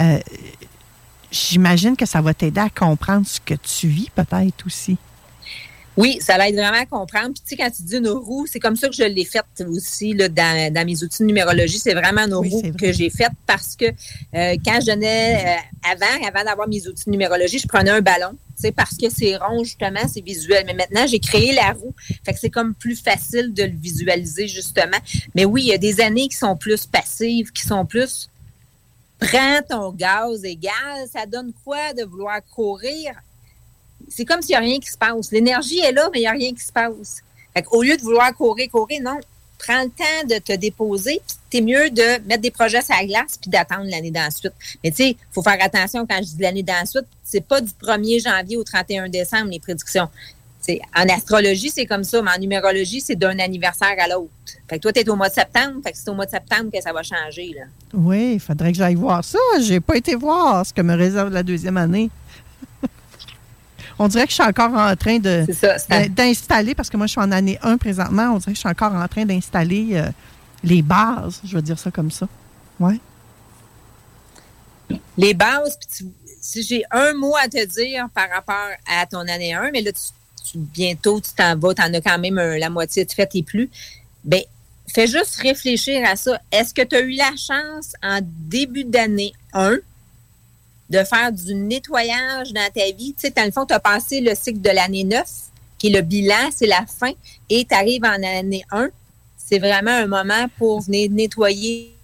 [0.00, 0.18] Euh,
[1.30, 4.98] j'imagine que ça va t'aider à comprendre ce que tu vis peut-être aussi.
[5.96, 7.34] Oui, ça l'aide vraiment à comprendre.
[7.34, 9.44] Puis, tu sais, quand tu dis une roue, c'est comme ça que je l'ai faite
[9.68, 11.78] aussi là, dans, mes outils de numérologie.
[11.78, 16.26] C'est vraiment une roue que j'ai faite parce que euh, quand je donnais, euh, avant,
[16.26, 18.36] avant d'avoir mes outils de numérologie, je prenais un ballon.
[18.62, 20.64] Tu parce que c'est rond, justement, c'est visuel.
[20.66, 21.94] Mais maintenant, j'ai créé la roue.
[22.24, 24.98] Fait que c'est comme plus facile de le visualiser, justement.
[25.34, 28.30] Mais oui, il y a des années qui sont plus passives, qui sont plus
[29.20, 33.12] prends ton gaz égal, ça donne quoi de vouloir courir?
[34.08, 35.30] C'est comme s'il n'y a rien qui se passe.
[35.30, 37.22] L'énergie est là, mais il n'y a rien qui se passe.
[37.70, 39.18] Au lieu de vouloir courir, courir, non.
[39.58, 41.20] Prends le temps de te déposer.
[41.52, 44.54] C'est mieux de mettre des projets sur la glace puis d'attendre l'année d'ensuite.
[44.82, 47.04] Mais tu sais, il faut faire attention quand je dis l'année d'ensuite.
[47.22, 50.08] C'est pas du 1er janvier au 31 décembre, les prédictions
[50.96, 54.30] en astrologie, c'est comme ça, mais en numérologie, c'est d'un anniversaire à l'autre.
[54.68, 56.80] Fait que toi, tu es au mois de septembre, c'est au mois de septembre que
[56.80, 57.54] ça va changer.
[57.94, 59.38] Oui, il faudrait que j'aille voir ça.
[59.60, 62.10] J'ai pas été voir ce que me réserve la deuxième année.
[64.00, 65.44] On dirait que je suis encore en train de
[66.08, 68.68] d'installer, parce que moi, je suis en année 1 présentement, on dirait que je suis
[68.68, 70.08] encore en train d'installer euh,
[70.64, 72.26] les bases, je veux dire ça comme ça.
[72.80, 72.98] Oui.
[75.18, 75.78] Les bases,
[76.40, 79.92] si j'ai un mot à te dire par rapport à ton année 1, mais là,
[79.92, 83.42] tu bientôt tu t'en vas, tu en as quand même la moitié de fait et
[83.42, 83.68] plus.
[84.24, 84.40] Bien,
[84.94, 86.40] fais juste réfléchir à ça.
[86.50, 89.76] Est-ce que tu as eu la chance en début d'année 1
[90.90, 93.14] de faire du nettoyage dans ta vie.
[93.14, 95.24] Tu sais, dans le fond, tu as passé le cycle de l'année 9,
[95.78, 97.12] qui est le bilan, c'est la fin,
[97.48, 98.88] et tu arrives en année 1.
[99.36, 101.94] C'est vraiment un moment pour venir nettoyer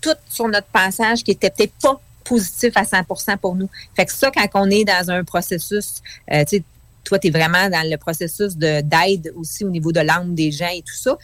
[0.00, 3.68] tout sur notre passage qui était peut-être pas positif à 100% pour nous.
[3.94, 6.02] Fait que ça, quand on est dans un processus,
[6.32, 6.62] euh, tu sais,
[7.04, 10.50] toi, tu es vraiment dans le processus de d'aide aussi au niveau de l'âme des
[10.50, 11.16] gens et tout ça.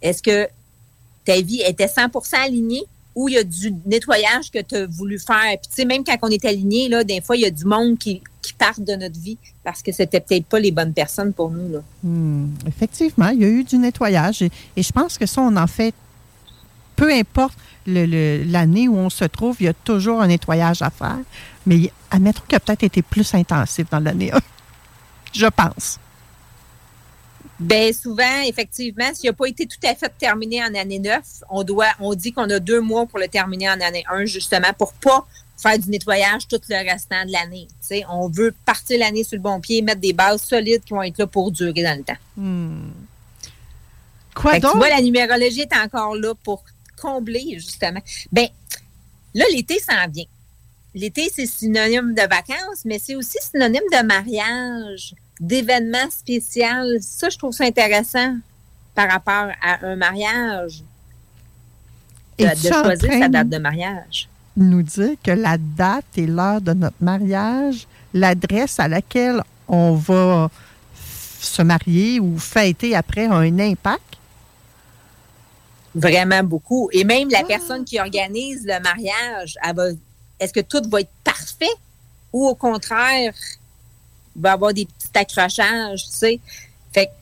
[0.00, 0.48] Est-ce que
[1.24, 2.84] ta vie était 100% alignée?
[3.16, 5.58] Ou il y a du nettoyage que tu as voulu faire?
[5.58, 7.64] Puis, tu sais, même quand on est aligné, là, des fois, il y a du
[7.64, 8.22] monde qui,
[8.58, 11.82] part de notre vie parce que c'était peut-être pas les bonnes personnes pour nous.
[12.02, 15.66] Hmm, effectivement, il y a eu du nettoyage et, je pense que ça, on en
[15.66, 15.92] fait,
[16.94, 21.18] peu importe l'année où on se trouve, il y a toujours un nettoyage à faire.
[21.66, 24.38] Mais admettons qu'il a peut-être été plus intensif dans l'année 1.
[25.32, 25.98] Je pense.
[27.58, 31.64] Bien, souvent, effectivement, s'il n'a pas été tout à fait terminé en année 9, on
[31.64, 34.92] doit, on dit qu'on a deux mois pour le terminer en année 1, justement, pour
[34.92, 35.26] pas
[35.56, 37.66] faire du nettoyage tout le restant de l'année.
[38.10, 41.18] On veut partir l'année sur le bon pied, mettre des bases solides qui vont être
[41.18, 42.20] là pour durer dans le temps.
[42.36, 42.90] Hmm.
[44.34, 44.72] Quoi Fait donc?
[44.72, 46.62] Tu vois, la numérologie est encore là pour
[47.00, 48.00] combler, justement.
[48.32, 48.48] Ben,
[49.34, 50.26] là, l'été s'en vient.
[50.94, 56.98] L'été, c'est synonyme de vacances, mais c'est aussi synonyme de mariage, d'événements spécial.
[57.00, 58.36] Ça, je trouve ça intéressant
[58.94, 60.82] par rapport à un mariage,
[62.38, 64.28] de, de choisir sa date de mariage.
[64.56, 70.50] nous dire que la date et l'heure de notre mariage, l'adresse à laquelle on va
[71.40, 74.02] se marier ou fêter après a un impact?
[75.94, 76.88] Vraiment beaucoup.
[76.92, 79.56] Et même la personne qui organise le mariage,
[80.38, 81.66] est-ce que tout va être parfait
[82.32, 83.34] ou au contraire,
[84.34, 84.86] va avoir des
[85.24, 86.40] petits accrochages, tu sais?
[86.92, 87.12] Fait que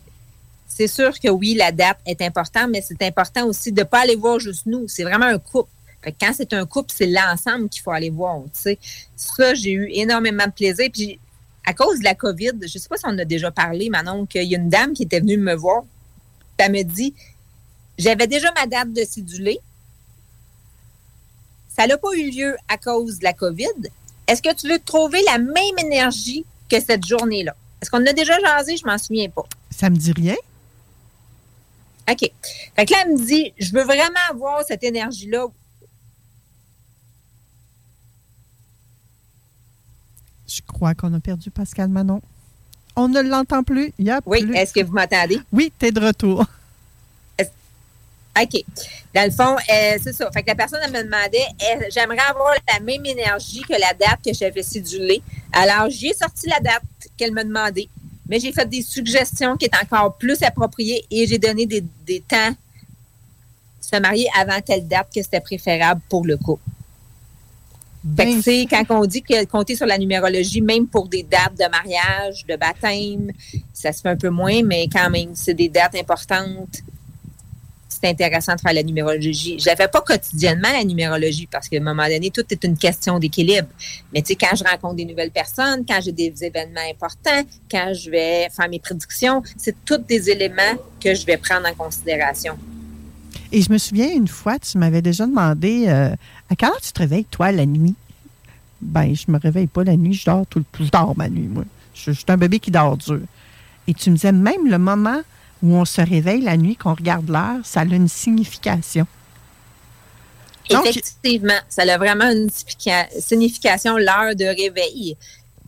[0.67, 4.01] c'est sûr que oui, la date est importante, mais c'est important aussi de ne pas
[4.01, 4.89] aller voir juste nous.
[4.89, 5.71] C'est vraiment un couple.
[6.03, 8.79] Fait que quand c'est un couple, c'est l'ensemble qu'il faut aller voir, tu sais.
[9.17, 10.89] Ça, j'ai eu énormément de plaisir.
[10.93, 11.19] Puis
[11.65, 14.27] à cause de la COVID, je ne sais pas si on a déjà parlé, Manon,
[14.27, 15.85] qu'il y a une dame qui était venue me voir.
[16.59, 17.15] Elle me dit,
[17.99, 19.59] j'avais déjà ma date de cédulé.
[21.69, 23.91] Ça n'a pas eu lieu à cause de la COVID.
[24.27, 27.57] Est-ce que tu veux trouver la même énergie que cette journée-là?
[27.85, 28.79] Est-ce qu'on en a déjà jasé?
[28.79, 29.45] Je m'en souviens pas.
[29.69, 30.37] Ça me dit rien.
[32.11, 32.31] OK.
[32.75, 35.49] Fait que là, elle me dit, je veux vraiment avoir cette énergie-là.
[40.49, 42.23] Je crois qu'on a perdu Pascal Manon.
[42.97, 43.93] On ne l'entend plus.
[43.99, 45.39] Il y a Oui, est-ce que vous m'entendez?
[45.53, 46.47] Oui, tu es de retour.
[48.41, 48.65] OK.
[49.15, 50.31] Dans le fond, euh, c'est ça.
[50.33, 51.47] Fait que la personne, elle me demandait,
[51.91, 55.23] j'aimerais avoir la même énergie que la date que j'avais cédulée.
[55.53, 56.83] Alors, j'ai sorti la date
[57.17, 57.89] qu'elle me demandait,
[58.29, 62.21] mais j'ai fait des suggestions qui étaient encore plus appropriées et j'ai donné des, des
[62.21, 62.55] temps
[63.81, 66.63] se marier avant telle date que c'était préférable pour le couple.
[68.17, 71.23] Fait que, tu sais, quand on dit que compter sur la numérologie, même pour des
[71.23, 73.33] dates de mariage, de baptême,
[73.73, 76.83] ça se fait un peu moins, mais quand même, c'est des dates importantes
[78.05, 79.57] c'est intéressant de faire la numérologie.
[79.59, 82.65] Je ne la fais pas quotidiennement, la numérologie, parce qu'à un moment donné, tout est
[82.65, 83.69] une question d'équilibre.
[84.13, 87.93] Mais tu sais, quand je rencontre des nouvelles personnes, quand j'ai des événements importants, quand
[87.95, 92.59] je vais faire mes prédictions, c'est tous des éléments que je vais prendre en considération.
[93.51, 96.15] Et je me souviens une fois, tu m'avais déjà demandé euh,
[96.51, 97.95] à quelle heure tu te réveilles, toi, la nuit?
[98.83, 101.49] Ben, je me réveille pas la nuit, je dors tout le je dors ma nuit,
[101.49, 101.65] moi.
[101.95, 103.21] Je, je suis un bébé qui dort dur.
[103.87, 105.23] Et tu me disais même le moment
[105.65, 109.07] où on se réveille la nuit, qu'on regarde l'heure, ça a une signification.
[110.71, 115.17] Donc- Effectivement, ça a vraiment une significa- signification, l'heure de réveil.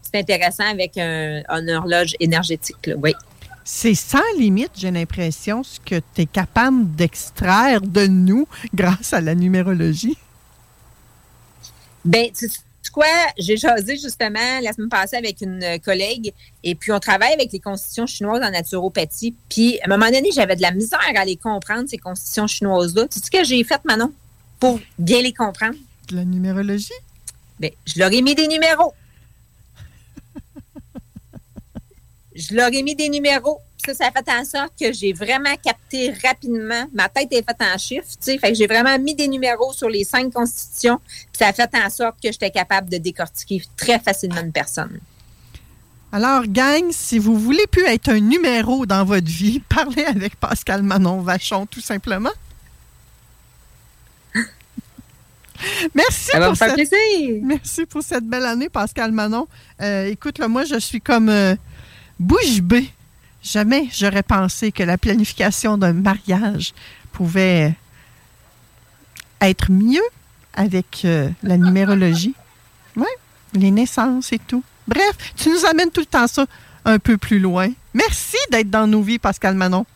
[0.03, 3.15] C'est intéressant avec un, une horloge énergétique, là, oui.
[3.65, 9.21] C'est sans limite, j'ai l'impression, ce que tu es capable d'extraire de nous grâce à
[9.21, 10.17] la numérologie.
[12.05, 12.49] Tu sais
[12.97, 13.05] quoi,
[13.37, 16.33] j'ai jasé justement la semaine passée avec une collègue
[16.65, 19.35] et puis on travaille avec les constitutions chinoises en naturopathie.
[19.51, 23.07] Puis à un moment donné, j'avais de la misère à les comprendre, ces constitutions chinoises-là.
[23.09, 24.15] Tu sais ce que j'ai fait, Manon,
[24.59, 25.77] pour bien les comprendre?
[26.09, 26.95] De la numérologie?
[27.61, 28.95] Ben, je leur ai mis des numéros.
[32.35, 33.61] je leur ai mis des numéros.
[33.87, 36.87] Ça, ça a fait en sorte que j'ai vraiment capté rapidement.
[36.93, 38.39] Ma tête est faite en chiffres, tu sais.
[38.39, 41.01] Fait que j'ai vraiment mis des numéros sur les cinq constitutions.
[41.07, 45.01] Puis ça a fait en sorte que j'étais capable de décortiquer très facilement une personne.
[46.13, 50.83] Alors, gang, si vous voulez plus être un numéro dans votre vie, parlez avec Pascal
[50.83, 52.31] Manon Vachon, tout simplement.
[55.95, 56.75] Merci pour cette...
[56.75, 57.41] plaisir.
[57.43, 59.47] Merci pour cette belle année, Pascal Manon.
[59.81, 61.55] Euh, écoute, là, moi, je suis comme euh,
[62.19, 62.91] bouche bée.
[63.47, 66.75] Jamais j'aurais pensé que la planification d'un mariage
[67.13, 67.75] pouvait
[69.41, 70.03] être mieux
[70.53, 72.35] avec euh, la numérologie.
[73.53, 74.65] les naissances et tout.
[74.89, 76.45] Bref, tu nous amènes tout le temps ça
[76.85, 77.69] un peu plus loin.
[77.95, 79.87] Merci d'être dans nos vies, Pascal Manon.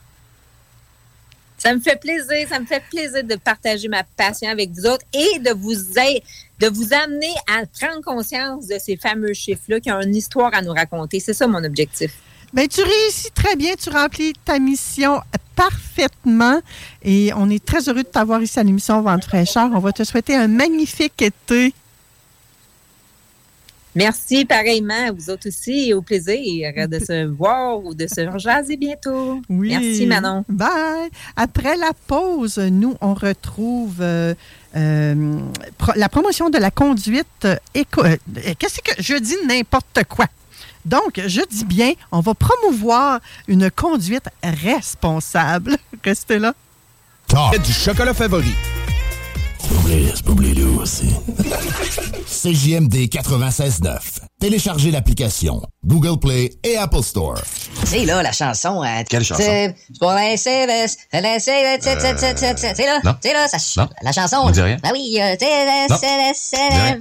[1.59, 5.05] Ça me fait plaisir, ça me fait plaisir de partager ma passion avec vous autres
[5.12, 10.01] et de vous, de vous amener à prendre conscience de ces fameux chiffres-là qui ont
[10.01, 11.18] une histoire à nous raconter.
[11.18, 12.12] C'est ça mon objectif.
[12.52, 15.20] Bien, tu réussis très bien, tu remplis ta mission
[15.55, 16.60] parfaitement
[17.02, 19.70] et on est très heureux de t'avoir ici à l'émission Vente fraîcheur.
[19.72, 21.74] On va te souhaiter un magnifique été.
[23.94, 28.39] Merci pareillement à vous autres aussi et au plaisir de se voir ou de se
[28.39, 29.40] jaser bientôt.
[29.48, 29.70] Oui.
[29.70, 30.44] Merci Manon.
[30.48, 31.10] Bye.
[31.36, 34.35] Après la pause, nous, on retrouve euh,
[34.77, 35.40] euh,
[35.97, 38.05] la promotion de la conduite éco.
[38.05, 38.16] Euh,
[38.59, 40.27] qu'est-ce que je dis n'importe quoi?
[40.85, 45.77] Donc, je dis bien, on va promouvoir une conduite responsable.
[46.05, 46.55] Restez là.
[47.65, 48.55] Du chocolat favori.
[50.27, 51.09] Oubliez-le aussi.
[52.27, 54.30] CJMD 96.9.
[54.40, 57.38] Téléchargez l'application Google Play et Apple Store.
[57.84, 58.82] C'est là la chanson.
[58.82, 59.42] Hein, Quelle chanson?
[59.44, 63.88] C'est pour la CVS, la CVS, c'est là, c'est là, ça, Non.
[64.02, 64.36] la chanson.
[64.44, 64.78] On dit rien.
[64.82, 66.94] Ah oui, euh, c'est la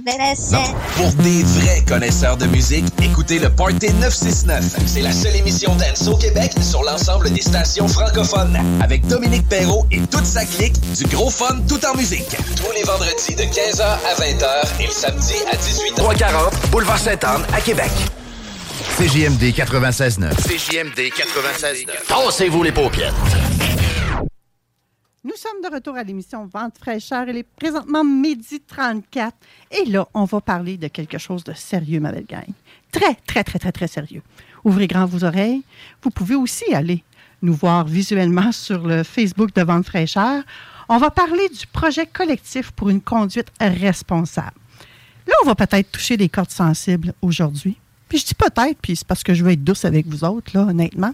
[0.50, 0.64] Non.
[0.96, 4.76] Pour des vrais connaisseurs de musique, écoutez le Party 969.
[4.86, 8.58] C'est la seule émission dance au Québec sur l'ensemble des stations francophones.
[8.82, 12.36] Avec Dominique Perrault et toute sa clique, du gros fun tout en musique.
[12.56, 15.94] Tous les vendredis de 15h à 20h et le samedi à 18h.
[15.96, 16.98] 340 Boulevard
[17.30, 17.92] À Québec.
[18.98, 20.34] CJMD 96.9.
[20.34, 22.08] CJMD 96.9.
[22.08, 23.14] Tassez-vous les paupières.
[25.22, 27.28] Nous sommes de retour à l'émission Vente fraîcheur.
[27.28, 29.36] Il est présentement midi 34.
[29.70, 32.48] Et là, on va parler de quelque chose de sérieux, ma belle gang.
[32.90, 34.22] Très, très, très, très, très sérieux.
[34.64, 35.62] Ouvrez grand vos oreilles.
[36.02, 37.04] Vous pouvez aussi aller
[37.42, 40.42] nous voir visuellement sur le Facebook de Vente fraîcheur.
[40.88, 44.56] On va parler du projet collectif pour une conduite responsable.
[45.26, 47.76] Là, on va peut-être toucher des cordes sensibles aujourd'hui.
[48.08, 50.50] Puis je dis peut-être, puis c'est parce que je veux être douce avec vous autres,
[50.54, 51.12] là, honnêtement.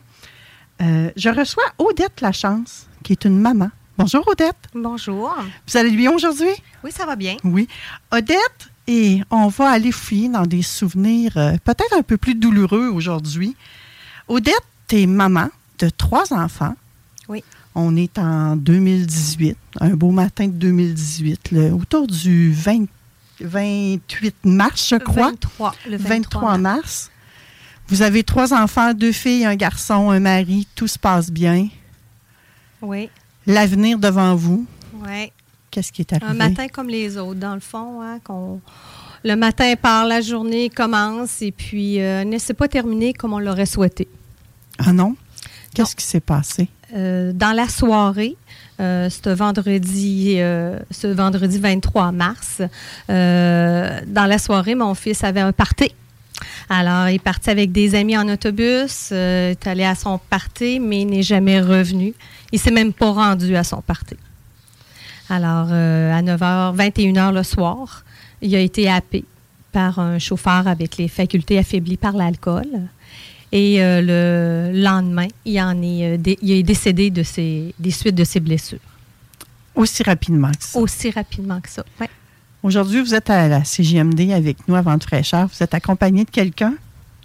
[0.83, 3.71] Euh, je reçois Odette Lachance, qui est une maman.
[3.99, 4.57] Bonjour, Odette.
[4.75, 5.35] Bonjour.
[5.67, 6.51] Vous allez bien aujourd'hui?
[6.85, 7.37] Oui, ça va bien.
[7.45, 7.67] Oui.
[8.11, 12.89] Odette, et on va aller fouiller dans des souvenirs euh, peut-être un peu plus douloureux
[12.89, 13.57] aujourd'hui.
[14.29, 14.55] Odette,
[14.89, 16.75] tu es maman de trois enfants.
[17.29, 17.43] Oui.
[17.75, 22.85] On est en 2018, un beau matin de 2018, le- autour du 20
[23.41, 25.31] 28 mars, je crois.
[25.31, 27.11] 23, le 23 mars.
[27.89, 30.67] Vous avez trois enfants, deux filles, un garçon, un mari.
[30.75, 31.69] Tout se passe bien.
[32.83, 33.09] Oui.
[33.47, 34.67] L'avenir devant vous.
[35.07, 35.31] Oui.
[35.71, 36.31] Qu'est-ce qui est arrivé?
[36.31, 38.01] Un matin comme les autres, dans le fond.
[38.03, 38.61] hein, qu'on-
[39.25, 43.39] Le matin part, la journée commence et puis euh, ne s'est pas terminée comme on
[43.39, 44.09] l'aurait souhaité.
[44.79, 45.17] Ah non?
[45.75, 46.69] Qu'est-ce qui s'est passé?
[46.95, 48.37] Euh, dans la soirée,
[48.79, 52.61] euh, ce vendredi, euh, ce vendredi 23 mars,
[53.09, 55.93] euh, dans la soirée, mon fils avait un party.
[56.69, 61.03] Alors, il est parti avec des amis en autobus, est allé à son party, mais
[61.03, 62.13] il n'est jamais revenu.
[62.53, 64.17] Il s'est même pas rendu à son party.
[65.31, 68.05] Alors, à 9h, 21h le soir,
[68.43, 69.25] il a été happé
[69.73, 72.67] par un chauffeur avec les facultés affaiblies par l'alcool.
[73.53, 78.15] Et euh, le lendemain, il, en est, euh, il est décédé de ses, des suites
[78.15, 78.79] de ses blessures.
[79.75, 80.79] Aussi rapidement que ça.
[80.79, 81.85] Aussi rapidement que ça.
[82.01, 82.09] Ouais.
[82.63, 85.47] Aujourd'hui, vous êtes à la CGMD avec nous à Vente fraîcheur.
[85.49, 86.75] Vous êtes accompagné de quelqu'un?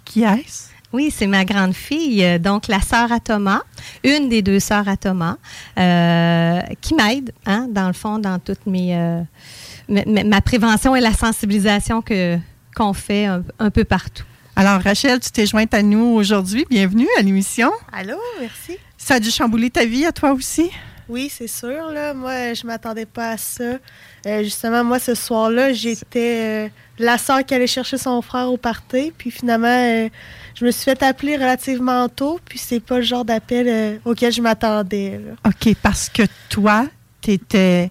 [0.04, 0.68] Qui est-ce?
[0.92, 3.62] Oui, c'est ma grande fille, euh, donc la sœur à Thomas,
[4.04, 5.36] une des deux sœurs à Thomas,
[5.78, 9.22] euh, qui m'aide, hein, dans le fond, dans toute mes, euh,
[9.88, 12.36] ma, ma- ma prévention et la sensibilisation que
[12.76, 14.24] qu'on fait un, un peu partout.
[14.54, 16.66] Alors, Rachel, tu t'es jointe à nous aujourd'hui.
[16.68, 17.70] Bienvenue à l'émission.
[17.90, 18.76] Allô, merci.
[18.98, 20.70] Ça a dû chambouler ta vie à toi aussi?
[21.08, 21.90] Oui, c'est sûr.
[21.90, 22.12] Là.
[22.14, 23.78] Moi, je m'attendais pas à ça.
[24.26, 26.68] Euh, justement, moi, ce soir-là, j'étais euh,
[26.98, 29.12] la sœur qui allait chercher son frère au party.
[29.16, 30.08] Puis finalement, euh,
[30.54, 32.38] je me suis fait appeler relativement tôt.
[32.44, 35.18] Puis c'est pas le genre d'appel auquel je m'attendais.
[35.46, 36.86] OK, parce que toi,
[37.22, 37.90] tu étais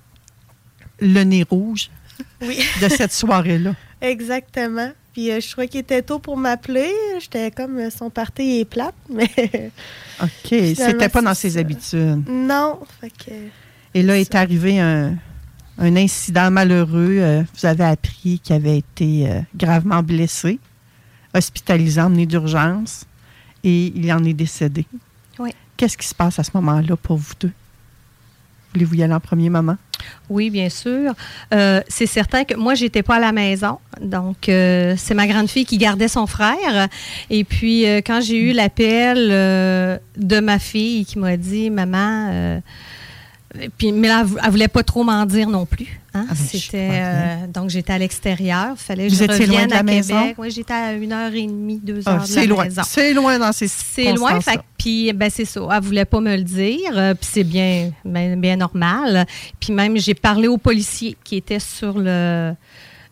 [0.99, 1.89] le nez rouge
[2.41, 2.59] Oui.
[2.81, 3.73] de cette soirée-là.
[4.01, 4.91] Exactement.
[5.13, 6.89] Puis euh, je trouvais qu'il était tôt pour m'appeler.
[7.19, 9.29] J'étais comme euh, son party est plate, mais
[10.21, 12.23] OK, c'était pas dans ses habitudes.
[12.27, 12.79] non.
[13.01, 13.31] Fait que
[13.93, 15.15] Et là est arrivé un,
[15.77, 17.17] un incident malheureux.
[17.19, 20.59] Euh, vous avez appris qu'il avait été euh, gravement blessé,
[21.33, 23.05] hospitalisé, emmené d'urgence,
[23.63, 24.85] et il en est décédé.
[25.39, 25.51] Oui.
[25.75, 27.51] Qu'est-ce qui se passe à ce moment-là pour vous deux?
[28.73, 29.77] Voulez-vous y aller en premier, maman?
[30.29, 31.13] Oui, bien sûr.
[31.53, 33.79] Euh, c'est certain que moi, j'étais pas à la maison.
[34.01, 36.87] Donc, euh, c'est ma grande fille qui gardait son frère.
[37.29, 39.27] Et puis, euh, quand j'ai eu l'appel
[40.17, 42.61] de ma fille qui m'a dit, maman,
[43.77, 45.99] puis, mais là, elle, elle voulait pas trop m'en dire non plus.
[46.13, 46.25] Hein?
[46.29, 48.73] Ah, ben, C'était euh, donc j'étais à l'extérieur.
[48.77, 50.19] Fallait que Vous je loin revienne de la à maison?
[50.19, 50.35] Québec.
[50.37, 52.63] Oui, j'étais à une heure et demie, deux Ah, heures de c'est la loin.
[52.65, 52.81] maison.
[52.85, 55.61] C'est loin dans ces C'est loin, fait puis ben c'est ça.
[55.73, 59.25] Elle voulait pas me le dire, euh, puis c'est bien, bien, bien normal.
[59.59, 62.53] Puis même j'ai parlé aux policiers qui étaient sur le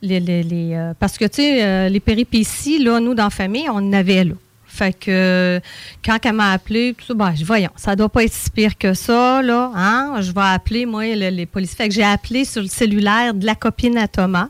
[0.01, 3.69] les, les- les, euh, parce que tu sais les péripéties là, nous dans la famille,
[3.69, 4.33] on en avait là.
[4.79, 5.59] Fait que
[6.05, 8.77] quand elle m'a appelé, tout ça, ben, je voyons, ça doit pas être si pire
[8.77, 9.71] que ça, là.
[9.75, 10.15] Hein?
[10.21, 11.75] Je vais appeler, moi, le- les policiers.
[11.75, 14.47] Fait que j'ai appelé sur le cellulaire de la copine à Thomas.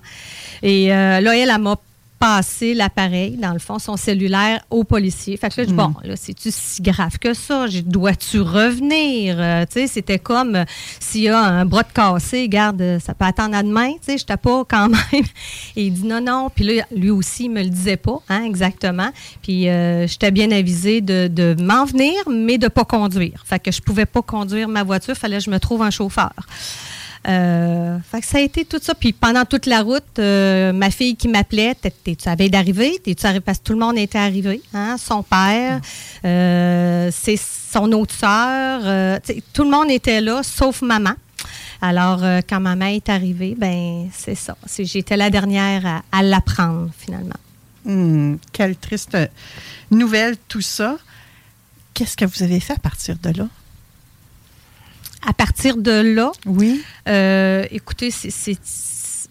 [0.61, 1.76] Et euh, là, elle, elle m'a
[2.20, 5.38] passé l'appareil, dans le fond, son cellulaire au policier.
[5.38, 7.66] Fait que là, je dis, bon, là, c'est-tu si grave que ça?
[7.86, 9.38] Dois-tu revenir?
[9.40, 10.66] Euh, tu sais, c'était comme euh,
[11.00, 14.12] s'il y a un bras de cassé, garde, euh, ça peut attendre à demain, tu
[14.12, 15.26] sais, je pas quand même.
[15.76, 16.50] Et il dit non, non.
[16.54, 19.10] Puis là, lui aussi, il me le disait pas, hein, exactement.
[19.41, 23.44] Puis euh, j'étais bien avisée de, de m'en venir, mais de pas conduire.
[23.46, 26.34] Fait que je pouvais pas conduire ma voiture, fallait que je me trouve un chauffeur.
[27.30, 28.95] Euh, fait que ça a été tout ça.
[28.95, 32.99] Puis pendant toute la route, euh, ma fille qui m'appelait, T'es- t'es-tu à veille d'arriver?
[33.03, 33.41] T'es-tu arrivé?
[33.41, 34.61] Parce que tout le monde était arrivé.
[34.73, 34.95] Hein?
[34.97, 35.80] Son père,
[36.26, 39.19] euh, c'est son autre sœur.
[39.53, 41.14] tout le monde était là, sauf maman.
[41.81, 42.19] Alors,
[42.49, 44.57] quand maman est arrivée, ben c'est ça.
[44.65, 47.35] C'est- J'étais la dernière à, à l'apprendre, finalement.
[47.85, 49.15] Hmm, quelle triste
[49.91, 50.97] nouvelle, tout ça.
[51.93, 53.47] Qu'est-ce que vous avez fait à partir de là?
[55.28, 56.82] À partir de là, oui.
[57.72, 59.30] écoutez, c'est-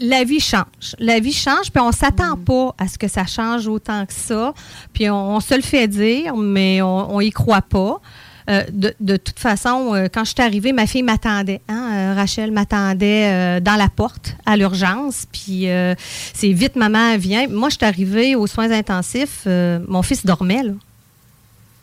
[0.00, 0.94] la vie change.
[1.00, 4.54] La vie change, puis on s'attend pas à ce que ça change autant que ça.
[4.92, 8.00] Puis on, on se le fait dire, mais on, on y croit pas.
[8.48, 11.60] Euh, de, de toute façon, euh, quand je suis arrivée, ma fille m'attendait.
[11.68, 13.26] hein, euh, Rachel m'attendait
[13.58, 15.26] euh, dans la porte à l'urgence.
[15.32, 15.94] Puis euh,
[16.32, 17.46] c'est vite, maman vient.
[17.48, 19.42] Moi, je suis arrivée aux soins intensifs.
[19.48, 20.72] euh, mon fils dormait, là.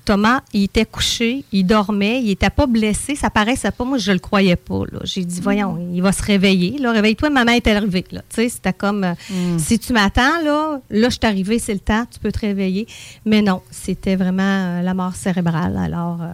[0.05, 3.83] Thomas, il était couché, il dormait, il n'était pas blessé, ça paraissait pas.
[3.83, 4.81] Moi, je le croyais pas.
[5.03, 6.77] J'ai dit, voyons, il va se réveiller.
[6.77, 8.05] Là, réveille-toi, maman est arrivée.
[8.11, 8.21] Là.
[8.29, 11.79] Tu sais, c'était comme, euh, si tu m'attends, là, là, je suis arrivée, c'est le
[11.79, 12.87] temps, tu peux te réveiller.
[13.25, 15.77] Mais non, c'était vraiment euh, la mort cérébrale.
[15.77, 16.31] Alors, euh,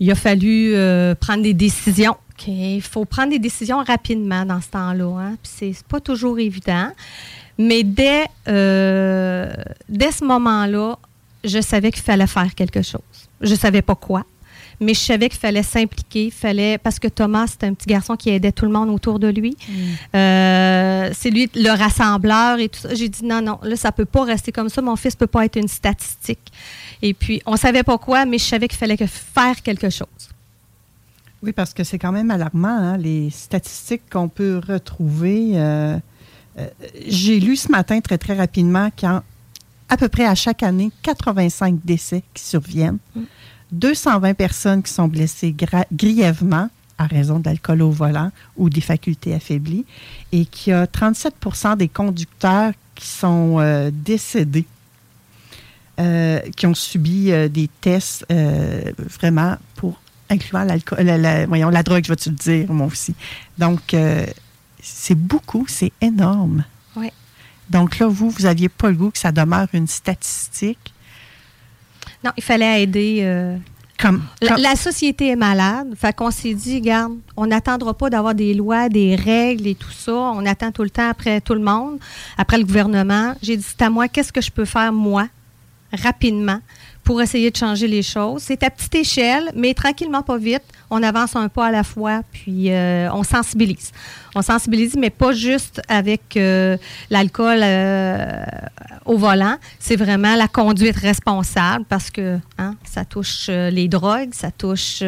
[0.00, 2.16] il a fallu euh, prendre des décisions.
[2.46, 5.20] Il faut prendre des décisions rapidement dans ce temps-là.
[5.20, 5.36] Hein?
[5.42, 6.88] Puis c'est pas toujours évident.
[7.58, 10.98] Mais dès, dès ce moment-là,
[11.44, 13.00] je savais qu'il fallait faire quelque chose.
[13.40, 14.24] Je savais pas quoi,
[14.80, 18.30] mais je savais qu'il fallait s'impliquer, fallait parce que Thomas c'était un petit garçon qui
[18.30, 19.56] aidait tout le monde autour de lui.
[20.14, 22.94] Euh, c'est lui le rassembleur et tout ça.
[22.94, 24.82] J'ai dit non non, là ça peut pas rester comme ça.
[24.82, 26.52] Mon fils peut pas être une statistique.
[27.02, 30.06] Et puis on savait pas quoi, mais je savais qu'il fallait que faire quelque chose.
[31.42, 35.54] Oui, parce que c'est quand même alarmant, hein, les statistiques qu'on peut retrouver.
[35.54, 35.98] euh,
[36.58, 36.66] euh,
[37.08, 39.24] J'ai lu ce matin très, très rapidement qu'à
[39.92, 42.96] à peu près à chaque année, 85 décès qui surviennent,
[43.72, 45.54] 220 personnes qui sont blessées
[45.92, 49.84] grièvement à raison d'alcool au volant ou des facultés affaiblies,
[50.32, 54.64] et qu'il y a 37% des conducteurs qui sont euh, décédés,
[56.00, 60.00] euh, qui ont subi euh, des tests vraiment pour
[60.30, 63.14] incluant l'alcool, la, voyons, la drogue, je vais te le dire, moi aussi.
[63.58, 63.94] Donc,
[64.80, 66.64] c'est beaucoup, c'est énorme.
[67.72, 70.92] Donc là, vous, vous n'aviez pas le goût que ça demeure une statistique?
[72.24, 73.20] Non, il fallait aider.
[73.22, 73.56] euh,
[73.98, 75.88] Comme, la, comme- la société est malade.
[75.96, 79.90] Fait qu'on s'est dit, regarde, on n'attendra pas d'avoir des lois, des règles et tout
[79.90, 80.12] ça.
[80.12, 81.98] On attend tout le temps après tout le monde,
[82.36, 83.34] après le gouvernement.
[83.42, 85.26] J'ai dit, c'est à moi, qu'est-ce que je peux faire, moi,
[85.92, 86.60] rapidement,
[87.04, 88.42] pour essayer de changer les choses.
[88.42, 90.62] C'est à petite échelle, mais tranquillement, pas vite.
[90.90, 93.90] On avance un pas à la fois, puis euh, on sensibilise.
[94.34, 96.76] On sensibilise, mais pas juste avec euh,
[97.10, 98.44] l'alcool euh,
[99.04, 99.56] au volant.
[99.80, 105.02] C'est vraiment la conduite responsable parce que hein, ça touche les drogues, ça touche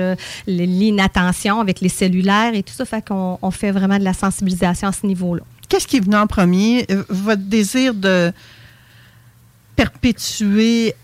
[0.47, 2.85] l'inattention avec les cellulaires et tout ça.
[2.85, 5.43] Fait qu'on on fait vraiment de la sensibilisation à ce niveau-là.
[5.69, 6.87] Qu'est-ce qui est venu en premier?
[7.09, 8.33] Votre désir de
[9.77, 10.95] perpétuer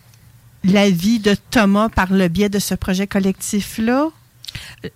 [0.65, 4.09] la vie de Thomas par le biais de ce projet collectif-là?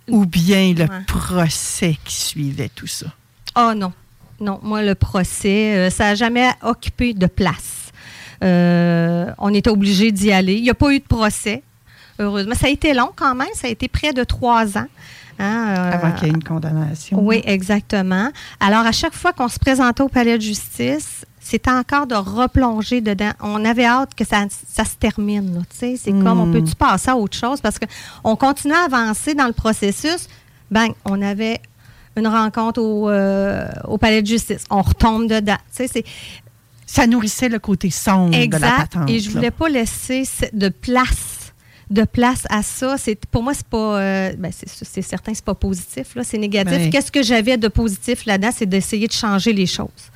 [0.09, 1.03] Ou bien le Ouais.
[1.07, 3.07] procès qui suivait tout ça?
[3.55, 3.93] Ah non.
[4.41, 7.91] Non, moi, le procès, euh, ça n'a jamais occupé de place.
[8.43, 10.55] Euh, on était obligé d'y aller.
[10.55, 11.63] Il n'y a pas eu de procès,
[12.19, 12.53] heureusement.
[12.53, 13.47] Ça a été long quand même.
[13.53, 14.87] Ça a été près de trois ans.
[15.39, 17.17] hein, euh, Avant qu'il y ait une condamnation.
[17.21, 18.29] oui, exactement.
[18.59, 23.01] Alors, à chaque fois qu'on se présentait au palais de justice, c'était encore de replonger
[23.01, 23.31] dedans.
[23.39, 25.63] On avait hâte que ça, ça se termine.
[25.69, 26.53] C'est comme, on Hmm.
[26.53, 27.61] peut-tu passer à autre chose?
[27.61, 30.27] Parce qu'on continuait à avancer dans le processus.
[30.71, 31.61] Bang, on avait
[32.17, 34.63] une rencontre au, euh, au palais de justice.
[34.71, 35.57] On retombe dedans.
[35.69, 36.03] C'est
[36.87, 38.93] Ça nourrissait le côté sombre de la exact.
[38.93, 39.09] patente.
[39.09, 39.35] Et je là.
[39.35, 41.53] voulais pas laisser de place
[41.91, 42.95] de place à ça.
[42.97, 46.39] C'est pour moi c'est pas euh, ben, c'est, c'est certain c'est pas positif là, c'est
[46.39, 46.71] négatif.
[46.79, 46.89] Ben.
[46.89, 50.09] Qu'est-ce que j'avais de positif là-dedans, c'est d'essayer de changer les choses.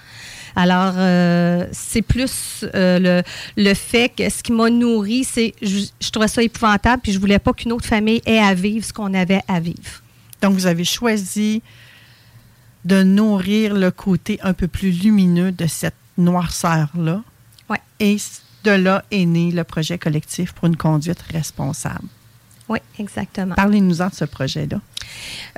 [0.55, 3.23] Alors, euh, c'est plus euh, le,
[3.57, 7.19] le fait que ce qui m'a nourri, c'est je, je trouvais ça épouvantable, puis je
[7.19, 10.01] voulais pas qu'une autre famille ait à vivre ce qu'on avait à vivre.
[10.41, 11.61] Donc, vous avez choisi
[12.85, 17.21] de nourrir le côté un peu plus lumineux de cette noirceur-là.
[17.69, 17.81] Ouais.
[17.99, 18.17] Et
[18.63, 22.07] de là est né le projet collectif pour une conduite responsable.
[22.69, 23.55] Oui, exactement.
[23.55, 24.79] Parlez-nous-en de ce projet-là.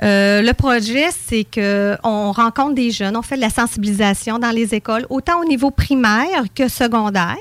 [0.02, 4.74] Euh, le projet, c'est qu'on rencontre des jeunes, on fait de la sensibilisation dans les
[4.74, 7.36] écoles, autant au niveau primaire que secondaire.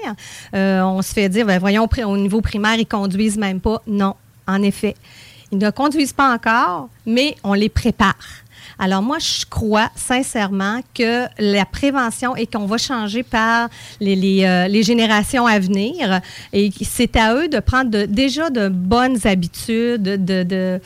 [0.54, 3.82] Euh, on se fait dire, ben, voyons, au niveau primaire, ils conduisent même pas.
[3.88, 4.16] Non,
[4.46, 4.96] en effet.
[5.52, 8.16] Ils ne conduisent pas encore, mais on les prépare.
[8.84, 14.44] Alors moi, je crois sincèrement que la prévention et qu'on va changer par les, les,
[14.44, 16.20] euh, les générations à venir.
[16.52, 20.82] Et c'est à eux de prendre de- déjà de bonnes habitudes, de, de,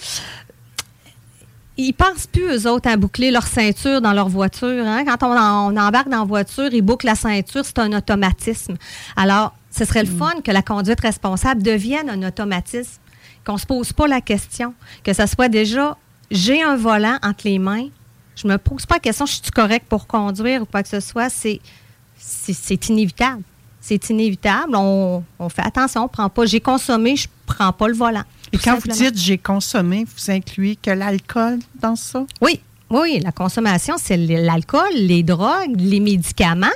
[1.78, 4.86] ils pensent plus, eux autres, à boucler leur ceinture dans leur voiture.
[4.86, 5.04] hein.
[5.06, 8.76] Quand on, en- on embarque dans la voiture, ils bouclent la ceinture, c'est un automatisme.
[9.16, 13.00] Alors, ce serait le fun que la conduite responsable devienne un automatisme,
[13.46, 14.74] qu'on ne se pose pas la question,
[15.04, 15.98] que ça soit déjà,
[16.31, 17.88] j'ai un volant entre les mains,
[18.35, 20.99] je me pose pas la question, je suis correct pour conduire ou quoi que ce
[20.99, 21.60] soit, c'est
[22.18, 23.43] c'est- inévitable.
[23.80, 24.76] C'est inévitable.
[24.76, 26.45] On, on fait attention, on prend pas.
[26.47, 28.23] J'ai consommé, je prends pas le volant.
[28.52, 28.95] Et quand simplement.
[28.95, 32.26] vous dites j'ai consommé, vous incluez que l'alcool dans ça?
[32.41, 32.61] Oui.
[32.91, 36.68] Oui, la consommation, c'est l'alcool, les drogues, les médicaments.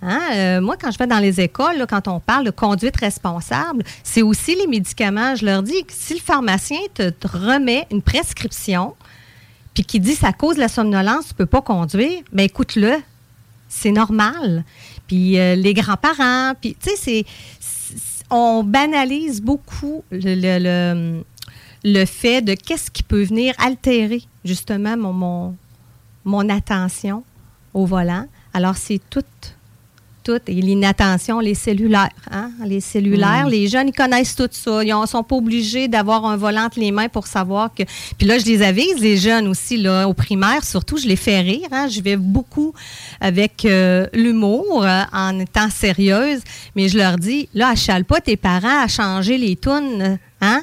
[0.00, 3.84] Hein, euh, moi, quand je vais dans les écoles, quand on parle de conduite responsable,
[4.02, 5.34] c'est aussi les médicaments.
[5.36, 8.94] Je leur dis que si le pharmacien te, remet une prescription,
[9.74, 12.94] puis qui dit ça cause la somnolence, tu peux pas conduire, bien écoute-le,
[13.68, 14.64] c'est normal.
[15.08, 17.24] Puis euh, les grands-parents, puis tu sais, c'est,
[18.30, 21.22] on banalise beaucoup le-
[21.84, 25.56] le fait de qu'est-ce qui peut venir altérer justement mon, mon,
[26.24, 27.22] mon attention
[27.74, 28.26] au volant.
[28.52, 29.22] Alors, c'est tout,
[30.24, 32.10] tout, et l'inattention, les cellulaires.
[32.30, 32.50] Hein?
[32.64, 33.50] Les cellulaires, Mm.
[33.50, 34.82] les jeunes, ils connaissent tout ça.
[34.82, 37.84] Ils ne sont pas obligés d'avoir un volant entre les mains pour savoir que...
[38.18, 41.40] Puis là, je les avise, les jeunes aussi, là, au primaire, surtout, je les fais
[41.40, 41.68] rire.
[41.70, 41.86] Hein?
[41.88, 42.74] Je vais beaucoup
[43.20, 46.40] avec euh, l'humour, euh, en étant sérieuse,
[46.74, 50.62] mais je leur dis, là, achale pas tes parents à changer les tunes, hein?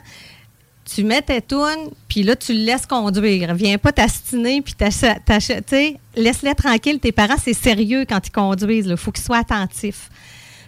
[0.93, 3.53] tu mets tes tunes, puis là, tu le laisses conduire.
[3.53, 6.99] Viens pas t'astiner, puis sais, laisse-les tranquilles.
[6.99, 8.87] Tes parents, c'est sérieux quand ils conduisent.
[8.87, 10.09] Il faut qu'ils soient attentifs.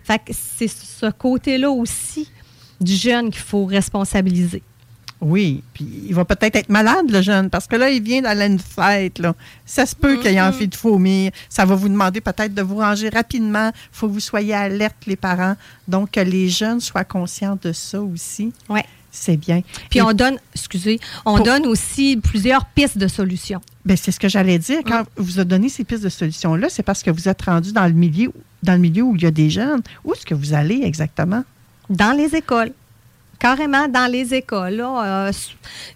[0.03, 2.29] Fait que c'est ce côté-là aussi
[2.79, 4.61] du jeune qu'il faut responsabiliser.
[5.21, 8.43] Oui, puis il va peut-être être malade, le jeune, parce que là, il vient d'aller
[8.43, 9.17] à une fête.
[9.17, 9.33] Là.
[9.65, 11.31] Ça se peut qu'il ait envie de vomir.
[11.49, 13.71] Ça va vous demander peut-être de vous ranger rapidement.
[13.73, 15.55] Il faut que vous soyez alerte, les parents.
[15.87, 18.53] Donc, que les jeunes soient conscients de ça aussi.
[18.69, 18.81] Oui.
[19.11, 19.61] C'est bien.
[19.89, 23.59] Puis Et- on donne, excusez, on Pour- donne aussi plusieurs pistes de solutions.
[23.85, 24.79] Ben, c'est ce que j'allais dire.
[24.85, 27.85] Quand vous a donné ces pistes de solutions-là, c'est parce que vous êtes rendu dans
[27.87, 28.31] le milieu,
[28.61, 29.81] dans le milieu où il y a des jeunes.
[30.05, 31.43] Où est-ce que vous allez exactement?
[31.89, 32.71] Dans les écoles.
[33.39, 34.73] Carrément dans les écoles.
[34.75, 35.27] là.
[35.29, 35.31] Euh,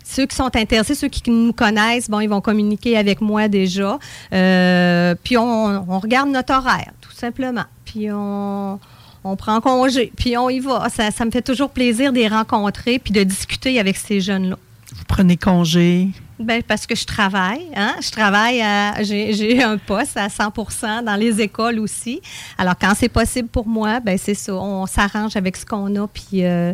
[0.04, 4.00] ceux qui sont intéressés, ceux qui nous connaissent, bon, ils vont communiquer avec moi déjà.
[4.32, 5.44] Euh, puis on,
[5.92, 7.66] on regarde notre horaire, tout simplement.
[7.86, 8.80] Puis on,
[9.24, 10.88] on prend congé, puis on y va.
[10.90, 14.58] Ça, ça me fait toujours plaisir de les rencontrer puis de discuter avec ces jeunes-là.
[14.96, 16.10] Vous prenez congé?
[16.40, 17.66] Ben, parce que je travaille.
[17.76, 17.96] Hein?
[18.02, 18.62] Je travaille,
[19.04, 22.22] j'ai un poste à 100% dans les écoles aussi.
[22.58, 24.54] Alors, quand c'est possible pour moi, ben c'est ça.
[24.54, 26.74] On s'arrange avec ce qu'on a, puis euh,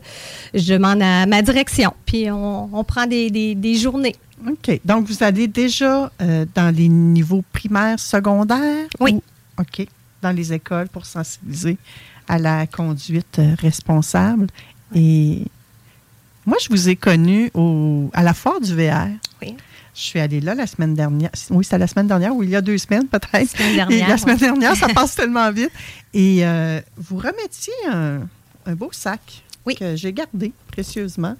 [0.54, 1.94] je demande à ma direction.
[2.06, 4.16] Puis on, on prend des, des- des journées.
[4.48, 4.80] OK.
[4.86, 8.88] Donc, vous allez déjà euh, dans les niveaux primaires, secondaires?
[9.00, 9.22] Oui.
[9.60, 9.86] OK.
[10.22, 11.78] Dans les écoles pour sensibiliser
[12.30, 14.48] à la conduite euh, responsable.
[14.96, 15.44] Et
[16.46, 19.08] moi, je vous ai connu au, à la foire du VR.
[19.42, 19.58] Oui.
[19.96, 21.32] Je suis allée là la semaine dernière.
[21.50, 23.50] Oui, c'était la semaine dernière ou il y a deux semaines peut-être.
[23.50, 25.72] Semaine dernière, Et la semaine dernière, ça passe tellement vite.
[26.14, 28.22] Et euh, vous remettiez un,
[28.66, 29.44] un beau sac
[29.78, 31.36] que j'ai gardé précieusement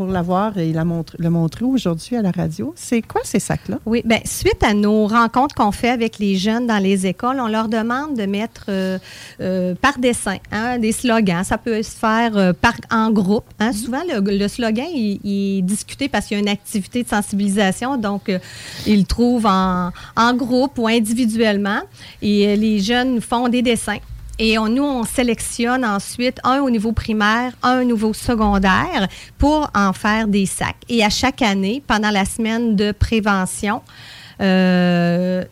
[0.00, 2.72] pour l'avoir et la montre- le montrer aujourd'hui à la radio.
[2.74, 3.80] C'est quoi ces sacs-là?
[3.84, 7.48] Oui, bien, suite à nos rencontres qu'on fait avec les jeunes dans les écoles, on
[7.48, 8.98] leur demande de mettre euh,
[9.42, 11.44] euh, par dessin hein, des slogans.
[11.44, 13.44] Ça peut se faire euh, par, en groupe.
[13.58, 13.74] hein.
[13.74, 17.08] Souvent, le, le slogan, il, il est discuté parce qu'il y a une activité de
[17.08, 17.98] sensibilisation.
[17.98, 18.32] Donc,
[18.86, 21.80] ils le trouvent en, en groupe ou individuellement.
[22.22, 23.98] Et les jeunes font des dessins.
[24.42, 29.06] Et on, nous, on sélectionne ensuite un au niveau primaire, un au niveau secondaire
[29.36, 30.76] pour en faire des sacs.
[30.88, 33.82] Et à chaque année, pendant la semaine de prévention,
[34.40, 35.44] euh,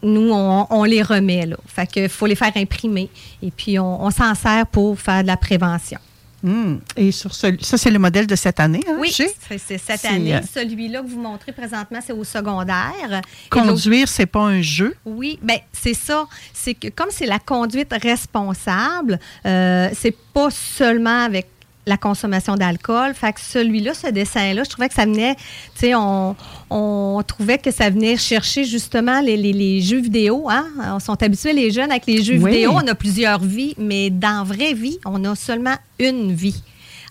[0.00, 1.44] nous, on, les remet.
[1.44, 1.56] Là.
[1.66, 3.10] Fait qu'il faut les faire imprimer.
[3.42, 5.98] Et puis, on s'en sert pour faire de la prévention.
[6.44, 6.76] Hmm.
[6.94, 8.82] Et sur ce, ça, c'est le modèle de cette année.
[8.86, 10.34] hein, Oui, c'est cette année.
[10.36, 13.22] euh, Celui-là que vous montrez présentement, c'est au secondaire.
[13.48, 14.94] Conduire, c'est pas un jeu?
[15.06, 16.26] Oui, ben c'est ça.
[16.52, 21.46] C'est que comme c'est la conduite responsable, euh, c'est pas seulement avec
[21.86, 23.12] la consommation d'alcool.
[23.14, 25.42] Fait que celui-là, ce dessin-là, je trouvais que ça venait, tu
[25.80, 26.34] sais, on,
[26.70, 30.48] on trouvait que ça venait chercher justement les, les- les jeux vidéo.
[30.50, 30.66] Hein?
[30.82, 32.52] On sont habitués, les jeunes, avec les jeux Oui.
[32.52, 32.72] vidéo.
[32.74, 36.62] On a plusieurs vies, mais dans la vraie vie, on a seulement une vie.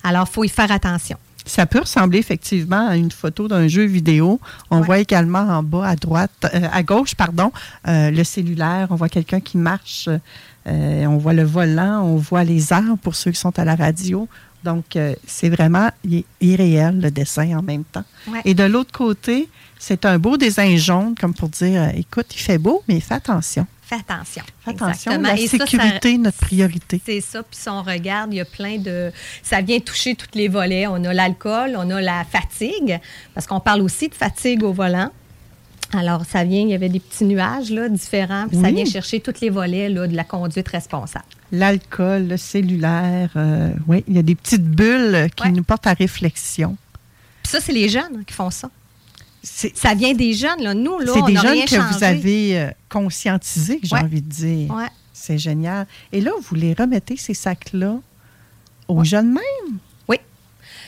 [0.03, 1.17] Alors, il faut y faire attention.
[1.45, 4.39] Ça peut ressembler effectivement à une photo d'un jeu vidéo.
[4.71, 7.51] On voit également en bas à droite, euh, à gauche, pardon,
[7.87, 8.87] euh, le cellulaire.
[8.91, 10.07] On voit quelqu'un qui marche.
[10.67, 13.75] euh, on voit le volant, on voit les arbres pour ceux qui sont à la
[13.75, 14.29] radio.
[14.63, 15.89] Donc, euh, c'est vraiment
[16.41, 18.03] irréel le dessin en même temps.
[18.27, 18.39] Ouais.
[18.45, 22.39] Et de l'autre côté, c'est un beau dessin jaune, comme pour dire, euh, écoute, il
[22.39, 23.67] fait beau, mais fais attention.
[23.81, 24.43] Fais attention.
[24.63, 25.27] Fais attention, Exactement.
[25.27, 27.01] la Et ça, ça- sécurité, notre priorité.
[27.05, 27.43] C'est ça.
[27.43, 29.11] Puis si on regarde, il y a plein de.
[29.43, 30.87] Ça vient toucher tous les volets.
[30.87, 32.99] On a l'alcool, on a la fatigue,
[33.33, 35.11] parce qu'on parle aussi de fatigue au volant.
[35.95, 39.19] Alors, ça vient, il y avait des petits nuages là, différents, puis ça vient chercher
[39.19, 41.25] tous les volets là, de la conduite responsable.
[41.51, 45.93] L'alcool, le cellulaire, euh, oui, il y a des petites bulles qui nous portent à
[45.93, 46.75] réflexion.
[47.43, 48.69] Puis ça, c'est les jeunes hein, qui font ça.
[49.43, 50.61] Ça vient des jeunes.
[50.61, 50.73] Là.
[50.73, 54.01] Nous, là, C'est des jeunes rien que vous avez euh, conscientisés, j'ai Ouais.
[54.01, 54.73] envie de dire.
[54.73, 54.87] Ouais.
[55.11, 55.85] C'est génial.
[56.11, 57.97] Et là, vous les remettez, ces sacs-là,
[58.87, 59.77] aux jeunes même?
[60.07, 60.17] Oui.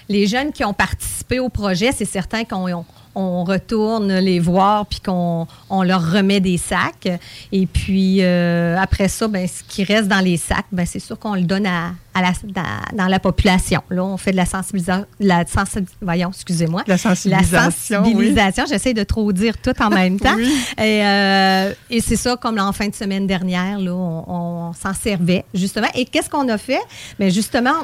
[0.09, 4.99] Les jeunes qui ont participé au projet, c'est certain qu'on on- retourne les voir puis
[4.99, 7.07] qu'on on leur remet des sacs.
[7.51, 11.17] Et puis, euh, après ça, ben, ce qui reste dans les sacs, ben, c'est sûr
[11.19, 13.81] qu'on le donne à, à la, dans, dans la population.
[13.89, 15.05] Là, on fait de la sensibilisation.
[15.19, 16.83] La sensi- voyons, excusez-moi.
[16.87, 17.71] La sensibilisation,
[18.03, 18.63] sensibilisation.
[18.67, 20.37] J'essaie de trop dire tout en même temps.
[20.77, 24.93] Et, euh, et c'est ça, comme en fin de semaine dernière, là, on, on s'en
[24.93, 25.87] servait, justement.
[25.93, 26.79] Et qu'est-ce qu'on a fait?
[27.19, 27.75] Bien, justement,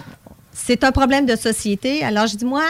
[0.54, 2.04] c'est un problème de société.
[2.04, 2.64] Alors, je dis, moi,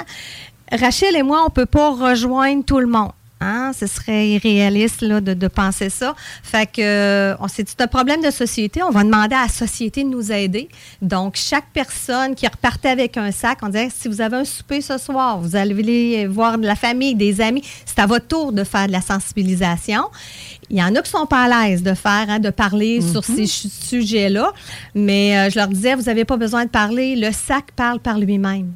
[0.72, 3.12] Rachel et moi, on ne peut pas rejoindre tout le monde.
[3.42, 3.72] Hein?
[3.78, 6.16] Ce serait irréaliste là, de, de penser ça.
[6.44, 8.84] Fait que euh, on s'est dit, c'est un problème de société.
[8.84, 10.70] On va demander à la société de nous aider.
[11.02, 14.82] Donc, chaque personne qui repartait avec un sac, on disait, si vous avez un souper
[14.82, 18.64] ce soir, vous allez voir de la famille, des amis, c'est à votre tour de
[18.64, 20.04] faire de la sensibilisation.
[20.70, 23.26] Il y en a qui sont pas à l'aise de faire, hein, de parler sur
[23.26, 24.54] ces sujets-là.
[24.94, 27.16] Mais euh, je leur disais, vous n'avez pas besoin de parler.
[27.16, 28.72] Le sac parle par lui-même.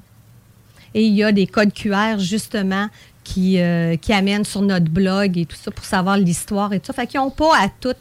[0.95, 2.87] Et il y a des codes QR, justement,
[3.25, 6.87] qui, euh, qui amènent sur notre blog et tout ça pour savoir l'histoire et tout
[6.87, 6.93] ça.
[6.93, 7.93] Fait qu'ils n'ont pas à tout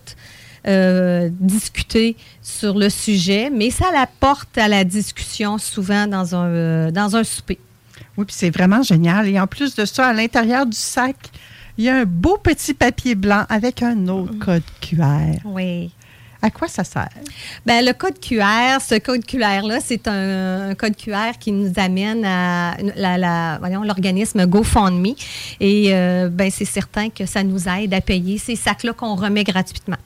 [0.69, 6.91] euh, discuter sur le sujet, mais ça l'apporte à la discussion souvent dans un, euh,
[6.93, 7.59] dans un souper.
[8.17, 9.29] Oui, puis c'est vraiment génial.
[9.29, 11.17] Et en plus de ça, à l'intérieur du sac,
[11.77, 15.41] il y a un beau petit papier blanc avec un autre code QR.
[15.45, 15.91] Oui.
[16.45, 17.09] À quoi ça sert?
[17.65, 22.77] Ben, le code QR, ce code QR-là, c'est un, code QR qui nous amène à
[23.83, 25.15] l'organisme GoFundMe.
[25.59, 29.43] Et euh, ben, c'est certain que ça nous aide à payer ces sacs-là qu'on remet
[29.43, 29.97] gratuitement.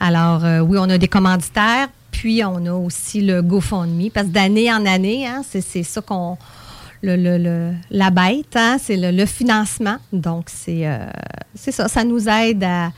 [0.00, 4.32] Alors, euh, oui, on a des commanditaires, puis on a aussi le GoFundMe, parce que
[4.32, 6.38] d'année en année, hein, c'est ça qu'on.
[7.02, 9.98] Le, la bête, hein, c'est le, financement.
[10.14, 11.06] Donc, euh,
[11.54, 11.88] c'est ça.
[11.88, 12.90] Ça nous aide à,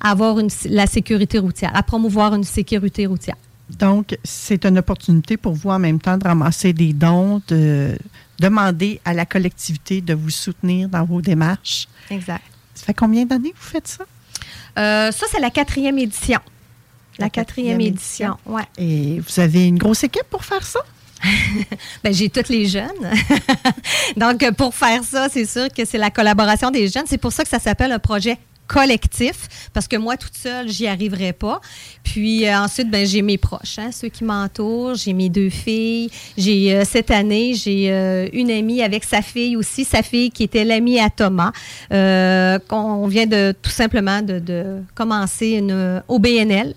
[0.00, 3.36] à avoir une, la sécurité routière, à promouvoir une sécurité routière.
[3.78, 7.96] Donc, c'est une opportunité pour vous en même temps de ramasser des dons, de
[8.38, 11.86] demander à la collectivité de vous soutenir dans vos démarches.
[12.10, 12.42] Exact.
[12.74, 14.04] Ça fait combien d'années que vous faites ça?
[14.78, 16.40] Euh, ça, c'est la quatrième édition.
[17.18, 18.62] La, quatrième, quatrième édition, ouais.
[18.78, 20.80] Et vous avez une grosse équipe pour faire ça?
[22.02, 22.88] Ben, j'ai toutes les jeunes.
[24.16, 27.04] Donc, pour faire ça, c'est sûr que c'est la collaboration des jeunes.
[27.06, 28.38] C'est pour ça que ça s'appelle un projet
[28.70, 31.60] collectif, parce que moi, toute seule, j'y arriverai pas.
[32.04, 34.94] Puis euh, ensuite, ben, j'ai mes proches, hein, ceux qui m'entourent.
[34.94, 36.08] J'ai mes deux filles.
[36.38, 40.44] J'ai euh, cette année, j'ai euh, une amie avec sa fille aussi, sa fille qui
[40.44, 41.50] était l'amie à Thomas.
[41.92, 46.74] Euh, qu'on vient de tout simplement de, de commencer une OBNL.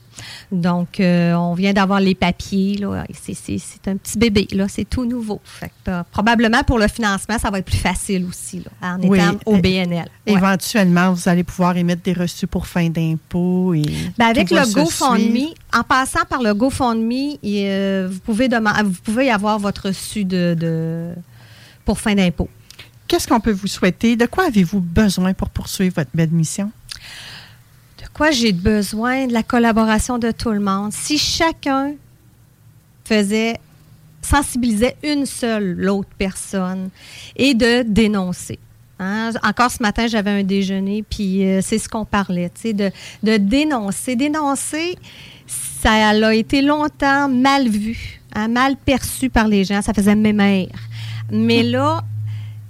[0.51, 2.79] Donc, euh, on vient d'avoir les papiers.
[3.13, 4.67] C'est, un petit bébé, là.
[4.67, 5.41] C'est tout nouveau.
[5.43, 9.01] Fait que, euh, probablement pour le financement, ça va être plus facile aussi, là, en
[9.01, 9.17] Oui.
[9.19, 10.05] étant OBNL.
[10.27, 10.33] Ouais.
[10.33, 13.73] Éventuellement, vous allez pouvoir émettre des reçus pour fin d'impôt.
[13.73, 13.83] et
[14.17, 19.29] Ben, avec le GoFundMe, en passant par le GoFundMe, euh, vous, pouvez dema- vous pouvez
[19.31, 21.13] avoir votre reçu de, de-
[21.85, 22.49] pour fin d'impôt.
[23.07, 24.15] Qu'est-ce qu'on peut vous souhaiter?
[24.15, 26.71] De quoi avez-vous besoin pour poursuivre votre belle mission?
[28.13, 29.25] De quoi j'ai besoin?
[29.25, 30.93] De la collaboration de tout le monde.
[30.93, 31.93] Si chacun
[33.03, 33.55] faisait,
[34.21, 36.91] sensibilisait une seule l'autre personne
[37.35, 38.59] et de dénoncer.
[38.99, 39.31] Hein?
[39.41, 42.91] Encore ce matin, j'avais un déjeuner, puis euh, c'est ce qu'on parlait, tu sais, de,
[43.23, 44.15] de dénoncer.
[44.15, 44.95] Dénoncer,
[45.47, 48.21] ça a été longtemps mal vu.
[48.35, 49.81] hein, mal perçu par les gens.
[49.81, 50.67] Ça faisait mémère.
[51.31, 52.03] Mais là,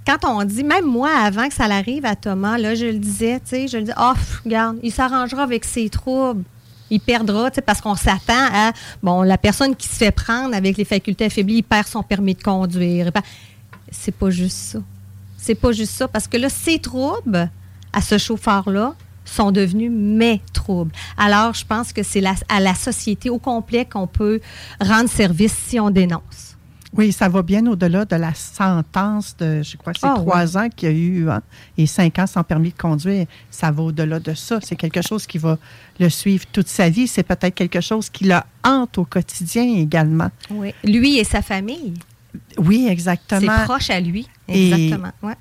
[0.06, 3.40] quand on dit, même moi, avant que ça l'arrive à Thomas, là, je le disais,
[3.40, 4.12] tu sais, je le dis, oh,
[4.44, 6.44] regarde, il s'arrangera avec ses troubles.
[6.90, 8.72] Il perdra, tu sais, parce qu'on s'attend à,
[9.02, 12.34] bon, la personne qui se fait prendre avec les facultés affaiblies, il perd son permis
[12.34, 13.10] de conduire.
[13.90, 14.78] C'est pas juste ça.
[15.38, 17.50] C'est pas juste ça, parce que là, ces troubles
[17.92, 18.94] à ce chauffeur-là
[19.24, 20.92] sont devenus mes troubles.
[21.16, 24.40] Alors, je pense que c'est à la société au complet qu'on peut
[24.80, 26.53] rendre service si on dénonce.
[26.96, 30.56] Oui, ça va bien au-delà de la sentence de, je crois que c'est Ah, trois
[30.56, 31.42] ans qu'il y a eu hein,
[31.76, 33.26] et cinq ans sans permis de conduire.
[33.50, 34.58] Ça va au-delà de ça.
[34.62, 35.58] C'est quelque chose qui va
[35.98, 37.06] le suivre toute sa vie.
[37.08, 40.30] C'est peut-être quelque chose qui le hante au quotidien également.
[40.50, 40.72] Oui.
[40.84, 41.94] Lui et sa famille.
[42.58, 43.40] Oui, exactement.
[43.58, 44.28] C'est proche à lui.
[44.48, 45.12] Et- Exactement.
[45.22, 45.34] Ouais.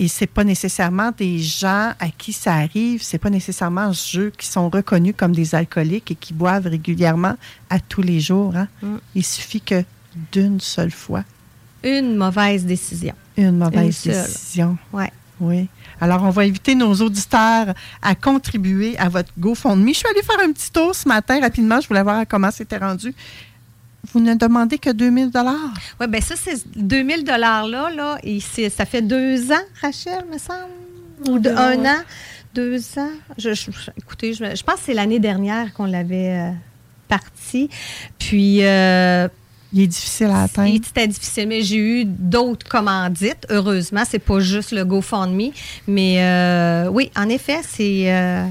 [0.00, 4.46] Et c'est pas nécessairement des gens à qui ça arrive, c'est pas nécessairement ceux qui
[4.46, 7.34] sont reconnus comme des alcooliques et qui boivent régulièrement
[7.68, 8.54] à tous les jours.
[8.54, 8.68] hein.
[8.80, 8.96] Mm.
[9.16, 9.82] Il suffit que
[10.32, 11.24] d'une seule fois,
[11.82, 13.14] Une mauvaise décision.
[13.36, 14.78] une mauvaise Une décision.
[14.92, 15.12] Ouais.
[15.40, 15.68] Oui.
[16.00, 17.72] Alors, on va inviter nos auditeurs
[18.02, 19.88] à contribuer à votre GoFundMe.
[19.88, 21.80] Je suis allée faire un petit tour ce matin rapidement.
[21.80, 23.14] Je voulais voir comment c'était rendu.
[24.12, 25.54] Vous ne demandez que 2000 dollars?
[26.00, 31.28] Oui, bien ça, c'est 2000 $-là, là, et ça fait deux ans, Rachel, me semble?
[31.28, 31.98] Ou de, un an,
[32.54, 33.10] deux ans?
[33.36, 36.50] Je, je- écoutez, je, je pense que c'est l'année dernière qu'on l'avait euh,
[37.08, 37.68] parti.
[38.18, 38.64] Puis.
[38.64, 39.28] euh,
[39.72, 40.78] il est difficile à atteindre.
[40.82, 43.46] C'était difficile, mais j'ai eu d'autres commandites.
[43.50, 45.50] Heureusement, c'est pas juste le GoFundMe.
[45.86, 48.12] Mais euh, oui, en effet, c'est.
[48.12, 48.50] euh, ça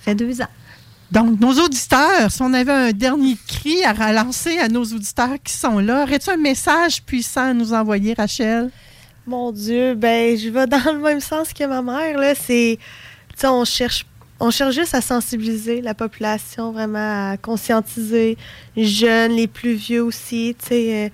[0.00, 0.48] fait deux ans.
[1.10, 5.52] Donc, nos auditeurs, si on avait un dernier cri à relancer à nos auditeurs qui
[5.52, 8.70] sont là, aurais-tu un message puissant à nous envoyer, Rachel?
[9.26, 12.16] Mon Dieu, ben je vais dans le même sens que ma mère.
[12.16, 14.06] Là, c'est, tu sais, on cherche,
[14.40, 18.36] on cherche juste à sensibiliser la population, vraiment à conscientiser
[18.76, 20.56] les jeunes, les plus vieux aussi.
[20.72, 21.08] Euh,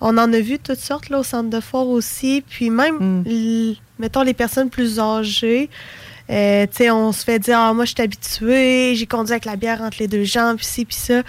[0.00, 3.74] on en a vu toutes sortes là au centre de foire aussi, puis même, l-
[3.98, 5.70] mettons les personnes plus âgées.
[6.30, 9.80] euh, on se fait dire, ah, moi, je suis habituée, j'ai conduit avec la bière
[9.82, 11.22] entre les deux jambes, puis ci, puis ça.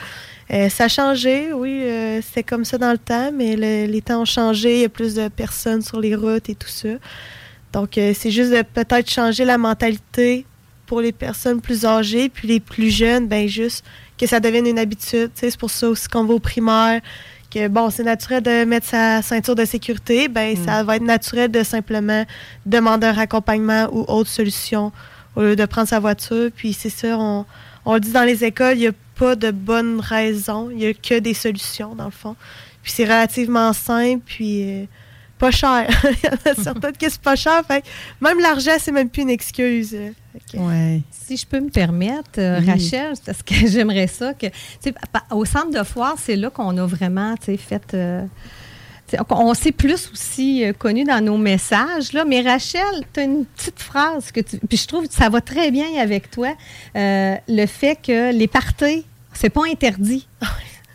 [0.52, 1.84] Euh, ça a changé, oui,
[2.22, 4.90] c'était comme ça dans le temps, mais le- les temps ont changé, il y a
[4.90, 6.90] plus de personnes sur les routes et tout ça.
[7.72, 10.46] Donc, c'est juste de peut-être changer la mentalité
[10.90, 13.86] pour les personnes plus âgées, puis les plus jeunes, ben juste
[14.18, 15.30] que ça devienne une habitude.
[15.36, 17.00] C'est pour ça aussi qu'on va au primaire,
[17.54, 21.52] que bon, c'est naturel de mettre sa ceinture de sécurité, ben ça va être naturel
[21.52, 22.26] de simplement
[22.66, 24.92] demander un accompagnement ou autre solution
[25.36, 26.50] au lieu de prendre sa voiture.
[26.56, 27.46] Puis c'est ça, on,
[27.86, 30.88] on le dit dans les écoles, il n'y a pas de bonne raison, il n'y
[30.88, 32.36] a que des solutions dans le fond.
[32.82, 34.86] Puis c'est relativement simple, puis euh,
[35.40, 35.88] pas cher.
[36.04, 37.88] il y en a certaines qui c'est pas cher, fait que
[38.22, 39.96] même l'argent, c'est même plus une excuse.
[40.52, 40.58] que-
[41.12, 42.66] Si je peux me permettre, euh, Oui.
[42.70, 44.48] Rachel, c'est parce que j'aimerais ça que,
[45.32, 47.94] au centre de foire, c'est là qu'on a vraiment, tu sais, fait.
[47.94, 48.26] euh,
[49.32, 52.26] on s'est plus aussi euh, connu dans nos messages, là.
[52.26, 52.84] Mais Rachel,
[53.14, 54.60] tu as une petite phrase que tu.
[54.60, 56.50] Puis je trouve que ça va très bien avec toi.
[56.96, 60.28] euh, le fait que les parties, c'est pas interdit.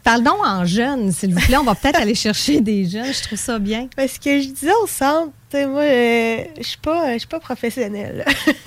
[0.04, 1.56] Parle donc en jeunes, s'il vous plaît.
[1.56, 3.10] On va peut-être aller chercher des jeunes.
[3.10, 3.88] Je trouve ça bien.
[3.96, 7.26] Parce que je disais au centre, tu sais, moi, euh, je suis pas, je suis
[7.26, 8.22] pas professionnelle.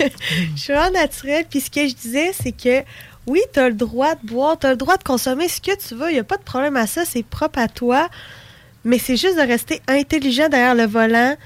[0.56, 1.44] Je suis vraiment naturelle.
[1.48, 2.82] Puis ce que je disais, c'est que
[3.28, 5.76] oui, tu as le droit de boire, tu as le droit de consommer ce que
[5.76, 6.10] tu veux.
[6.10, 7.04] Il n'y a pas de problème à ça.
[7.04, 8.08] C'est propre à toi.
[8.84, 11.36] Mais c'est juste de rester intelligent derrière le volant.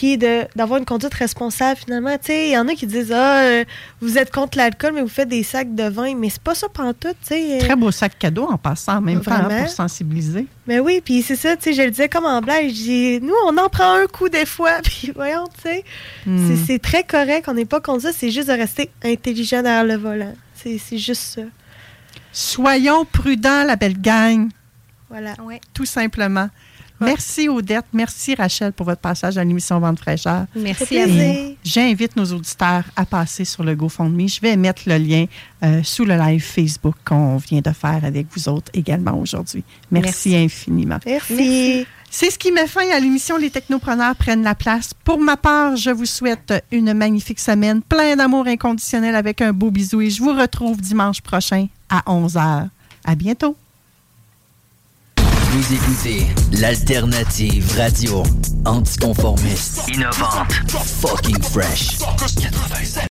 [0.00, 2.12] Puis de- d'avoir une conduite responsable finalement.
[2.16, 3.64] Tu sais, il y en a qui disent Ah, euh,
[4.00, 6.14] vous êtes contre l'alcool, mais vous faites des sacs de vin.
[6.14, 7.58] Mais c'est pas ça pantoute, tu sais.
[7.60, 9.60] Très beau sac cadeau en passant en même temps hein, Vraiment.
[9.64, 10.46] pour sensibiliser.
[10.66, 13.20] Mais oui, puis c'est ça, tu sais, je le disais comme en blague, je dis,
[13.20, 15.84] nous, on en prend un coup des fois, puis voyons, tu sais,
[16.24, 16.56] Hmm.
[16.66, 19.96] c'est- très correct, on n'est pas contre ça, c'est juste de rester intelligent derrière le
[19.96, 20.32] volant.
[20.54, 21.42] C'est c'est juste ça.
[22.32, 24.48] Soyons prudents, la belle gang.
[25.10, 25.34] Voilà.
[25.74, 26.48] Tout simplement.
[27.06, 30.44] Merci Odette, merci Rachel pour votre passage à l'émission Vente fraîcheur.
[30.54, 34.28] Merci J'invite nos auditeurs à passer sur le GoFundMe.
[34.28, 35.24] Je vais mettre le lien
[35.62, 39.64] euh, sous le live Facebook qu'on vient de faire avec vous autres également aujourd'hui.
[39.90, 40.98] Merci, infiniment.
[41.06, 41.86] Merci.
[42.12, 44.92] C'est ce qui met fin à l'émission Les Technopreneurs prennent la place.
[45.04, 49.70] Pour ma part, je vous souhaite une magnifique semaine, plein d'amour inconditionnel avec un beau
[49.70, 52.68] bisou et je vous retrouve dimanche prochain à 11h.
[53.04, 53.56] À bientôt.
[55.52, 58.22] Vous écoutez l'alternative radio
[58.64, 61.98] anticonformiste, innovante, fucking fresh.
[61.98, 63.09] 96.